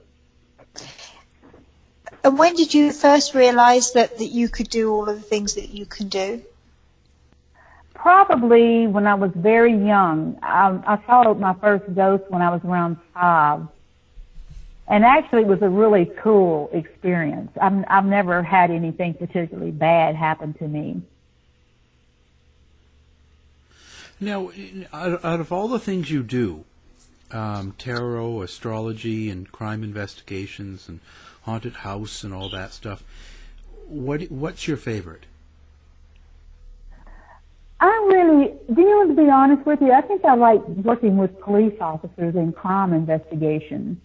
And 2.22 2.38
when 2.38 2.54
did 2.54 2.74
you 2.74 2.92
first 2.92 3.34
realise 3.34 3.92
that, 3.92 4.18
that 4.18 4.26
you 4.26 4.50
could 4.50 4.68
do 4.68 4.92
all 4.92 5.08
of 5.08 5.16
the 5.16 5.22
things 5.22 5.54
that 5.54 5.70
you 5.70 5.86
can 5.86 6.08
do? 6.08 6.42
Probably 8.06 8.86
when 8.86 9.04
I 9.08 9.16
was 9.16 9.32
very 9.34 9.72
young. 9.72 10.38
I, 10.40 10.78
I 10.86 11.04
saw 11.06 11.34
my 11.34 11.54
first 11.54 11.92
ghost 11.92 12.22
when 12.28 12.40
I 12.40 12.50
was 12.50 12.60
around 12.64 12.98
five. 13.12 13.66
And 14.86 15.04
actually 15.04 15.42
it 15.42 15.48
was 15.48 15.60
a 15.60 15.68
really 15.68 16.04
cool 16.22 16.70
experience. 16.72 17.50
I'm, 17.60 17.84
I've 17.88 18.04
never 18.04 18.44
had 18.44 18.70
anything 18.70 19.14
particularly 19.14 19.72
bad 19.72 20.14
happen 20.14 20.54
to 20.54 20.68
me. 20.68 21.02
Now, 24.20 24.52
out, 24.92 25.40
of 25.40 25.50
all 25.50 25.66
the 25.66 25.80
things 25.80 26.08
you 26.08 26.22
do, 26.22 26.64
um, 27.32 27.74
tarot, 27.76 28.42
astrology, 28.42 29.30
and 29.30 29.50
crime 29.50 29.82
investigations, 29.82 30.88
and 30.88 31.00
haunted 31.42 31.74
house, 31.78 32.22
and 32.22 32.32
all 32.32 32.50
that 32.50 32.72
stuff, 32.72 33.02
what 33.88 34.30
what's 34.30 34.68
your 34.68 34.76
favorite? 34.76 35.24
I 37.78 38.08
really, 38.10 38.54
you 38.74 38.84
know, 38.84 39.06
to 39.06 39.14
be 39.14 39.28
honest 39.28 39.66
with 39.66 39.82
you, 39.82 39.92
I 39.92 40.00
think 40.00 40.24
I 40.24 40.34
like 40.34 40.66
working 40.66 41.18
with 41.18 41.38
police 41.40 41.78
officers 41.80 42.34
in 42.34 42.52
crime 42.52 42.92
investigations. 42.92 43.98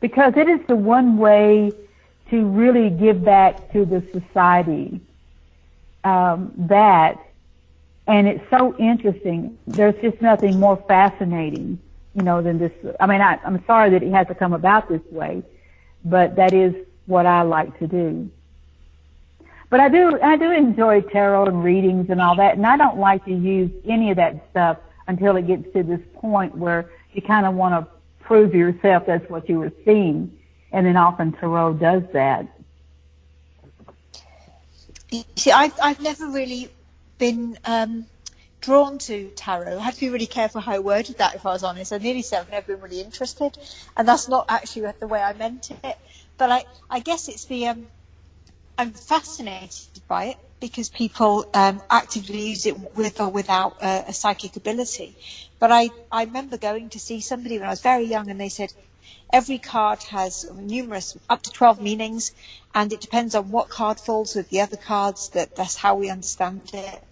Because 0.00 0.34
it 0.36 0.48
is 0.48 0.60
the 0.68 0.76
one 0.76 1.18
way 1.18 1.72
to 2.30 2.44
really 2.46 2.90
give 2.90 3.24
back 3.24 3.72
to 3.72 3.84
the 3.84 4.02
society 4.12 5.00
um, 6.04 6.52
that, 6.56 7.18
and 8.06 8.28
it's 8.28 8.48
so 8.50 8.76
interesting. 8.78 9.58
There's 9.66 10.00
just 10.00 10.22
nothing 10.22 10.60
more 10.60 10.76
fascinating, 10.88 11.80
you 12.14 12.22
know, 12.22 12.40
than 12.40 12.58
this. 12.58 12.72
I 13.00 13.06
mean, 13.06 13.20
I, 13.20 13.38
I'm 13.44 13.62
sorry 13.66 13.90
that 13.90 14.02
it 14.02 14.12
has 14.12 14.28
to 14.28 14.34
come 14.34 14.52
about 14.52 14.88
this 14.88 15.02
way, 15.10 15.42
but 16.04 16.36
that 16.36 16.52
is 16.52 16.74
what 17.06 17.26
I 17.26 17.42
like 17.42 17.78
to 17.80 17.88
do. 17.88 18.30
But 19.70 19.78
I 19.78 19.88
do, 19.88 20.20
I 20.20 20.36
do 20.36 20.50
enjoy 20.50 21.00
tarot 21.00 21.46
and 21.46 21.62
readings 21.62 22.10
and 22.10 22.20
all 22.20 22.34
that, 22.36 22.56
and 22.56 22.66
I 22.66 22.76
don't 22.76 22.98
like 22.98 23.24
to 23.26 23.32
use 23.32 23.70
any 23.84 24.10
of 24.10 24.16
that 24.16 24.44
stuff 24.50 24.78
until 25.06 25.36
it 25.36 25.46
gets 25.46 25.72
to 25.72 25.84
this 25.84 26.00
point 26.14 26.56
where 26.56 26.90
you 27.12 27.22
kind 27.22 27.46
of 27.46 27.54
want 27.54 27.74
to 27.74 27.90
prove 28.20 28.52
yourself 28.52 29.04
that's 29.06 29.28
what 29.30 29.48
you 29.48 29.60
were 29.60 29.72
seeing, 29.84 30.36
and 30.72 30.84
then 30.84 30.96
often 30.96 31.32
tarot 31.32 31.74
does 31.74 32.02
that. 32.12 32.46
See, 35.36 35.52
I've, 35.52 35.74
I've 35.80 36.00
never 36.00 36.28
really 36.28 36.70
been 37.18 37.56
um, 37.64 38.06
drawn 38.60 38.98
to 38.98 39.28
tarot. 39.36 39.78
I 39.78 39.82
had 39.82 39.94
to 39.94 40.00
be 40.00 40.08
really 40.08 40.26
careful 40.26 40.60
how 40.60 40.72
I 40.72 40.78
worded 40.80 41.18
that, 41.18 41.36
if 41.36 41.46
I 41.46 41.50
was 41.50 41.62
honest. 41.62 41.92
I 41.92 41.98
nearly 41.98 42.22
said 42.22 42.40
I've 42.40 42.50
never 42.50 42.74
been 42.74 42.82
really 42.82 43.00
interested, 43.00 43.56
and 43.96 44.06
that's 44.06 44.28
not 44.28 44.46
actually 44.48 44.92
the 44.98 45.06
way 45.06 45.20
I 45.20 45.32
meant 45.32 45.70
it. 45.70 45.96
But 46.38 46.50
I, 46.50 46.64
I 46.88 47.00
guess 47.00 47.28
it's 47.28 47.44
the 47.44 47.68
um, 47.68 47.86
I'm 48.80 48.92
fascinated 48.92 50.00
by 50.08 50.24
it 50.24 50.38
because 50.58 50.88
people 50.88 51.44
um, 51.52 51.82
actively 51.90 52.48
use 52.48 52.64
it 52.64 52.96
with 52.96 53.20
or 53.20 53.28
without 53.28 53.76
uh, 53.78 54.04
a 54.08 54.14
psychic 54.14 54.56
ability. 54.56 55.18
But 55.58 55.70
I, 55.70 55.92
I 56.10 56.24
remember 56.24 56.56
going 56.56 56.88
to 56.88 56.98
see 56.98 57.20
somebody 57.20 57.58
when 57.58 57.66
I 57.66 57.72
was 57.72 57.82
very 57.82 58.04
young, 58.04 58.30
and 58.30 58.40
they 58.40 58.48
said 58.48 58.72
every 59.34 59.58
card 59.58 60.04
has 60.04 60.50
numerous, 60.54 61.14
up 61.28 61.42
to 61.42 61.50
12 61.50 61.78
meanings, 61.82 62.32
and 62.74 62.90
it 62.90 63.02
depends 63.02 63.34
on 63.34 63.50
what 63.50 63.68
card 63.68 64.00
falls 64.00 64.34
with 64.34 64.48
the 64.48 64.62
other 64.62 64.78
cards. 64.78 65.28
That 65.28 65.54
that's 65.56 65.76
how 65.76 65.94
we 65.94 66.08
understand 66.08 66.70
it. 66.72 67.02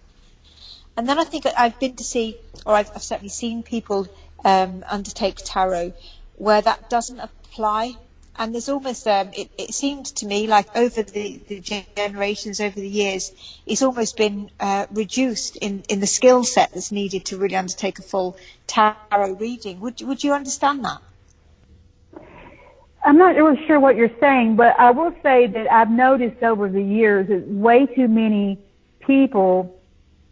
And 0.97 1.07
then 1.07 1.19
I 1.19 1.23
think 1.23 1.45
I've 1.55 1.77
been 1.77 1.95
to 1.97 2.03
see, 2.03 2.39
or 2.65 2.73
I've, 2.73 2.89
I've 2.95 3.03
certainly 3.03 3.29
seen 3.29 3.61
people 3.61 4.07
um, 4.43 4.83
undertake 4.89 5.37
tarot 5.43 5.93
where 6.35 6.63
that 6.63 6.89
doesn't 6.89 7.19
apply. 7.19 7.97
And 8.39 8.53
there's 8.53 8.69
almost, 8.69 9.05
um, 9.05 9.31
it, 9.33 9.51
it 9.57 9.73
seemed 9.73 10.05
to 10.05 10.25
me 10.25 10.47
like 10.47 10.73
over 10.73 11.03
the, 11.03 11.41
the 11.49 11.59
generations, 11.59 12.61
over 12.61 12.79
the 12.79 12.87
years, 12.87 13.33
it's 13.65 13.81
almost 13.81 14.15
been 14.15 14.49
uh, 14.61 14.85
reduced 14.91 15.57
in, 15.57 15.83
in 15.89 15.99
the 15.99 16.07
skill 16.07 16.45
set 16.45 16.71
that's 16.71 16.89
needed 16.89 17.25
to 17.25 17.37
really 17.37 17.57
undertake 17.57 17.99
a 17.99 18.01
full 18.01 18.37
tarot 18.65 19.33
reading. 19.37 19.81
Would, 19.81 20.01
would 20.03 20.23
you 20.23 20.31
understand 20.31 20.85
that? 20.85 20.99
I'm 23.03 23.17
not 23.17 23.35
really 23.35 23.59
sure 23.67 23.77
what 23.77 23.97
you're 23.97 24.17
saying, 24.21 24.55
but 24.55 24.79
I 24.79 24.91
will 24.91 25.13
say 25.21 25.47
that 25.47 25.69
I've 25.69 25.91
noticed 25.91 26.41
over 26.41 26.69
the 26.69 26.81
years 26.81 27.27
that 27.27 27.45
way 27.45 27.87
too 27.87 28.07
many 28.07 28.57
people 29.01 29.77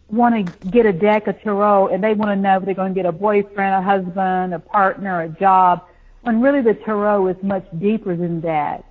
want 0.08 0.46
to 0.46 0.68
get 0.68 0.86
a 0.86 0.92
deck 0.94 1.26
of 1.26 1.42
tarot 1.42 1.88
and 1.88 2.02
they 2.02 2.14
want 2.14 2.30
to 2.30 2.36
know 2.36 2.56
if 2.56 2.64
they're 2.64 2.72
going 2.72 2.94
to 2.94 2.98
get 2.98 3.04
a 3.04 3.12
boyfriend, 3.12 3.74
a 3.74 3.82
husband, 3.82 4.54
a 4.54 4.58
partner, 4.58 5.20
a 5.20 5.28
job, 5.28 5.84
when 6.22 6.40
really 6.40 6.62
the 6.62 6.74
tarot 6.74 7.28
is 7.28 7.36
much 7.42 7.66
deeper 7.78 8.16
than 8.16 8.40
that. 8.42 8.84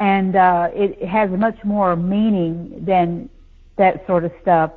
And 0.00 0.36
uh, 0.36 0.70
it, 0.72 1.02
has 1.02 1.30
much 1.30 1.58
more 1.64 1.96
meaning 1.96 2.84
than 2.84 3.28
that 3.76 4.06
sort 4.06 4.24
of 4.24 4.32
stuff. 4.42 4.70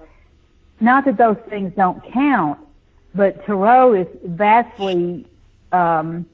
Not 0.79 1.05
that 1.05 1.17
those 1.17 1.37
things 1.49 1.73
don't 1.75 2.01
count, 2.11 2.59
but 3.13 3.45
tarot 3.45 3.93
is 4.01 4.07
vastly, 4.25 5.27
um, 5.71 6.25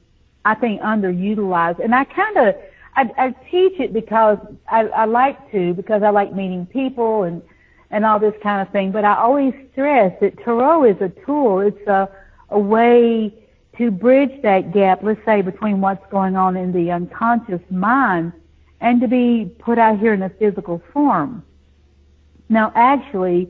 I 0.44 0.54
think, 0.54 0.80
underutilized. 0.80 1.84
And 1.84 1.94
I 1.94 2.04
kind 2.04 2.36
of, 2.38 2.54
I, 2.96 3.10
I 3.18 3.30
teach 3.50 3.78
it 3.78 3.92
because 3.92 4.38
I, 4.70 4.86
I 4.86 5.04
like 5.04 5.50
to, 5.52 5.74
because 5.74 6.02
I 6.02 6.10
like 6.10 6.34
meeting 6.34 6.64
people 6.66 7.24
and 7.24 7.42
and 7.90 8.04
all 8.04 8.18
this 8.18 8.34
kind 8.42 8.66
of 8.66 8.72
thing. 8.72 8.92
But 8.92 9.04
I 9.04 9.16
always 9.16 9.54
stress 9.72 10.12
that 10.20 10.38
tarot 10.44 10.84
is 10.84 11.00
a 11.00 11.08
tool. 11.24 11.60
It's 11.60 11.86
a, 11.86 12.08
a 12.50 12.58
way 12.58 13.32
to 13.78 13.90
bridge 13.90 14.42
that 14.42 14.72
gap, 14.72 15.02
let's 15.02 15.24
say, 15.24 15.40
between 15.40 15.80
what's 15.80 16.04
going 16.10 16.36
on 16.36 16.56
in 16.56 16.72
the 16.72 16.90
unconscious 16.90 17.62
mind 17.70 18.32
and 18.80 19.00
to 19.00 19.08
be 19.08 19.50
put 19.58 19.78
out 19.78 19.98
here 19.98 20.12
in 20.12 20.22
a 20.22 20.28
physical 20.28 20.82
form. 20.92 21.44
Now, 22.48 22.72
actually, 22.74 23.48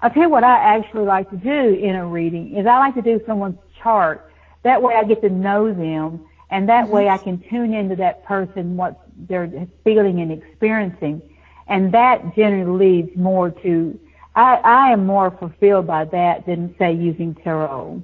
I'll 0.00 0.10
tell 0.10 0.24
you 0.24 0.28
what 0.28 0.44
I 0.44 0.56
actually 0.76 1.04
like 1.04 1.28
to 1.30 1.36
do 1.36 1.74
in 1.74 1.94
a 1.94 2.06
reading 2.06 2.56
is 2.56 2.66
I 2.66 2.78
like 2.78 2.94
to 2.94 3.02
do 3.02 3.20
someone's 3.26 3.58
chart. 3.82 4.32
That 4.62 4.82
way 4.82 4.94
I 4.94 5.04
get 5.04 5.20
to 5.22 5.30
know 5.30 5.72
them 5.72 6.26
and 6.50 6.68
that 6.68 6.84
mm-hmm. 6.84 6.94
way 6.94 7.08
I 7.08 7.18
can 7.18 7.42
tune 7.50 7.74
into 7.74 7.96
that 7.96 8.24
person, 8.24 8.76
what 8.76 9.06
they're 9.28 9.66
feeling 9.84 10.20
and 10.20 10.32
experiencing. 10.32 11.22
And 11.66 11.92
that 11.92 12.34
generally 12.34 13.02
leads 13.02 13.16
more 13.16 13.50
to, 13.50 13.98
I, 14.34 14.54
I 14.56 14.92
am 14.92 15.06
more 15.06 15.30
fulfilled 15.30 15.86
by 15.86 16.06
that 16.06 16.46
than 16.46 16.74
say 16.78 16.92
using 16.92 17.34
tarot. 17.34 18.02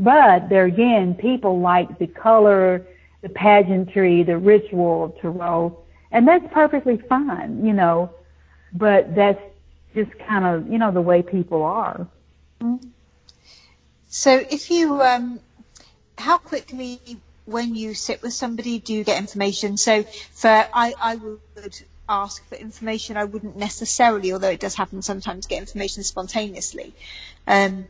But 0.00 0.48
there 0.48 0.64
again, 0.64 1.14
people 1.14 1.60
like 1.60 1.98
the 1.98 2.06
color, 2.06 2.86
the 3.20 3.28
pageantry, 3.28 4.22
the 4.22 4.38
ritual 4.38 5.04
of 5.04 5.20
tarot, 5.20 5.78
and 6.10 6.26
that's 6.26 6.46
perfectly 6.52 6.96
fine, 6.96 7.66
you 7.66 7.74
know, 7.74 8.10
but 8.72 9.14
that's 9.14 9.42
just 9.94 10.10
kind 10.20 10.46
of, 10.46 10.72
you 10.72 10.78
know, 10.78 10.90
the 10.90 11.02
way 11.02 11.20
people 11.20 11.62
are. 11.62 12.06
So 14.08 14.42
if 14.50 14.70
you, 14.70 15.02
um, 15.02 15.38
how 16.16 16.38
quickly 16.38 16.98
when 17.44 17.74
you 17.74 17.92
sit 17.92 18.22
with 18.22 18.32
somebody 18.32 18.78
do 18.78 18.94
you 18.94 19.04
get 19.04 19.18
information? 19.18 19.76
So 19.76 20.04
for, 20.32 20.48
I, 20.48 20.94
I 20.98 21.16
would 21.16 21.82
ask 22.08 22.42
for 22.48 22.54
information. 22.54 23.18
I 23.18 23.24
wouldn't 23.24 23.56
necessarily, 23.56 24.32
although 24.32 24.48
it 24.48 24.60
does 24.60 24.74
happen 24.74 25.02
sometimes, 25.02 25.46
get 25.46 25.58
information 25.58 26.04
spontaneously. 26.04 26.94
Um, 27.46 27.86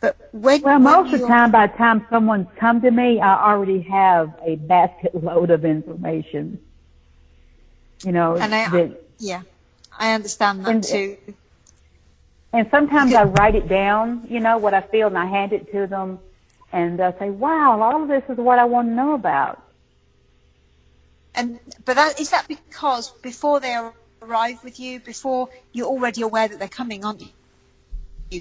but 0.00 0.16
when, 0.32 0.62
Well, 0.62 0.78
most 0.78 1.12
of 1.12 1.20
the 1.20 1.26
time, 1.26 1.50
by 1.50 1.66
the 1.66 1.76
time 1.76 2.06
someone's 2.10 2.48
come 2.56 2.80
to 2.80 2.90
me, 2.90 3.20
I 3.20 3.52
already 3.52 3.80
have 3.82 4.34
a 4.42 4.56
basket 4.56 5.14
load 5.22 5.50
of 5.50 5.64
information. 5.64 6.58
You 8.04 8.12
know, 8.12 8.36
and 8.36 8.54
I, 8.54 8.68
that, 8.70 9.02
yeah, 9.18 9.42
I 9.98 10.14
understand 10.14 10.64
that 10.64 10.70
And- 10.70 10.82
too. 10.84 11.16
and 12.52 12.66
sometimes 12.70 13.12
I 13.14 13.24
write 13.24 13.54
it 13.54 13.68
down, 13.68 14.26
you 14.28 14.40
know, 14.40 14.56
what 14.56 14.72
I 14.72 14.80
feel, 14.80 15.06
and 15.08 15.18
I 15.18 15.26
hand 15.26 15.52
it 15.52 15.70
to 15.72 15.86
them, 15.86 16.18
and 16.72 16.98
I 17.00 17.12
say, 17.18 17.28
wow, 17.30 17.80
all 17.82 18.02
of 18.02 18.08
this 18.08 18.22
is 18.30 18.38
what 18.38 18.58
I 18.58 18.64
want 18.64 18.88
to 18.88 18.94
know 18.94 19.12
about. 19.14 19.62
And 21.34 21.60
but 21.84 21.94
that 21.96 22.18
is 22.20 22.30
that 22.30 22.48
because 22.48 23.10
before 23.22 23.60
they 23.60 23.76
arrive 24.22 24.64
with 24.64 24.80
you, 24.80 24.98
before 25.00 25.48
you're 25.72 25.86
already 25.86 26.22
aware 26.22 26.48
that 26.48 26.58
they're 26.58 26.68
coming, 26.68 27.04
aren't 27.04 27.20
you? 27.20 27.28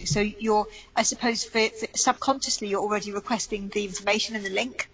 So 0.05 0.19
you're, 0.19 0.67
I 0.95 1.03
suppose, 1.03 1.43
for, 1.43 1.67
for 1.69 1.87
subconsciously 1.95 2.67
you're 2.67 2.81
already 2.81 3.11
requesting 3.11 3.69
the 3.69 3.85
information 3.85 4.35
and 4.35 4.45
the 4.45 4.51
link. 4.51 4.87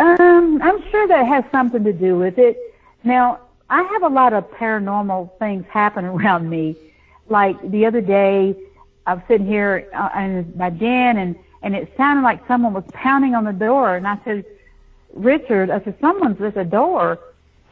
Um, 0.00 0.60
I'm 0.62 0.82
sure 0.90 1.06
that 1.08 1.26
has 1.26 1.44
something 1.52 1.84
to 1.84 1.92
do 1.92 2.16
with 2.16 2.38
it. 2.38 2.56
Now, 3.04 3.40
I 3.70 3.82
have 3.82 4.02
a 4.02 4.08
lot 4.08 4.32
of 4.32 4.50
paranormal 4.50 5.38
things 5.38 5.64
happen 5.70 6.04
around 6.14 6.48
me. 6.50 6.76
Like 7.28 7.70
the 7.70 7.86
other 7.86 8.00
day, 8.00 8.56
I 9.06 9.14
was 9.14 9.22
sitting 9.28 9.46
here 9.46 9.88
uh, 9.94 10.10
in 10.18 10.52
my 10.56 10.70
den, 10.70 11.18
and 11.18 11.36
and 11.62 11.74
it 11.74 11.92
sounded 11.96 12.22
like 12.22 12.46
someone 12.46 12.72
was 12.72 12.84
pounding 12.92 13.34
on 13.34 13.44
the 13.44 13.52
door, 13.52 13.96
and 13.96 14.06
I 14.06 14.18
said, 14.24 14.44
Richard, 15.12 15.70
I 15.70 15.82
said, 15.82 15.96
someone's 16.00 16.40
at 16.40 16.54
the 16.54 16.64
door, 16.64 17.18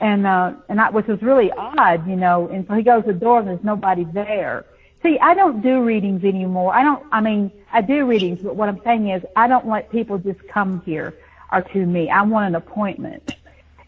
and 0.01 0.27
uh, 0.27 0.55
and 0.69 0.81
I, 0.81 0.91
which 0.91 1.07
was 1.07 1.23
really 1.23 1.51
odd, 1.53 2.07
you 2.09 2.17
know. 2.17 2.49
And 2.49 2.67
so 2.67 2.75
he 2.75 2.83
goes 2.83 3.05
to 3.05 3.13
the 3.13 3.19
door 3.19 3.39
and 3.41 3.49
there's 3.49 3.65
nobody 3.65 4.05
there. 4.05 4.67
See, 5.03 5.19
I 5.21 5.35
don't 5.35 5.61
do 5.63 5.83
readings 5.83 6.25
anymore. 6.25 6.75
I 6.75 6.83
don't. 6.83 7.05
I 7.13 7.21
mean, 7.21 7.53
I 7.73 7.81
do 7.81 8.07
readings, 8.07 8.41
but 8.43 8.57
what 8.57 8.69
I'm 8.69 8.81
saying 8.83 9.09
is, 9.11 9.23
I 9.37 9.47
don't 9.47 9.69
let 9.69 9.91
people 9.91 10.19
just 10.19 10.47
come 10.49 10.81
here 10.83 11.15
or 11.53 11.63
to 11.63 11.87
me. 11.87 12.11
I 12.11 12.23
want 12.23 12.49
an 12.49 12.55
appointment, 12.55 13.37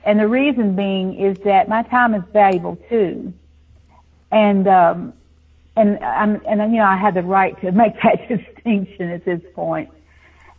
and 0.04 0.20
the 0.20 0.28
reason 0.28 0.76
being 0.76 1.18
is 1.18 1.38
that 1.40 1.68
my 1.68 1.82
time 1.82 2.14
is 2.14 2.22
valuable 2.32 2.76
too, 2.88 3.32
and 4.30 4.68
um, 4.68 5.12
and 5.78 5.98
I'm 6.04 6.42
and 6.46 6.72
you 6.72 6.78
know 6.78 6.84
I 6.84 6.96
had 6.96 7.14
the 7.14 7.22
right 7.22 7.58
to 7.62 7.72
make 7.82 7.94
that 8.02 8.28
distinction 8.28 9.10
at 9.10 9.24
this 9.24 9.40
point. 9.54 9.90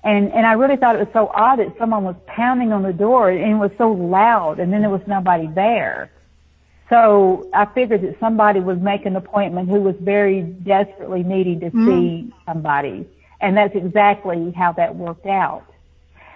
And 0.04 0.32
and 0.32 0.46
I 0.46 0.54
really 0.54 0.78
thought 0.78 0.96
it 0.96 1.00
was 1.00 1.14
so 1.14 1.30
odd 1.34 1.60
that 1.60 1.78
someone 1.78 2.06
was 2.06 2.16
pounding 2.26 2.72
on 2.72 2.84
the 2.84 2.94
door 2.94 3.30
and 3.30 3.52
it 3.52 3.56
was 3.56 3.72
so 3.78 3.92
loud 3.92 4.60
and 4.60 4.72
then 4.72 4.82
there 4.82 4.90
was 4.90 5.06
nobody 5.08 5.48
there. 5.48 6.10
So 6.90 7.48
I 7.54 7.66
figured 7.66 8.02
that 8.02 8.20
somebody 8.20 8.60
was 8.60 8.80
making 8.80 9.08
an 9.08 9.16
appointment 9.16 9.70
who 9.70 9.80
was 9.80 9.96
very 10.00 10.42
desperately 10.42 11.24
needing 11.24 11.60
to 11.60 11.70
Mm. 11.70 11.86
see 11.86 12.34
somebody. 12.48 13.08
And 13.42 13.56
that's 13.56 13.76
exactly 13.76 14.52
how 14.52 14.72
that 14.74 14.96
worked 14.96 15.28
out. 15.28 15.64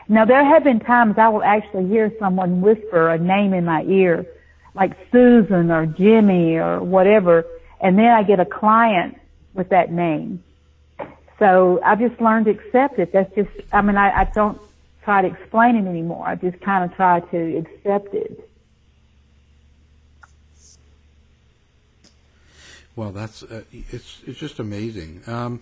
Now 0.08 0.26
there 0.26 0.44
have 0.44 0.64
been 0.64 0.80
times 0.80 1.18
I 1.18 1.30
will 1.30 1.44
actually 1.44 1.88
hear 1.88 2.12
someone 2.20 2.62
whisper 2.62 3.10
a 3.10 3.18
name 3.18 3.54
in 3.54 3.66
my 3.66 3.84
ear, 3.84 4.26
like 4.76 4.92
Susan 5.12 5.72
or 5.72 5.86
Jimmy 5.86 6.58
or 6.58 6.82
whatever, 6.82 7.46
and 7.82 7.98
then 7.98 8.08
I 8.08 8.24
get 8.24 8.40
a 8.40 8.46
client 8.46 9.18
with 9.54 9.70
that 9.70 9.92
name. 9.92 10.44
So 11.40 11.80
I've 11.84 12.00
just 12.00 12.20
learned 12.22 12.46
to 12.46 12.52
accept 12.52 13.00
it. 13.00 13.12
That's 13.12 13.34
just, 13.36 13.50
I 13.72 13.82
mean, 13.82 13.98
I, 13.98 14.22
I 14.22 14.24
don't 14.26 14.60
try 15.04 15.22
to 15.22 15.28
explain 15.28 15.76
it 15.76 15.88
anymore. 15.88 16.26
I 16.28 16.36
just 16.36 16.60
kind 16.62 16.84
of 16.84 16.96
try 16.96 17.20
to 17.20 17.58
accept 17.58 18.14
it. 18.14 18.50
Well, 22.96 23.12
that's 23.12 23.44
uh, 23.44 23.64
it's 23.72 24.22
it's 24.26 24.40
just 24.40 24.60
amazing. 24.60 25.22
Um, 25.26 25.62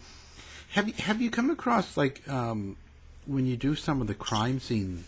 have 0.72 0.88
you 0.88 0.94
have 1.00 1.22
you 1.22 1.30
come 1.30 1.50
across 1.50 1.96
like 1.96 2.28
um, 2.28 2.76
when 3.26 3.46
you 3.46 3.56
do 3.56 3.76
some 3.76 4.02
of 4.02 4.08
the 4.08 4.14
crime 4.14 4.60
scene 4.60 5.06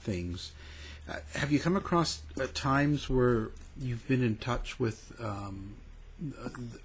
things? 0.00 0.52
Uh, 1.08 1.16
have 1.34 1.52
you 1.52 1.60
come 1.60 1.76
across 1.76 2.22
uh, 2.40 2.46
times 2.54 3.10
where 3.10 3.50
you've 3.78 4.06
been 4.08 4.22
in 4.22 4.36
touch 4.36 4.80
with 4.80 5.12
um, 5.20 5.74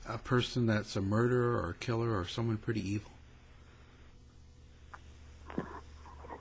a, 0.08 0.16
a 0.16 0.18
person 0.18 0.66
that's 0.66 0.96
a 0.98 1.02
murderer 1.02 1.62
or 1.62 1.70
a 1.70 1.74
killer 1.76 2.18
or 2.18 2.28
someone 2.28 2.58
pretty 2.58 2.86
evil? 2.86 3.12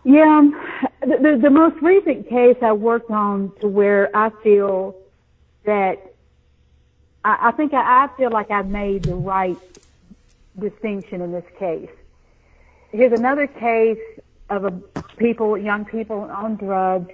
Yeah, 0.04 0.38
um, 0.38 0.60
the, 1.02 1.18
the, 1.20 1.38
the 1.42 1.50
most 1.50 1.76
recent 1.82 2.28
case 2.28 2.56
I 2.62 2.72
worked 2.72 3.10
on 3.10 3.52
to 3.60 3.68
where 3.68 4.16
I 4.16 4.30
feel 4.42 4.96
that 5.64 6.07
I, 7.40 7.50
think 7.52 7.74
I, 7.74 8.04
I 8.04 8.16
feel 8.16 8.30
like 8.30 8.50
I 8.50 8.62
made 8.62 9.04
the 9.04 9.14
right 9.14 9.58
distinction 10.58 11.20
in 11.20 11.32
this 11.32 11.44
case. 11.58 11.90
Here's 12.90 13.12
another 13.12 13.46
case 13.46 13.98
of 14.50 14.64
a 14.64 14.70
people, 15.16 15.58
young 15.58 15.84
people 15.84 16.20
on 16.20 16.56
drugs. 16.56 17.12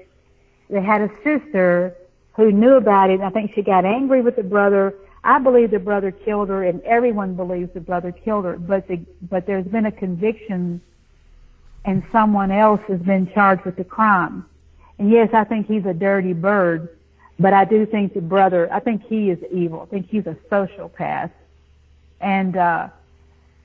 They 0.70 0.82
had 0.82 1.00
a 1.00 1.10
sister 1.24 1.96
who 2.36 2.52
knew 2.52 2.74
about 2.74 3.10
it. 3.10 3.20
I 3.20 3.30
think 3.30 3.52
she 3.54 3.62
got 3.62 3.84
angry 3.84 4.22
with 4.22 4.36
the 4.36 4.42
brother. 4.42 4.94
I 5.24 5.38
believe 5.38 5.70
the 5.70 5.78
brother 5.78 6.10
killed 6.10 6.48
her, 6.48 6.64
and 6.64 6.82
everyone 6.82 7.34
believes 7.34 7.72
the 7.72 7.80
brother 7.80 8.12
killed 8.12 8.44
her. 8.44 8.56
But 8.56 8.86
the 8.88 9.00
but 9.22 9.46
there's 9.46 9.66
been 9.66 9.86
a 9.86 9.92
conviction, 9.92 10.80
and 11.84 12.02
someone 12.12 12.50
else 12.50 12.80
has 12.88 13.00
been 13.00 13.30
charged 13.32 13.64
with 13.64 13.76
the 13.76 13.84
crime. 13.84 14.44
And 14.98 15.10
yes, 15.10 15.30
I 15.32 15.44
think 15.44 15.66
he's 15.66 15.86
a 15.86 15.94
dirty 15.94 16.34
bird, 16.34 16.88
but 17.38 17.52
I 17.52 17.64
do 17.64 17.86
think 17.86 18.14
the 18.14 18.20
brother. 18.20 18.72
I 18.72 18.80
think 18.80 19.02
he 19.06 19.30
is 19.30 19.38
evil. 19.52 19.82
I 19.82 19.86
think 19.86 20.08
he's 20.08 20.26
a 20.26 20.36
sociopath, 20.50 21.30
and 22.20 22.56
uh, 22.56 22.88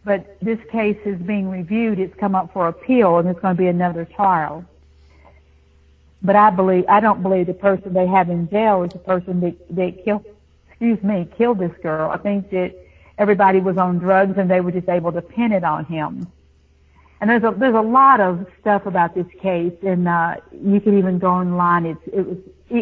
but 0.04 0.38
this 0.42 0.60
case 0.72 0.98
is 1.06 1.20
being 1.20 1.50
reviewed. 1.50 2.00
It's 2.00 2.16
come 2.16 2.36
up 2.36 2.52
for 2.54 2.68
appeal, 2.68 3.18
and 3.20 3.30
it's 3.30 3.40
going 3.40 3.56
to 3.56 3.62
be 3.62 3.68
another 3.68 4.06
trial. 4.06 4.66
But 6.22 6.36
I 6.36 6.50
believe 6.50 6.86
I 6.90 7.00
don't 7.00 7.22
believe 7.22 7.48
the 7.48 7.54
person 7.54 7.94
they 7.94 8.08
have 8.08 8.30
in 8.30 8.50
jail 8.50 8.84
is 8.84 8.92
the 8.92 9.00
person 9.00 9.40
that 9.42 9.76
that 9.76 10.04
killed. 10.04 10.26
Excuse 10.70 11.04
me, 11.04 11.28
killed 11.38 11.60
this 11.60 11.76
girl. 11.84 12.10
I 12.10 12.18
think 12.18 12.50
that 12.52 12.74
everybody 13.18 13.60
was 13.60 13.78
on 13.78 14.00
drugs 14.00 14.38
and 14.38 14.50
they 14.50 14.62
were 14.62 14.72
just 14.72 14.88
able 14.88 15.12
to 15.12 15.22
pin 15.22 15.52
it 15.52 15.66
on 15.66 15.84
him. 15.86 16.26
And 17.22 17.30
there's 17.30 17.44
a 17.44 17.54
there's 17.58 17.76
a 17.76 17.82
lot 17.82 18.22
of 18.22 18.48
stuff 18.62 18.86
about 18.86 19.14
this 19.14 19.28
case, 19.42 19.74
and 19.84 20.08
uh, 20.08 20.36
you 20.52 20.80
can 20.80 20.98
even 20.98 21.20
go 21.20 21.32
online. 21.32 21.86
It's 21.86 22.02
it 22.14 22.26
was. 22.26 22.38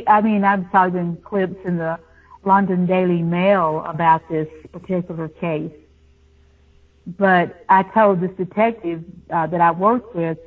I 0.07 0.21
mean, 0.21 0.43
I've 0.43 0.65
saw 0.71 0.89
clips 1.23 1.55
in 1.65 1.77
the 1.77 1.97
London 2.43 2.85
Daily 2.85 3.21
Mail 3.21 3.83
about 3.85 4.27
this 4.29 4.47
particular 4.71 5.27
case. 5.27 5.71
But 7.17 7.63
I 7.69 7.83
told 7.83 8.19
this 8.19 8.31
detective 8.37 9.03
uh, 9.31 9.47
that 9.47 9.61
I 9.61 9.71
worked 9.71 10.13
with 10.13 10.37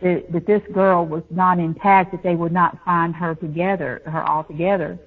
that, 0.00 0.30
that 0.32 0.46
this 0.46 0.62
girl 0.72 1.06
was 1.06 1.22
not 1.30 1.58
intact, 1.58 2.12
that 2.12 2.22
they 2.22 2.34
would 2.34 2.52
not 2.52 2.78
find 2.84 3.14
her 3.14 3.34
together, 3.34 4.02
her 4.04 4.22
all 4.22 4.44
together. 4.44 4.98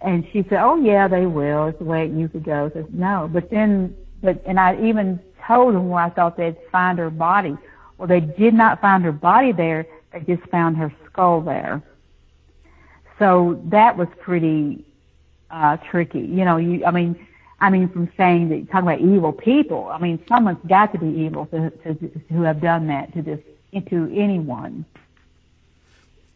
And 0.00 0.26
she 0.32 0.42
said, 0.48 0.62
"Oh 0.62 0.76
yeah, 0.76 1.08
they 1.08 1.26
will. 1.26 1.68
It's 1.68 1.78
the 1.78 1.84
way 1.84 2.04
it 2.04 2.12
usually 2.12 2.40
goes." 2.40 2.72
I 2.74 2.82
said, 2.82 2.94
"No," 2.94 3.28
but 3.32 3.50
then, 3.50 3.96
but 4.22 4.42
and 4.46 4.60
I 4.60 4.80
even 4.82 5.20
told 5.46 5.74
them 5.74 5.88
where 5.88 6.04
I 6.04 6.10
thought 6.10 6.36
they'd 6.36 6.56
find 6.70 6.98
her 6.98 7.10
body. 7.10 7.56
Well, 8.04 8.20
they 8.20 8.20
did 8.20 8.52
not 8.52 8.82
find 8.82 9.02
her 9.04 9.12
body 9.12 9.52
there. 9.52 9.86
They 10.12 10.20
just 10.20 10.46
found 10.50 10.76
her 10.76 10.92
skull 11.06 11.40
there. 11.40 11.82
So 13.18 13.62
that 13.70 13.96
was 13.96 14.08
pretty 14.20 14.84
uh 15.50 15.78
tricky. 15.90 16.18
You 16.20 16.44
know, 16.44 16.58
you 16.58 16.84
I 16.84 16.90
mean, 16.90 17.26
I 17.60 17.70
mean 17.70 17.88
from 17.88 18.12
saying 18.14 18.50
that 18.50 18.70
talking 18.70 18.86
about 18.86 19.00
evil 19.00 19.32
people. 19.32 19.88
I 19.88 19.96
mean, 19.96 20.22
someone's 20.28 20.58
got 20.68 20.92
to 20.92 20.98
be 20.98 21.06
evil 21.06 21.46
to 21.46 21.70
to, 21.70 21.94
to 21.94 22.42
have 22.42 22.60
done 22.60 22.88
that 22.88 23.14
to 23.14 23.22
this 23.22 23.40
to 23.88 24.12
anyone. 24.14 24.84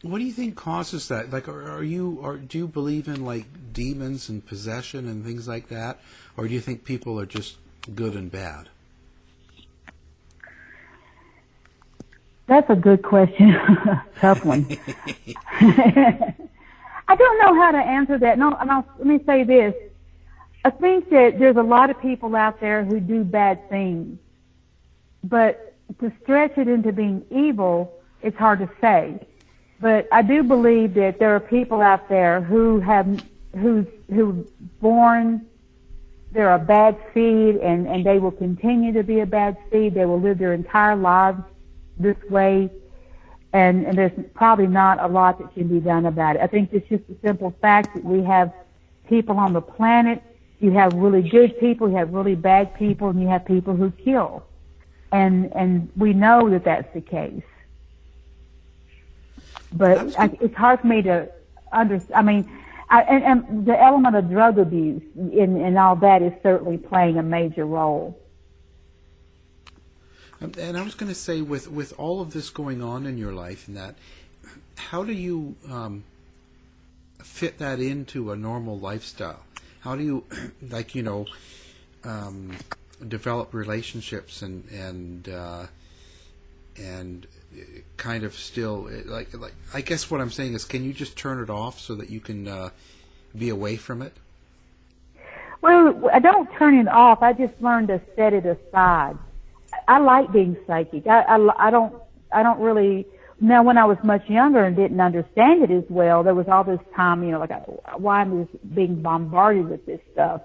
What 0.01 0.21
do 0.21 0.25
you 0.25 0.33
think 0.33 0.57
causes 0.57 1.09
that? 1.09 1.31
Like, 1.31 1.49
are, 1.49 1.71
are 1.71 1.83
you, 1.83 2.19
or 2.23 2.39
do 2.39 2.57
you 2.57 2.67
believe 2.67 3.09
in 3.09 3.27
like 3.27 3.45
demons 3.75 4.31
and 4.31 4.47
possession 4.47 5.07
and 5.07 5.23
things 5.23 5.47
like 5.47 5.69
that, 5.69 6.01
or 6.35 6.49
do 6.49 6.55
you 6.55 6.61
think 6.61 6.85
people 6.85 7.21
are 7.21 7.27
just 7.27 7.59
good 7.95 8.15
and 8.15 8.33
bad? 8.33 8.71
That's 12.49 12.69
a 12.71 12.75
good 12.75 13.03
question. 13.03 13.53
Tough 14.21 14.45
one. 14.45 14.67
I 15.61 17.15
don't 17.17 17.39
know 17.39 17.55
how 17.55 17.71
to 17.73 17.79
answer 17.79 18.19
that. 18.19 18.39
No, 18.39 18.51
no, 18.65 18.85
let 18.97 19.07
me 19.07 19.21
say 19.27 19.45
this. 19.45 19.75
I 20.65 20.71
think 20.71 21.11
that 21.11 21.39
there's 21.39 21.57
a 21.57 21.63
lot 21.63 21.91
of 21.91 22.01
people 22.01 22.35
out 22.35 22.59
there 22.61 22.85
who 22.85 23.01
do 23.01 23.23
bad 23.23 23.69
things, 23.69 24.19
but 25.23 25.77
to 26.01 26.11
stretch 26.23 26.57
it 26.57 26.69
into 26.69 26.91
being 26.91 27.25
evil, 27.31 27.93
it's 28.23 28.37
hard 28.37 28.61
to 28.61 28.71
say. 28.81 29.21
But 29.81 30.09
I 30.11 30.23
do 30.23 30.43
believe 30.43 30.95
that 30.95 31.19
there 31.19 31.37
are 31.37 31.41
people 31.41 31.81
out 31.81 32.09
there 32.09 32.41
who 32.41 32.81
have 32.81 33.23
who 33.55 33.87
who 34.11 34.47
born 34.81 35.47
they're 36.33 36.55
a 36.55 36.59
bad 36.59 36.99
seed 37.15 37.57
and 37.57 37.87
and 37.87 38.05
they 38.05 38.19
will 38.19 38.33
continue 38.33 38.93
to 38.95 39.03
be 39.03 39.21
a 39.21 39.27
bad 39.27 39.57
seed. 39.71 39.95
They 39.95 40.05
will 40.05 40.21
live 40.21 40.39
their 40.39 40.55
entire 40.55 40.97
lives 40.97 41.41
this 41.99 42.17
way, 42.31 42.71
and 43.53 43.87
and 43.87 43.97
there's 43.97 44.13
probably 44.35 44.67
not 44.67 45.01
a 45.01 45.07
lot 45.07 45.39
that 45.39 45.53
can 45.55 45.69
be 45.69 45.81
done 45.81 46.07
about 46.07 46.37
it. 46.37 46.43
I 46.43 46.47
think 46.47 46.73
it's 46.73 46.89
just 46.89 47.07
the 47.09 47.17
simple 47.23 47.55
fact 47.61 47.95
that 47.95 48.05
we 48.05 48.23
have 48.23 48.53
people 49.09 49.37
on 49.39 49.53
the 49.53 49.61
planet. 49.61 50.23
You 50.61 50.73
have 50.73 50.93
really 50.95 51.23
good 51.23 51.59
people, 51.61 51.89
you 51.89 51.97
have 51.97 52.13
really 52.13 52.35
bad 52.35 52.75
people, 52.75 53.09
and 53.11 53.21
you 53.21 53.29
have 53.29 53.45
people 53.45 53.75
who 53.77 53.91
kill, 53.91 54.45
and 55.13 55.53
and 55.55 55.91
we 55.97 56.13
know 56.13 56.51
that 56.51 56.65
that's 56.65 56.93
the 56.95 57.01
case. 57.01 57.43
But 59.73 60.19
I, 60.19 60.31
it's 60.41 60.55
hard 60.55 60.81
for 60.81 60.87
me 60.87 61.03
to 61.03 61.29
understand. 61.73 62.15
I 62.15 62.23
mean, 62.23 62.51
I, 62.91 63.03
and, 63.03 63.25
and 63.25 63.67
the 63.67 63.79
element 63.81 64.17
of 64.17 64.31
drug 64.31 64.59
abuse 64.59 65.03
and, 65.15 65.59
and 65.59 65.79
all 65.79 65.97
that 65.97 66.23
is 66.23 66.33
certainly 66.43 66.79
playing 66.79 67.19
a 67.19 67.23
major 67.23 67.67
role. 67.67 68.19
And 70.41 70.77
I 70.77 70.83
was 70.83 70.95
going 70.95 71.09
to 71.09 71.19
say, 71.19 71.41
with 71.41 71.69
with 71.69 71.93
all 71.99 72.21
of 72.21 72.33
this 72.33 72.49
going 72.51 72.81
on 72.83 73.07
in 73.07 73.19
your 73.19 73.33
life, 73.33 73.67
and 73.67 73.77
that, 73.77 73.97
how 74.77 75.03
do 75.03 75.13
you 75.13 75.57
um, 75.69 76.05
fit 77.19 77.59
that 77.59 77.81
into 77.81 78.31
a 78.31 78.37
normal 78.37 78.79
lifestyle? 78.79 79.45
How 79.81 79.97
do 79.97 80.05
you, 80.05 80.25
like 80.71 80.95
you 80.95 81.03
know, 81.03 81.27
um, 82.05 82.57
develop 83.07 83.53
relationships 83.53 84.43
and 84.43 84.69
and 84.71 85.29
uh, 85.29 85.67
and 86.77 87.27
kind 87.97 88.23
of 88.23 88.35
still 88.35 88.89
like 89.07 89.37
like 89.37 89.55
I 89.75 89.81
guess 89.81 90.09
what 90.09 90.21
I'm 90.21 90.31
saying 90.31 90.55
is, 90.55 90.65
can 90.65 90.85
you 90.85 90.93
just 90.93 91.17
turn 91.17 91.43
it 91.43 91.51
off 91.51 91.81
so 91.81 91.97
that 91.97 92.11
you 92.11 92.21
can 92.21 92.47
uh, 92.47 92.71
be 93.37 93.49
away 93.49 93.77
from 93.77 94.03
it? 94.03 94.13
Well, 95.61 96.09
I 96.13 96.21
don't 96.21 96.49
turn 96.53 96.79
it 96.79 96.87
off. 96.87 97.23
I 97.23 97.33
just 97.33 97.61
learn 97.61 97.89
to 97.89 98.01
set 98.15 98.33
it 98.33 98.47
aside. 98.47 99.19
I 99.89 99.99
like 99.99 100.33
being 100.33 100.57
psychic. 100.67 101.07
I, 101.07 101.23
I, 101.23 101.69
I 101.69 101.71
don't 101.71 101.95
I 102.33 102.43
don't 102.43 102.61
really 102.61 103.07
now 103.41 103.63
when 103.63 103.79
I 103.79 103.85
was 103.85 103.99
much 104.05 104.29
younger 104.29 104.65
and 104.65 104.77
didn't 104.77 105.01
understand 105.01 105.65
it 105.65 105.71
as 105.71 105.85
well, 105.89 106.23
there 106.23 106.35
was 106.35 106.47
all 106.49 106.65
this 106.65 106.81
time, 106.95 107.25
you 107.25 107.31
know, 107.31 107.41
like 107.41 107.51
why 107.97 108.23
am 108.23 108.43
I 108.43 108.75
being 108.75 109.03
bombarded 109.03 109.69
with 109.69 109.87
this 109.87 110.01
stuff? 110.13 110.43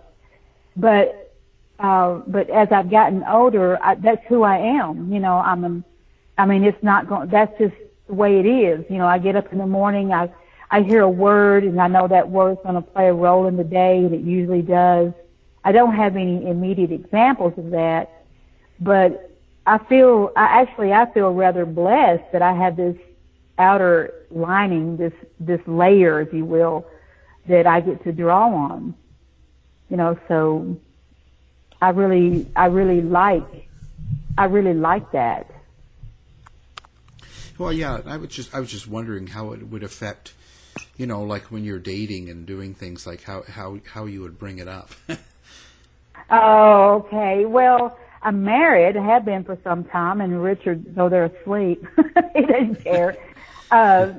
But 0.76 1.34
uh, 1.80 2.22
but 2.28 2.50
as 2.50 2.70
I've 2.72 2.90
gotten 2.90 3.24
older, 3.24 3.78
I, 3.84 3.96
that's 3.96 4.26
who 4.28 4.44
I 4.44 4.58
am. 4.58 5.12
You 5.12 5.20
know, 5.20 5.36
I'm. 5.36 5.64
A, 5.66 5.84
I 6.42 6.46
mean, 6.46 6.64
it's 6.64 6.82
not 6.82 7.08
going. 7.08 7.30
That's 7.30 7.56
just 7.60 7.76
the 8.08 8.14
way 8.14 8.40
it 8.40 8.46
is. 8.46 8.86
You 8.90 8.98
know, 8.98 9.08
I 9.08 9.20
get 9.20 9.36
up 9.36 9.52
in 9.52 9.58
the 9.58 9.68
morning, 9.68 10.14
I 10.14 10.32
I 10.72 10.82
hear 10.82 11.02
a 11.02 11.10
word, 11.10 11.64
and 11.66 11.82
I 11.82 11.88
know 11.88 12.08
that 12.08 12.30
word's 12.30 12.62
going 12.64 12.76
to 12.76 12.82
play 12.82 13.08
a 13.08 13.14
role 13.14 13.48
in 13.48 13.58
the 13.58 13.64
day, 13.64 13.98
and 13.98 14.14
it 14.14 14.22
usually 14.22 14.62
does. 14.62 15.12
I 15.64 15.72
don't 15.72 15.96
have 15.96 16.16
any 16.16 16.48
immediate 16.48 16.92
examples 16.92 17.54
of 17.58 17.72
that, 17.72 18.24
but 18.80 19.33
I 19.66 19.78
feel, 19.78 20.32
I 20.36 20.62
actually, 20.62 20.92
I 20.92 21.12
feel 21.14 21.34
rather 21.34 21.66
blessed 21.66 22.32
that 22.34 22.42
I 22.42 22.54
have 22.54 22.76
this 22.76 22.98
outer 23.58 24.14
lining, 24.30 24.98
this, 24.98 25.14
this 25.40 25.62
layer, 25.68 26.20
if 26.22 26.34
you 26.34 26.44
will, 26.44 26.86
that 27.48 27.66
I 27.66 27.80
get 27.80 28.04
to 28.04 28.12
draw 28.12 28.54
on. 28.54 28.94
You 29.90 29.98
know, 29.98 30.18
so 30.28 30.78
I 31.82 31.90
really, 31.90 32.48
I 32.56 32.66
really 32.66 33.02
like, 33.02 33.70
I 34.38 34.46
really 34.46 34.74
like 34.74 35.12
that. 35.12 35.50
Well, 37.58 37.72
yeah, 37.72 38.02
I 38.06 38.18
was 38.18 38.30
just, 38.30 38.54
I 38.54 38.60
was 38.60 38.72
just 38.72 38.88
wondering 38.88 39.28
how 39.28 39.52
it 39.54 39.68
would 39.70 39.84
affect, 39.84 40.34
you 40.98 41.06
know, 41.06 41.22
like 41.22 41.44
when 41.52 41.64
you're 41.64 41.80
dating 41.80 42.30
and 42.30 42.46
doing 42.46 42.74
things 42.74 43.06
like 43.06 43.24
how, 43.24 43.44
how, 43.44 43.80
how 43.94 44.06
you 44.06 44.22
would 44.22 44.40
bring 44.40 44.58
it 44.58 44.68
up. 44.68 44.90
oh, 46.32 47.06
okay. 47.06 47.46
Well, 47.46 47.98
I'm 48.24 48.44
married, 48.44 48.96
have 48.96 49.26
been 49.26 49.44
for 49.44 49.58
some 49.64 49.84
time, 49.84 50.22
and 50.22 50.42
Richard, 50.42 50.96
though 50.96 51.10
they're 51.10 51.26
asleep, 51.26 51.86
he 52.36 52.42
doesn't 52.42 52.84
care. 52.84 53.18
Uh, 53.70 54.14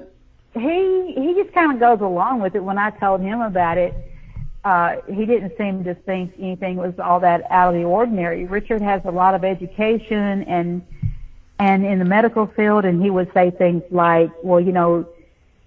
he 0.53 1.15
he 1.17 1.35
just 1.35 1.53
kind 1.55 1.73
of 1.73 1.81
goes 1.81 2.01
along 2.01 2.41
with 2.41 2.55
it. 2.55 2.63
When 2.63 2.79
I 2.79 2.91
told 2.91 3.23
him 3.23 3.41
about 3.41 3.79
it, 3.79 3.95
uh, 4.65 4.97
he 5.09 5.25
didn't 5.25 5.57
seem 5.57 5.85
to 5.85 5.95
think 5.95 6.35
anything 6.39 6.77
was 6.77 6.95
all 6.99 7.21
that 7.21 7.51
out 7.51 7.75
of 7.75 7.81
the 7.81 7.87
ordinary. 7.87 8.45
Richard 8.45 8.83
has 8.83 9.01
a 9.05 9.11
lot 9.11 9.35
of 9.35 9.43
education 9.43 10.45
and 10.45 10.87
and 11.59 11.87
in 11.87 11.99
the 11.99 12.05
medical 12.05 12.47
field, 12.47 12.85
and 12.85 13.03
he 13.03 13.11
would 13.11 13.33
say 13.33 13.51
things 13.51 13.83
like, 13.91 14.31
"Well, 14.43 14.61
you 14.61 14.73
know, 14.73 15.07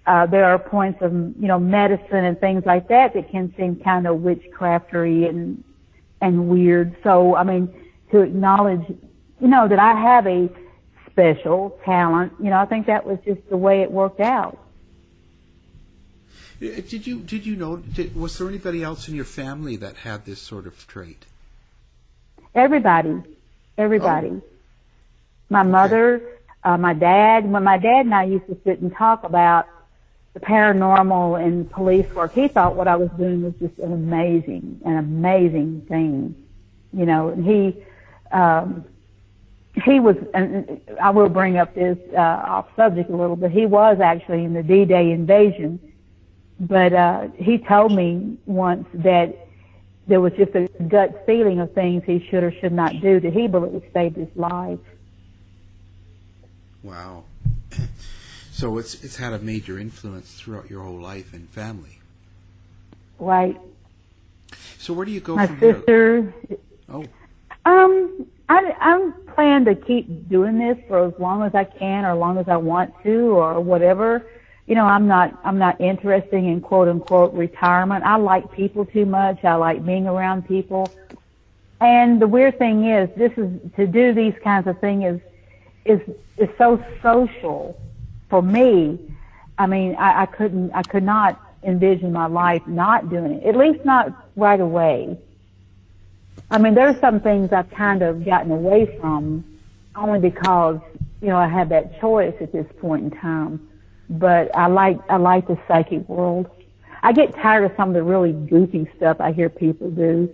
uh, 0.06 0.26
there 0.26 0.44
are 0.44 0.58
points 0.58 1.02
of 1.02 1.12
you 1.12 1.48
know 1.48 1.58
medicine 1.58 2.24
and 2.24 2.38
things 2.38 2.64
like 2.64 2.88
that 2.88 3.14
that 3.14 3.30
can 3.30 3.52
seem 3.56 3.76
kind 3.76 4.06
of 4.06 4.18
witchcraftery 4.18 5.28
and 5.28 5.64
and 6.20 6.48
weird." 6.48 6.94
So, 7.02 7.34
I 7.34 7.42
mean 7.42 7.74
to 8.10 8.20
acknowledge, 8.20 8.84
you 9.40 9.48
know, 9.48 9.68
that 9.68 9.78
I 9.78 9.94
have 9.94 10.26
a 10.26 10.48
special 11.10 11.78
talent. 11.84 12.32
You 12.42 12.50
know, 12.50 12.58
I 12.58 12.66
think 12.66 12.86
that 12.86 13.06
was 13.06 13.18
just 13.24 13.48
the 13.48 13.56
way 13.56 13.82
it 13.82 13.90
worked 13.90 14.20
out. 14.20 14.58
Did 16.60 17.06
you 17.06 17.20
did 17.20 17.46
you 17.46 17.54
know? 17.54 17.76
Did, 17.76 18.16
was 18.16 18.36
there 18.38 18.48
anybody 18.48 18.82
else 18.82 19.08
in 19.08 19.14
your 19.14 19.24
family 19.24 19.76
that 19.76 19.98
had 19.98 20.24
this 20.24 20.40
sort 20.40 20.66
of 20.66 20.86
trait? 20.88 21.24
Everybody, 22.54 23.22
everybody. 23.76 24.30
Oh. 24.30 24.42
My 25.50 25.62
mother, 25.62 26.20
uh, 26.64 26.76
my 26.76 26.94
dad. 26.94 27.48
When 27.48 27.62
my 27.62 27.78
dad 27.78 28.06
and 28.06 28.14
I 28.14 28.24
used 28.24 28.46
to 28.46 28.58
sit 28.64 28.80
and 28.80 28.92
talk 28.92 29.22
about 29.22 29.68
the 30.34 30.40
paranormal 30.40 31.40
and 31.40 31.70
police 31.70 32.12
work, 32.12 32.32
he 32.32 32.48
thought 32.48 32.74
what 32.74 32.88
I 32.88 32.96
was 32.96 33.10
doing 33.10 33.42
was 33.42 33.54
just 33.60 33.78
an 33.78 33.92
amazing, 33.92 34.80
an 34.84 34.96
amazing 34.96 35.82
thing. 35.82 36.34
You 36.92 37.06
know, 37.06 37.28
and 37.28 37.44
he 37.44 37.84
um, 38.32 38.84
he 39.84 40.00
was, 40.00 40.16
and 40.34 40.80
I 41.00 41.10
will 41.10 41.28
bring 41.28 41.56
up 41.56 41.74
this 41.74 41.98
uh, 42.12 42.16
off 42.16 42.66
subject 42.76 43.10
a 43.10 43.16
little, 43.16 43.36
but 43.36 43.50
he 43.50 43.66
was 43.66 44.00
actually 44.00 44.44
in 44.44 44.52
the 44.52 44.62
D-Day 44.62 45.12
invasion. 45.12 45.78
But 46.60 46.92
uh, 46.92 47.28
he 47.36 47.58
told 47.58 47.92
me 47.92 48.36
once 48.46 48.88
that 48.94 49.46
there 50.08 50.20
was 50.20 50.32
just 50.32 50.54
a 50.54 50.68
gut 50.88 51.24
feeling 51.26 51.60
of 51.60 51.72
things 51.72 52.02
he 52.04 52.26
should 52.28 52.42
or 52.42 52.50
should 52.50 52.72
not 52.72 53.00
do 53.00 53.20
that 53.20 53.32
he 53.32 53.46
believed 53.46 53.84
saved 53.92 54.16
his 54.16 54.28
life. 54.34 54.80
Wow. 56.82 57.24
So 58.50 58.78
it's 58.78 59.04
it's 59.04 59.16
had 59.16 59.32
a 59.32 59.38
major 59.38 59.78
influence 59.78 60.34
throughout 60.34 60.68
your 60.68 60.82
whole 60.82 60.98
life 60.98 61.32
and 61.32 61.48
family. 61.50 62.00
Right. 63.20 63.60
So 64.78 64.92
where 64.94 65.06
do 65.06 65.12
you 65.12 65.20
go 65.20 65.36
My 65.36 65.46
from 65.46 65.60
sister, 65.60 66.34
here? 66.48 66.58
Oh. 66.88 67.04
Um, 67.68 68.26
I, 68.48 68.74
I'm 68.80 69.12
plan 69.38 69.66
to 69.66 69.74
keep 69.74 70.28
doing 70.28 70.58
this 70.58 70.78
for 70.88 71.06
as 71.06 71.12
long 71.20 71.42
as 71.42 71.54
I 71.54 71.64
can 71.64 72.04
or 72.04 72.12
as 72.12 72.18
long 72.18 72.38
as 72.38 72.48
I 72.48 72.56
want 72.56 72.92
to 73.04 73.36
or 73.36 73.60
whatever. 73.60 74.26
You 74.66 74.74
know, 74.74 74.86
I'm 74.86 75.06
not, 75.06 75.38
I'm 75.44 75.58
not 75.58 75.80
interested 75.80 76.42
in 76.42 76.60
quote 76.60 76.88
unquote 76.88 77.34
retirement. 77.34 78.04
I 78.04 78.16
like 78.16 78.50
people 78.50 78.86
too 78.86 79.06
much. 79.06 79.44
I 79.44 79.54
like 79.54 79.84
being 79.84 80.06
around 80.06 80.48
people. 80.48 80.90
And 81.80 82.20
the 82.20 82.26
weird 82.26 82.58
thing 82.58 82.86
is, 82.86 83.10
this 83.16 83.32
is, 83.36 83.48
to 83.76 83.86
do 83.86 84.14
these 84.14 84.34
kinds 84.42 84.66
of 84.66 84.80
things 84.80 85.20
is, 85.84 86.00
is, 86.00 86.14
is 86.38 86.48
so 86.56 86.82
social 87.02 87.78
for 88.30 88.42
me. 88.42 88.98
I 89.58 89.66
mean, 89.66 89.94
I, 89.96 90.22
I 90.22 90.26
couldn't, 90.26 90.72
I 90.72 90.82
could 90.82 91.04
not 91.04 91.40
envision 91.62 92.12
my 92.12 92.26
life 92.26 92.66
not 92.66 93.08
doing 93.10 93.34
it, 93.34 93.46
at 93.46 93.56
least 93.56 93.84
not 93.84 94.30
right 94.36 94.58
away. 94.58 95.18
I 96.50 96.58
mean, 96.58 96.74
there 96.74 96.88
are 96.88 96.98
some 97.00 97.20
things 97.20 97.52
I've 97.52 97.70
kind 97.70 98.02
of 98.02 98.24
gotten 98.24 98.50
away 98.50 98.98
from 99.00 99.44
only 99.94 100.18
because, 100.18 100.80
you 101.20 101.28
know, 101.28 101.36
I 101.36 101.48
had 101.48 101.68
that 101.70 102.00
choice 102.00 102.34
at 102.40 102.52
this 102.52 102.66
point 102.80 103.04
in 103.04 103.10
time. 103.18 103.68
But 104.08 104.56
I 104.56 104.68
like, 104.68 104.98
I 105.10 105.16
like 105.16 105.46
the 105.46 105.58
psychic 105.68 106.08
world. 106.08 106.50
I 107.02 107.12
get 107.12 107.34
tired 107.34 107.64
of 107.64 107.72
some 107.76 107.90
of 107.90 107.94
the 107.94 108.02
really 108.02 108.32
goofy 108.32 108.90
stuff 108.96 109.20
I 109.20 109.32
hear 109.32 109.48
people 109.48 109.90
do. 109.90 110.32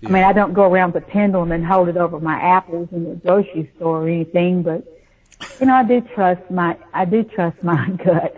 Yeah. 0.00 0.08
I 0.08 0.12
mean, 0.12 0.24
I 0.24 0.32
don't 0.32 0.52
go 0.52 0.64
around 0.64 0.92
with 0.92 1.04
a 1.04 1.06
pendulum 1.06 1.52
and 1.52 1.64
hold 1.64 1.88
it 1.88 1.96
over 1.96 2.20
my 2.20 2.34
apples 2.34 2.88
in 2.92 3.04
the 3.04 3.14
grocery 3.14 3.70
store 3.76 4.02
or 4.02 4.08
anything, 4.08 4.62
but 4.62 4.84
you 5.60 5.66
know, 5.66 5.74
I 5.74 5.84
do 5.84 6.00
trust 6.14 6.50
my, 6.50 6.76
I 6.92 7.04
do 7.04 7.22
trust 7.22 7.62
my 7.62 7.88
gut. 8.04 8.36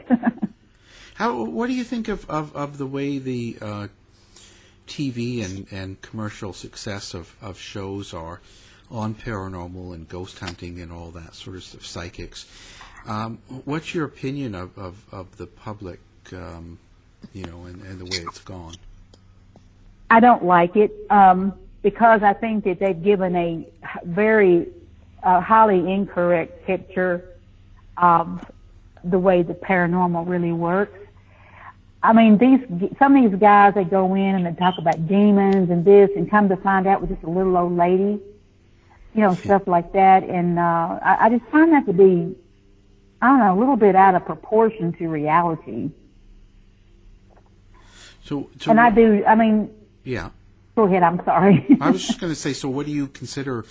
How, 1.15 1.43
what 1.45 1.67
do 1.67 1.75
you 1.75 1.85
think 1.85 2.09
of, 2.09 2.29
of, 2.31 2.55
of 2.55 2.79
the 2.79 2.87
way 2.87 3.19
the, 3.19 3.57
uh, 3.61 3.89
TV 4.89 5.45
and, 5.45 5.67
and 5.71 6.01
commercial 6.03 6.53
success 6.53 7.15
of, 7.15 7.37
of 7.41 7.59
shows 7.59 8.13
are 8.15 8.41
on 8.91 9.15
paranormal 9.15 9.95
and 9.95 10.09
ghost 10.09 10.39
hunting 10.39 10.81
and 10.81 10.91
all 10.91 11.11
that 11.11 11.35
sort 11.35 11.57
of 11.57 11.65
stuff, 11.65 11.85
psychics. 11.85 12.47
Um, 13.07 13.39
what's 13.65 13.95
your 13.95 14.05
opinion 14.05 14.55
of, 14.55 14.77
of, 14.79 15.05
of 15.13 15.37
the 15.37 15.47
public, 15.47 16.01
um, 16.33 16.79
you 17.33 17.45
know, 17.45 17.65
and, 17.65 17.83
and 17.83 17.99
the 17.99 18.05
way 18.05 18.25
it's 18.27 18.41
gone? 18.41 18.75
I 20.11 20.21
don't 20.21 20.45
like 20.45 20.77
it 20.77 20.93
um, 21.11 21.53
because 21.83 22.23
I 22.23 22.33
think 22.33 22.65
that 22.65 22.79
they've 22.79 23.03
given 23.03 23.37
a 23.37 23.67
very 24.05 24.69
uh, 25.23 25.41
highly 25.41 25.93
incorrect 25.93 26.65
picture 26.65 27.25
of 27.97 28.45
the 29.05 29.19
way 29.19 29.43
the 29.43 29.55
paranormal 29.55 30.29
really 30.29 30.53
works. 30.53 30.99
I 32.03 32.13
mean, 32.13 32.39
these 32.39 32.61
some 32.99 33.17
of 33.17 33.31
these 33.31 33.41
guys 33.41 33.75
they 33.75 33.85
go 33.85 34.15
in 34.15 34.35
and 34.37 34.47
they 34.47 34.53
talk 34.53 34.79
about 34.79 35.09
demons 35.09 35.71
and 35.71 35.85
this, 35.85 36.11
and 36.15 36.31
come 36.31 36.49
to 36.49 36.57
find 36.57 36.87
out 36.87 37.01
with 37.01 37.11
just 37.11 37.25
a 37.25 37.31
little 37.31 37.57
old 37.57 37.77
lady, 37.77 38.21
you 39.15 39.21
know, 39.21 39.35
stuff 39.35 39.67
like 39.67 39.93
that. 39.93 40.23
And 40.23 40.59
uh, 40.59 41.01
I, 41.03 41.27
I 41.27 41.31
just 41.31 41.51
find 41.51 41.73
that 41.73 41.87
to 41.87 41.93
be, 41.93 42.37
I 43.21 43.27
don't 43.27 43.39
know, 43.41 43.53
a 43.53 43.59
little 43.59 43.77
bit 43.77 43.97
out 43.97 44.15
of 44.15 44.25
proportion 44.25 44.93
to 44.95 45.09
reality. 45.09 45.91
So, 48.23 48.49
so 48.61 48.71
and 48.71 48.79
I 48.79 48.91
do. 48.91 49.25
I 49.27 49.35
mean, 49.35 49.75
yeah. 50.05 50.31
Go 50.77 50.85
ahead. 50.85 51.03
I'm 51.03 51.21
sorry. 51.25 51.67
I 51.81 51.91
was 51.91 52.07
just 52.07 52.21
going 52.21 52.31
to 52.33 52.39
say. 52.39 52.53
So, 52.53 52.69
what 52.69 52.87
do 52.87 52.93
you 52.93 53.09
consider? 53.09 53.65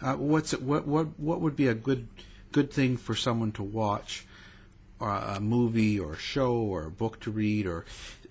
Uh, 0.00 0.14
what's 0.14 0.52
what 0.52 0.86
what 0.86 1.18
what 1.18 1.40
would 1.40 1.56
be 1.56 1.68
a 1.68 1.74
good 1.74 2.08
good 2.52 2.72
thing 2.72 2.96
for 2.96 3.14
someone 3.14 3.52
to 3.52 3.62
watch? 3.62 4.24
A 5.00 5.40
movie 5.40 5.98
or 5.98 6.14
a 6.14 6.18
show 6.18 6.54
or 6.54 6.84
a 6.84 6.90
book 6.90 7.20
to 7.20 7.30
read, 7.30 7.66
or 7.66 7.84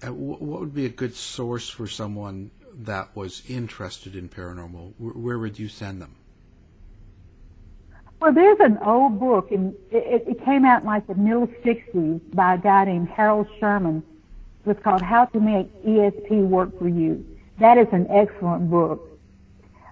uh, 0.06 0.14
what 0.14 0.42
would 0.42 0.74
be 0.74 0.86
a 0.86 0.90
good 0.90 1.16
source 1.16 1.70
for 1.70 1.88
someone 1.88 2.52
that 2.74 3.16
was 3.16 3.44
interested 3.48 4.16
in 4.16 4.30
paranormal? 4.30 4.94
Where 4.98 5.38
would 5.38 5.60
you 5.60 5.70
send 5.70 6.02
them? 6.02 6.16
Well, 8.20 8.34
there's 8.34 8.60
an 8.60 8.78
old 8.80 9.20
book, 9.20 9.52
and 9.52 9.76
it, 9.92 10.26
it 10.28 10.44
came 10.44 10.66
out 10.66 10.82
in 10.82 10.88
like 10.88 11.06
the 11.06 11.16
middle 11.16 11.48
60s 11.48 12.22
by 12.34 12.56
a 12.56 12.58
guy 12.58 12.86
named 12.86 13.10
Harold 13.10 13.48
Sherman. 13.60 14.04
It's 14.66 14.82
called 14.82 15.02
How 15.02 15.26
to 15.26 15.40
Make 15.40 15.72
ESP 15.86 16.32
Work 16.32 16.80
for 16.80 16.88
You. 16.88 17.24
That 17.60 17.78
is 17.78 17.88
an 17.92 18.08
excellent 18.10 18.70
book 18.70 19.15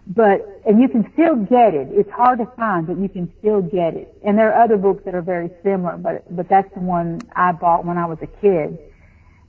but 0.07 0.61
and 0.65 0.81
you 0.81 0.89
can 0.89 1.09
still 1.13 1.35
get 1.35 1.73
it. 1.73 1.87
It's 1.91 2.09
hard 2.11 2.39
to 2.39 2.45
find, 2.57 2.85
but 2.87 2.97
you 2.97 3.09
can 3.09 3.31
still 3.39 3.61
get 3.61 3.95
it. 3.95 4.17
And 4.23 4.37
there 4.37 4.53
are 4.53 4.63
other 4.63 4.77
books 4.77 5.03
that 5.05 5.15
are 5.15 5.21
very 5.21 5.49
similar, 5.63 5.97
but 5.97 6.35
but 6.35 6.49
that's 6.49 6.73
the 6.73 6.81
one 6.81 7.21
I 7.35 7.51
bought 7.53 7.85
when 7.85 7.97
I 7.97 8.05
was 8.05 8.17
a 8.21 8.27
kid. 8.27 8.77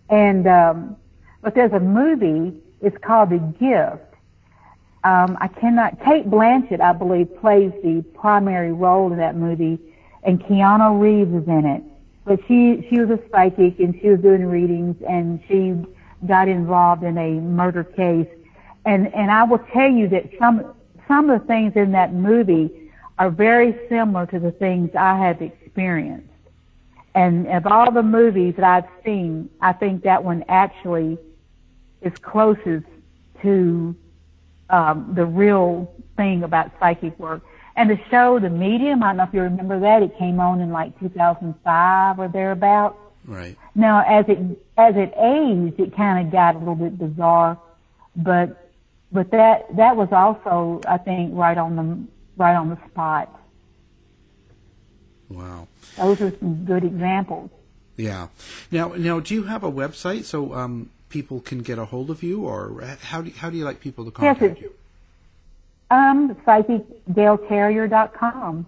And 0.09 0.46
um, 0.46 0.96
but 1.42 1.55
there's 1.55 1.72
a 1.72 1.80
movie. 1.80 2.61
It's 2.80 2.96
called 2.98 3.30
The 3.30 3.38
Gift. 3.38 4.02
Um, 5.02 5.36
I 5.40 5.48
cannot. 5.48 6.02
Cate 6.05 6.30
Blanchett, 6.30 6.80
I 6.80 6.92
believe, 6.92 7.36
plays 7.40 7.72
the 7.82 8.05
primary 8.14 8.72
role 8.72 9.12
in 9.12 9.18
that 9.18 9.36
movie, 9.36 9.78
and 10.22 10.40
Keanu 10.40 11.00
Reeves 11.00 11.34
is 11.34 11.48
in 11.48 11.66
it. 11.66 11.82
But 12.24 12.40
she 12.48 12.86
she 12.88 13.00
was 13.00 13.11
a 13.11 13.20
psychic 13.30 13.80
and 13.80 13.94
she 14.00 14.09
was 14.09 14.20
doing 14.20 14.46
readings 14.46 14.96
and 15.07 15.42
she 15.46 15.74
got 16.26 16.48
involved 16.48 17.02
in 17.02 17.18
a 17.18 17.32
murder 17.32 17.84
case. 17.84 18.28
And 18.85 19.12
and 19.14 19.30
I 19.30 19.45
will 19.45 19.64
tell 19.72 19.91
you 19.91 20.09
that 20.09 20.30
some 20.39 20.74
some 21.09 21.30
of 21.30 21.41
the 21.41 21.47
things 21.47 21.72
in 21.76 21.93
that 21.93 22.12
movie 22.12 22.91
are 23.18 23.30
very 23.30 23.78
similar 23.89 24.26
to 24.26 24.39
the 24.39 24.53
things 24.53 24.91
I 24.99 25.16
have 25.18 25.41
experienced. 25.41 26.28
And 27.14 27.47
of 27.47 27.66
all 27.66 27.93
the 27.93 28.03
movies 28.03 28.55
that 28.57 28.64
I've 28.64 28.91
seen, 29.05 29.49
I 29.61 29.72
think 29.72 30.03
that 30.03 30.24
one 30.24 30.45
actually 30.49 31.16
is 32.03 32.12
closest 32.20 32.87
to 33.43 33.95
um, 34.70 35.12
the 35.14 35.24
real 35.24 35.93
thing 36.16 36.43
about 36.43 36.72
psychic 36.80 37.16
work. 37.18 37.43
And 37.76 37.91
the 37.91 37.99
show, 38.11 38.39
The 38.39 38.51
Medium, 38.51 39.03
I 39.03 39.09
don't 39.09 39.16
know 39.18 39.22
if 39.24 39.35
you 39.35 39.43
remember 39.43 39.80
that. 39.80 40.03
It 40.03 40.16
came 40.18 40.41
on 40.41 40.61
in 40.61 40.70
like 40.70 40.99
2005 41.01 42.18
or 42.18 42.28
thereabouts. 42.28 42.97
Right. 43.26 43.57
Now, 43.74 44.05
as 44.07 44.26
it 44.28 44.39
as 44.76 44.95
it 44.97 45.14
aged, 45.16 45.80
it 45.80 45.97
kind 45.97 46.26
of 46.26 46.32
got 46.32 46.57
a 46.57 46.59
little 46.59 46.74
bit 46.74 46.99
bizarre, 46.99 47.59
but 48.16 48.64
but 49.15 49.31
that 49.31 49.75
that 49.77 49.97
was 49.97 50.09
also, 50.11 50.81
I 50.87 50.99
think, 50.99 51.31
right 51.35 51.57
on 51.57 51.77
the 51.77 51.97
right 52.37 52.57
on 52.57 52.69
the 52.69 52.77
spot. 52.89 53.31
Wow. 55.31 55.69
Those 55.97 56.21
are 56.21 56.37
some 56.39 56.65
good 56.65 56.83
examples. 56.85 57.51
Yeah. 57.97 58.27
Now, 58.73 58.89
now, 58.89 59.21
do 59.21 59.35
you 59.35 59.45
have 59.45 59.62
a 59.62 59.71
website 59.71 60.25
so 60.25 60.53
um, 60.53 60.91
people 61.09 61.41
can 61.41 61.61
get 61.61 61.79
a 61.79 61.85
hold 61.85 62.11
of 62.11 62.25
you, 62.25 62.43
or 62.43 62.97
how 63.01 63.23
do 63.23 63.29
you, 63.29 63.35
how 63.37 63.51
do 63.51 63.57
you 63.57 63.65
like 63.65 63.79
people 63.81 64.05
to 64.05 64.11
contact 64.11 64.43
yes, 64.43 64.59
you? 64.61 64.73
Um, 65.91 66.35
psychicgailcarrier.com. 66.47 68.67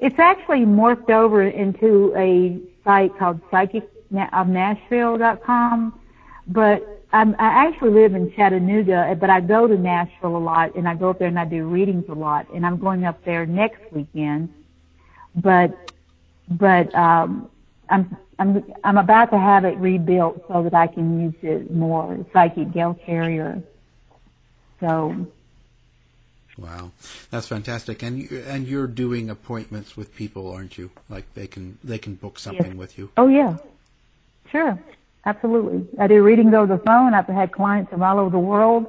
It's 0.00 0.18
actually 0.18 0.66
morphed 0.66 1.10
over 1.10 1.42
into 1.42 2.12
a 2.16 2.58
site 2.84 3.16
called 3.16 3.40
psychicofnashville.com, 3.50 6.00
but 6.48 6.95
I'm, 7.16 7.34
I 7.38 7.66
actually 7.66 7.90
live 7.90 8.14
in 8.14 8.32
Chattanooga, 8.34 9.16
but 9.18 9.30
I 9.30 9.40
go 9.40 9.66
to 9.66 9.76
Nashville 9.76 10.36
a 10.36 10.38
lot, 10.38 10.74
and 10.74 10.86
I 10.86 10.94
go 10.94 11.10
up 11.10 11.18
there 11.18 11.28
and 11.28 11.38
I 11.38 11.46
do 11.46 11.64
readings 11.64 12.04
a 12.08 12.14
lot, 12.14 12.48
and 12.52 12.66
I'm 12.66 12.78
going 12.78 13.04
up 13.04 13.24
there 13.24 13.46
next 13.46 13.80
weekend. 13.90 14.52
But, 15.34 15.74
but 16.48 16.94
um, 16.94 17.50
I'm 17.88 18.16
I'm 18.38 18.74
I'm 18.84 18.98
about 18.98 19.30
to 19.30 19.38
have 19.38 19.64
it 19.64 19.78
rebuilt 19.78 20.44
so 20.48 20.62
that 20.62 20.74
I 20.74 20.86
can 20.88 21.20
use 21.20 21.34
it 21.42 21.70
more. 21.70 22.24
Psychic 22.32 22.72
Gail 22.72 22.94
Carrier. 23.06 23.62
So. 24.80 25.26
Wow, 26.58 26.90
that's 27.30 27.48
fantastic, 27.48 28.02
and 28.02 28.18
you, 28.18 28.42
and 28.46 28.66
you're 28.66 28.86
doing 28.86 29.28
appointments 29.28 29.94
with 29.94 30.14
people, 30.14 30.50
aren't 30.50 30.78
you? 30.78 30.90
Like 31.10 31.32
they 31.34 31.46
can 31.46 31.76
they 31.84 31.98
can 31.98 32.14
book 32.14 32.38
something 32.38 32.72
yes. 32.72 32.76
with 32.76 32.98
you. 32.98 33.10
Oh 33.18 33.28
yeah, 33.28 33.58
sure, 34.50 34.78
absolutely. 35.26 35.86
I 35.98 36.06
do 36.06 36.22
readings 36.22 36.54
over 36.54 36.76
the 36.76 36.82
phone. 36.82 37.12
I've 37.12 37.26
had 37.26 37.52
clients 37.52 37.90
from 37.90 38.02
all 38.02 38.18
over 38.18 38.30
the 38.30 38.38
world. 38.38 38.86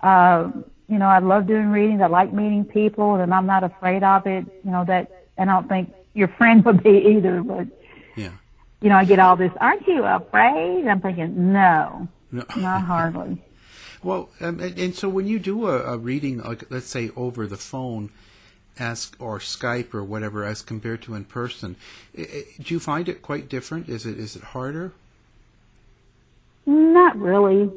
Uh, 0.00 0.50
you 0.88 0.98
know, 0.98 1.06
I 1.06 1.18
love 1.20 1.46
doing 1.46 1.70
readings. 1.70 2.02
I 2.02 2.06
like 2.06 2.32
meeting 2.32 2.64
people, 2.64 3.16
and 3.16 3.32
I'm 3.32 3.46
not 3.46 3.64
afraid 3.64 4.02
of 4.02 4.26
it. 4.26 4.44
You 4.64 4.70
know 4.70 4.84
that, 4.84 5.24
and 5.38 5.50
I 5.50 5.54
don't 5.54 5.68
think 5.68 5.92
your 6.12 6.28
friend 6.28 6.64
would 6.64 6.82
be 6.82 7.16
either. 7.16 7.42
But 7.42 7.68
yeah, 8.14 8.32
you 8.80 8.90
know, 8.90 8.96
I 8.96 9.04
get 9.04 9.18
all 9.18 9.36
this. 9.36 9.52
Aren't 9.60 9.86
you 9.88 10.04
afraid? 10.04 10.86
I'm 10.86 11.00
thinking, 11.00 11.52
no, 11.52 12.08
no. 12.30 12.44
not 12.56 12.82
hardly. 12.84 13.42
Well, 14.02 14.28
um, 14.40 14.60
and, 14.60 14.78
and, 14.78 14.94
so 14.94 15.08
when 15.08 15.28
you 15.28 15.38
do 15.38 15.68
a, 15.68 15.94
a, 15.94 15.96
reading, 15.96 16.42
like 16.42 16.70
let's 16.70 16.86
say 16.86 17.10
over 17.16 17.46
the 17.46 17.56
phone, 17.56 18.10
as 18.78 19.12
or 19.18 19.38
Skype 19.38 19.94
or 19.94 20.02
whatever, 20.02 20.44
as 20.44 20.60
compared 20.60 21.02
to 21.02 21.14
in 21.14 21.24
person, 21.24 21.76
it, 22.12 22.34
it, 22.34 22.64
do 22.64 22.74
you 22.74 22.80
find 22.80 23.08
it 23.08 23.22
quite 23.22 23.48
different? 23.48 23.88
Is 23.88 24.04
it 24.04 24.18
is 24.18 24.34
it 24.34 24.42
harder? 24.42 24.92
Not 26.66 27.18
really. 27.18 27.70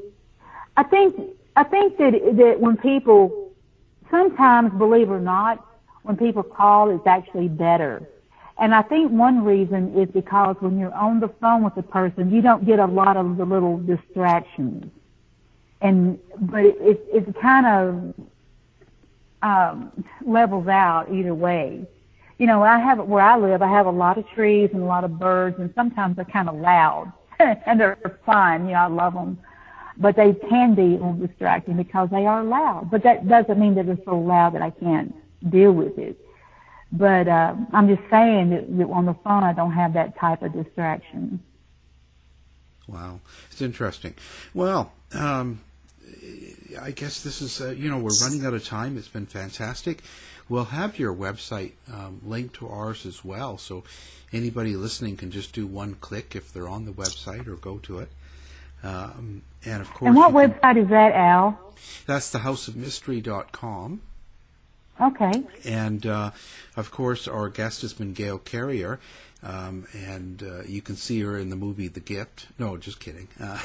I 0.77 0.83
think 0.83 1.15
I 1.55 1.63
think 1.63 1.97
that 1.97 2.11
that 2.37 2.59
when 2.59 2.77
people 2.77 3.51
sometimes, 4.11 4.71
believe 4.77 5.09
or 5.09 5.19
not, 5.19 5.65
when 6.03 6.17
people 6.17 6.43
call, 6.43 6.89
it's 6.89 7.07
actually 7.07 7.47
better. 7.47 8.07
And 8.57 8.73
I 8.73 8.83
think 8.83 9.11
one 9.11 9.43
reason 9.43 9.97
is 9.97 10.09
because 10.09 10.55
when 10.59 10.79
you're 10.79 10.93
on 10.93 11.19
the 11.19 11.27
phone 11.41 11.63
with 11.63 11.75
a 11.77 11.83
person, 11.83 12.31
you 12.31 12.41
don't 12.41 12.65
get 12.65 12.79
a 12.79 12.85
lot 12.85 13.17
of 13.17 13.37
the 13.37 13.45
little 13.45 13.77
distractions 13.79 14.91
and 15.81 16.19
but 16.39 16.65
it, 16.65 16.77
it, 16.79 17.05
it 17.13 17.41
kind 17.41 17.65
of 17.65 18.13
um, 19.41 20.05
levels 20.25 20.67
out 20.67 21.11
either 21.13 21.33
way. 21.33 21.85
You 22.37 22.47
know, 22.47 22.63
I 22.63 22.79
have 22.79 22.99
where 22.99 23.23
I 23.23 23.37
live, 23.37 23.61
I 23.61 23.69
have 23.69 23.85
a 23.85 23.91
lot 23.91 24.17
of 24.17 24.27
trees 24.29 24.69
and 24.73 24.81
a 24.81 24.85
lot 24.85 25.03
of 25.03 25.19
birds, 25.19 25.57
and 25.59 25.71
sometimes 25.75 26.15
they're 26.15 26.25
kind 26.25 26.49
of 26.49 26.55
loud, 26.55 27.11
and 27.65 27.79
they're 27.79 27.97
fun. 28.25 28.67
You 28.67 28.73
know, 28.73 28.79
I 28.79 28.87
love 28.87 29.13
them, 29.13 29.39
but 29.97 30.15
they 30.15 30.33
can 30.33 30.75
be 30.75 30.99
distracting 31.25 31.77
because 31.77 32.09
they 32.09 32.25
are 32.25 32.43
loud. 32.43 32.89
But 32.91 33.03
that 33.03 33.27
doesn't 33.27 33.59
mean 33.59 33.75
that 33.75 33.85
they're 33.85 33.97
so 34.05 34.17
loud 34.17 34.53
that 34.55 34.61
I 34.61 34.69
can't 34.71 35.13
deal 35.49 35.71
with 35.71 35.97
it. 35.97 36.19
But 36.91 37.27
uh, 37.27 37.55
I'm 37.73 37.87
just 37.87 38.09
saying 38.09 38.51
that, 38.51 38.77
that 38.77 38.89
on 38.89 39.05
the 39.05 39.15
phone, 39.23 39.43
I 39.43 39.53
don't 39.53 39.73
have 39.73 39.93
that 39.93 40.17
type 40.17 40.41
of 40.43 40.53
distraction. 40.53 41.41
Wow, 42.87 43.19
it's 43.51 43.61
interesting. 43.61 44.13
Well, 44.53 44.93
um, 45.13 45.61
I 46.79 46.91
guess 46.91 47.23
this 47.23 47.41
is, 47.41 47.59
uh, 47.59 47.69
you 47.71 47.89
know, 47.89 47.97
we're 47.97 48.17
running 48.21 48.45
out 48.45 48.53
of 48.53 48.63
time. 48.63 48.97
It's 48.97 49.07
been 49.07 49.25
fantastic. 49.25 50.01
We'll 50.47 50.65
have 50.65 50.99
your 50.99 51.13
website 51.13 51.73
um, 51.91 52.21
linked 52.23 52.55
to 52.57 52.67
ours 52.67 53.05
as 53.05 53.25
well, 53.25 53.57
so 53.57 53.83
anybody 54.35 54.75
listening 54.75 55.17
can 55.17 55.31
just 55.31 55.53
do 55.53 55.65
one 55.65 55.95
click 55.95 56.35
if 56.35 56.51
they're 56.51 56.67
on 56.67 56.85
the 56.85 56.91
website 56.91 57.47
or 57.47 57.55
go 57.55 57.77
to 57.79 57.99
it. 57.99 58.09
Um, 58.83 59.41
and 59.63 59.81
of 59.81 59.91
course, 59.93 60.09
and 60.09 60.15
what 60.15 60.31
can, 60.31 60.51
website 60.51 60.83
is 60.83 60.89
that, 60.89 61.13
Al? 61.13 61.59
That's 62.05 62.31
thehouseofmystery.com. 62.33 64.01
Okay. 65.01 65.43
And 65.65 66.05
uh, 66.05 66.31
of 66.75 66.91
course, 66.91 67.27
our 67.27 67.49
guest 67.49 67.81
has 67.81 67.93
been 67.93 68.13
Gail 68.13 68.37
Carrier. 68.37 68.99
Um, 69.43 69.85
and 69.93 70.41
uh, 70.41 70.63
you 70.65 70.81
can 70.81 70.95
see 70.95 71.21
her 71.21 71.37
in 71.37 71.49
the 71.49 71.55
movie 71.55 71.87
The 71.87 71.99
Gift. 71.99 72.47
No, 72.57 72.77
just 72.77 72.99
kidding. 72.99 73.27
Uh, 73.39 73.59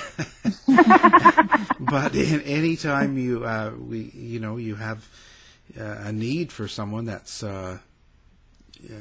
but 1.80 2.14
in, 2.14 2.42
anytime 2.42 3.16
you 3.16 3.44
uh, 3.46 3.72
we 3.78 4.10
you 4.14 4.40
know 4.40 4.58
you 4.58 4.74
have 4.74 5.08
uh, 5.78 5.96
a 6.04 6.12
need 6.12 6.52
for 6.52 6.68
someone 6.68 7.06
that's 7.06 7.42
uh, 7.42 7.78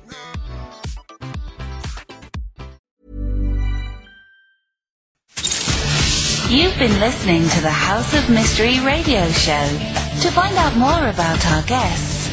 You've 6.48 6.78
been 6.78 7.00
listening 7.00 7.42
to 7.42 7.60
the 7.60 7.70
House 7.70 8.14
of 8.14 8.30
Mystery 8.30 8.78
radio 8.80 9.26
show. 9.30 9.66
To 10.22 10.30
find 10.30 10.56
out 10.56 10.76
more 10.76 11.08
about 11.08 11.44
our 11.46 11.62
guests, 11.64 12.15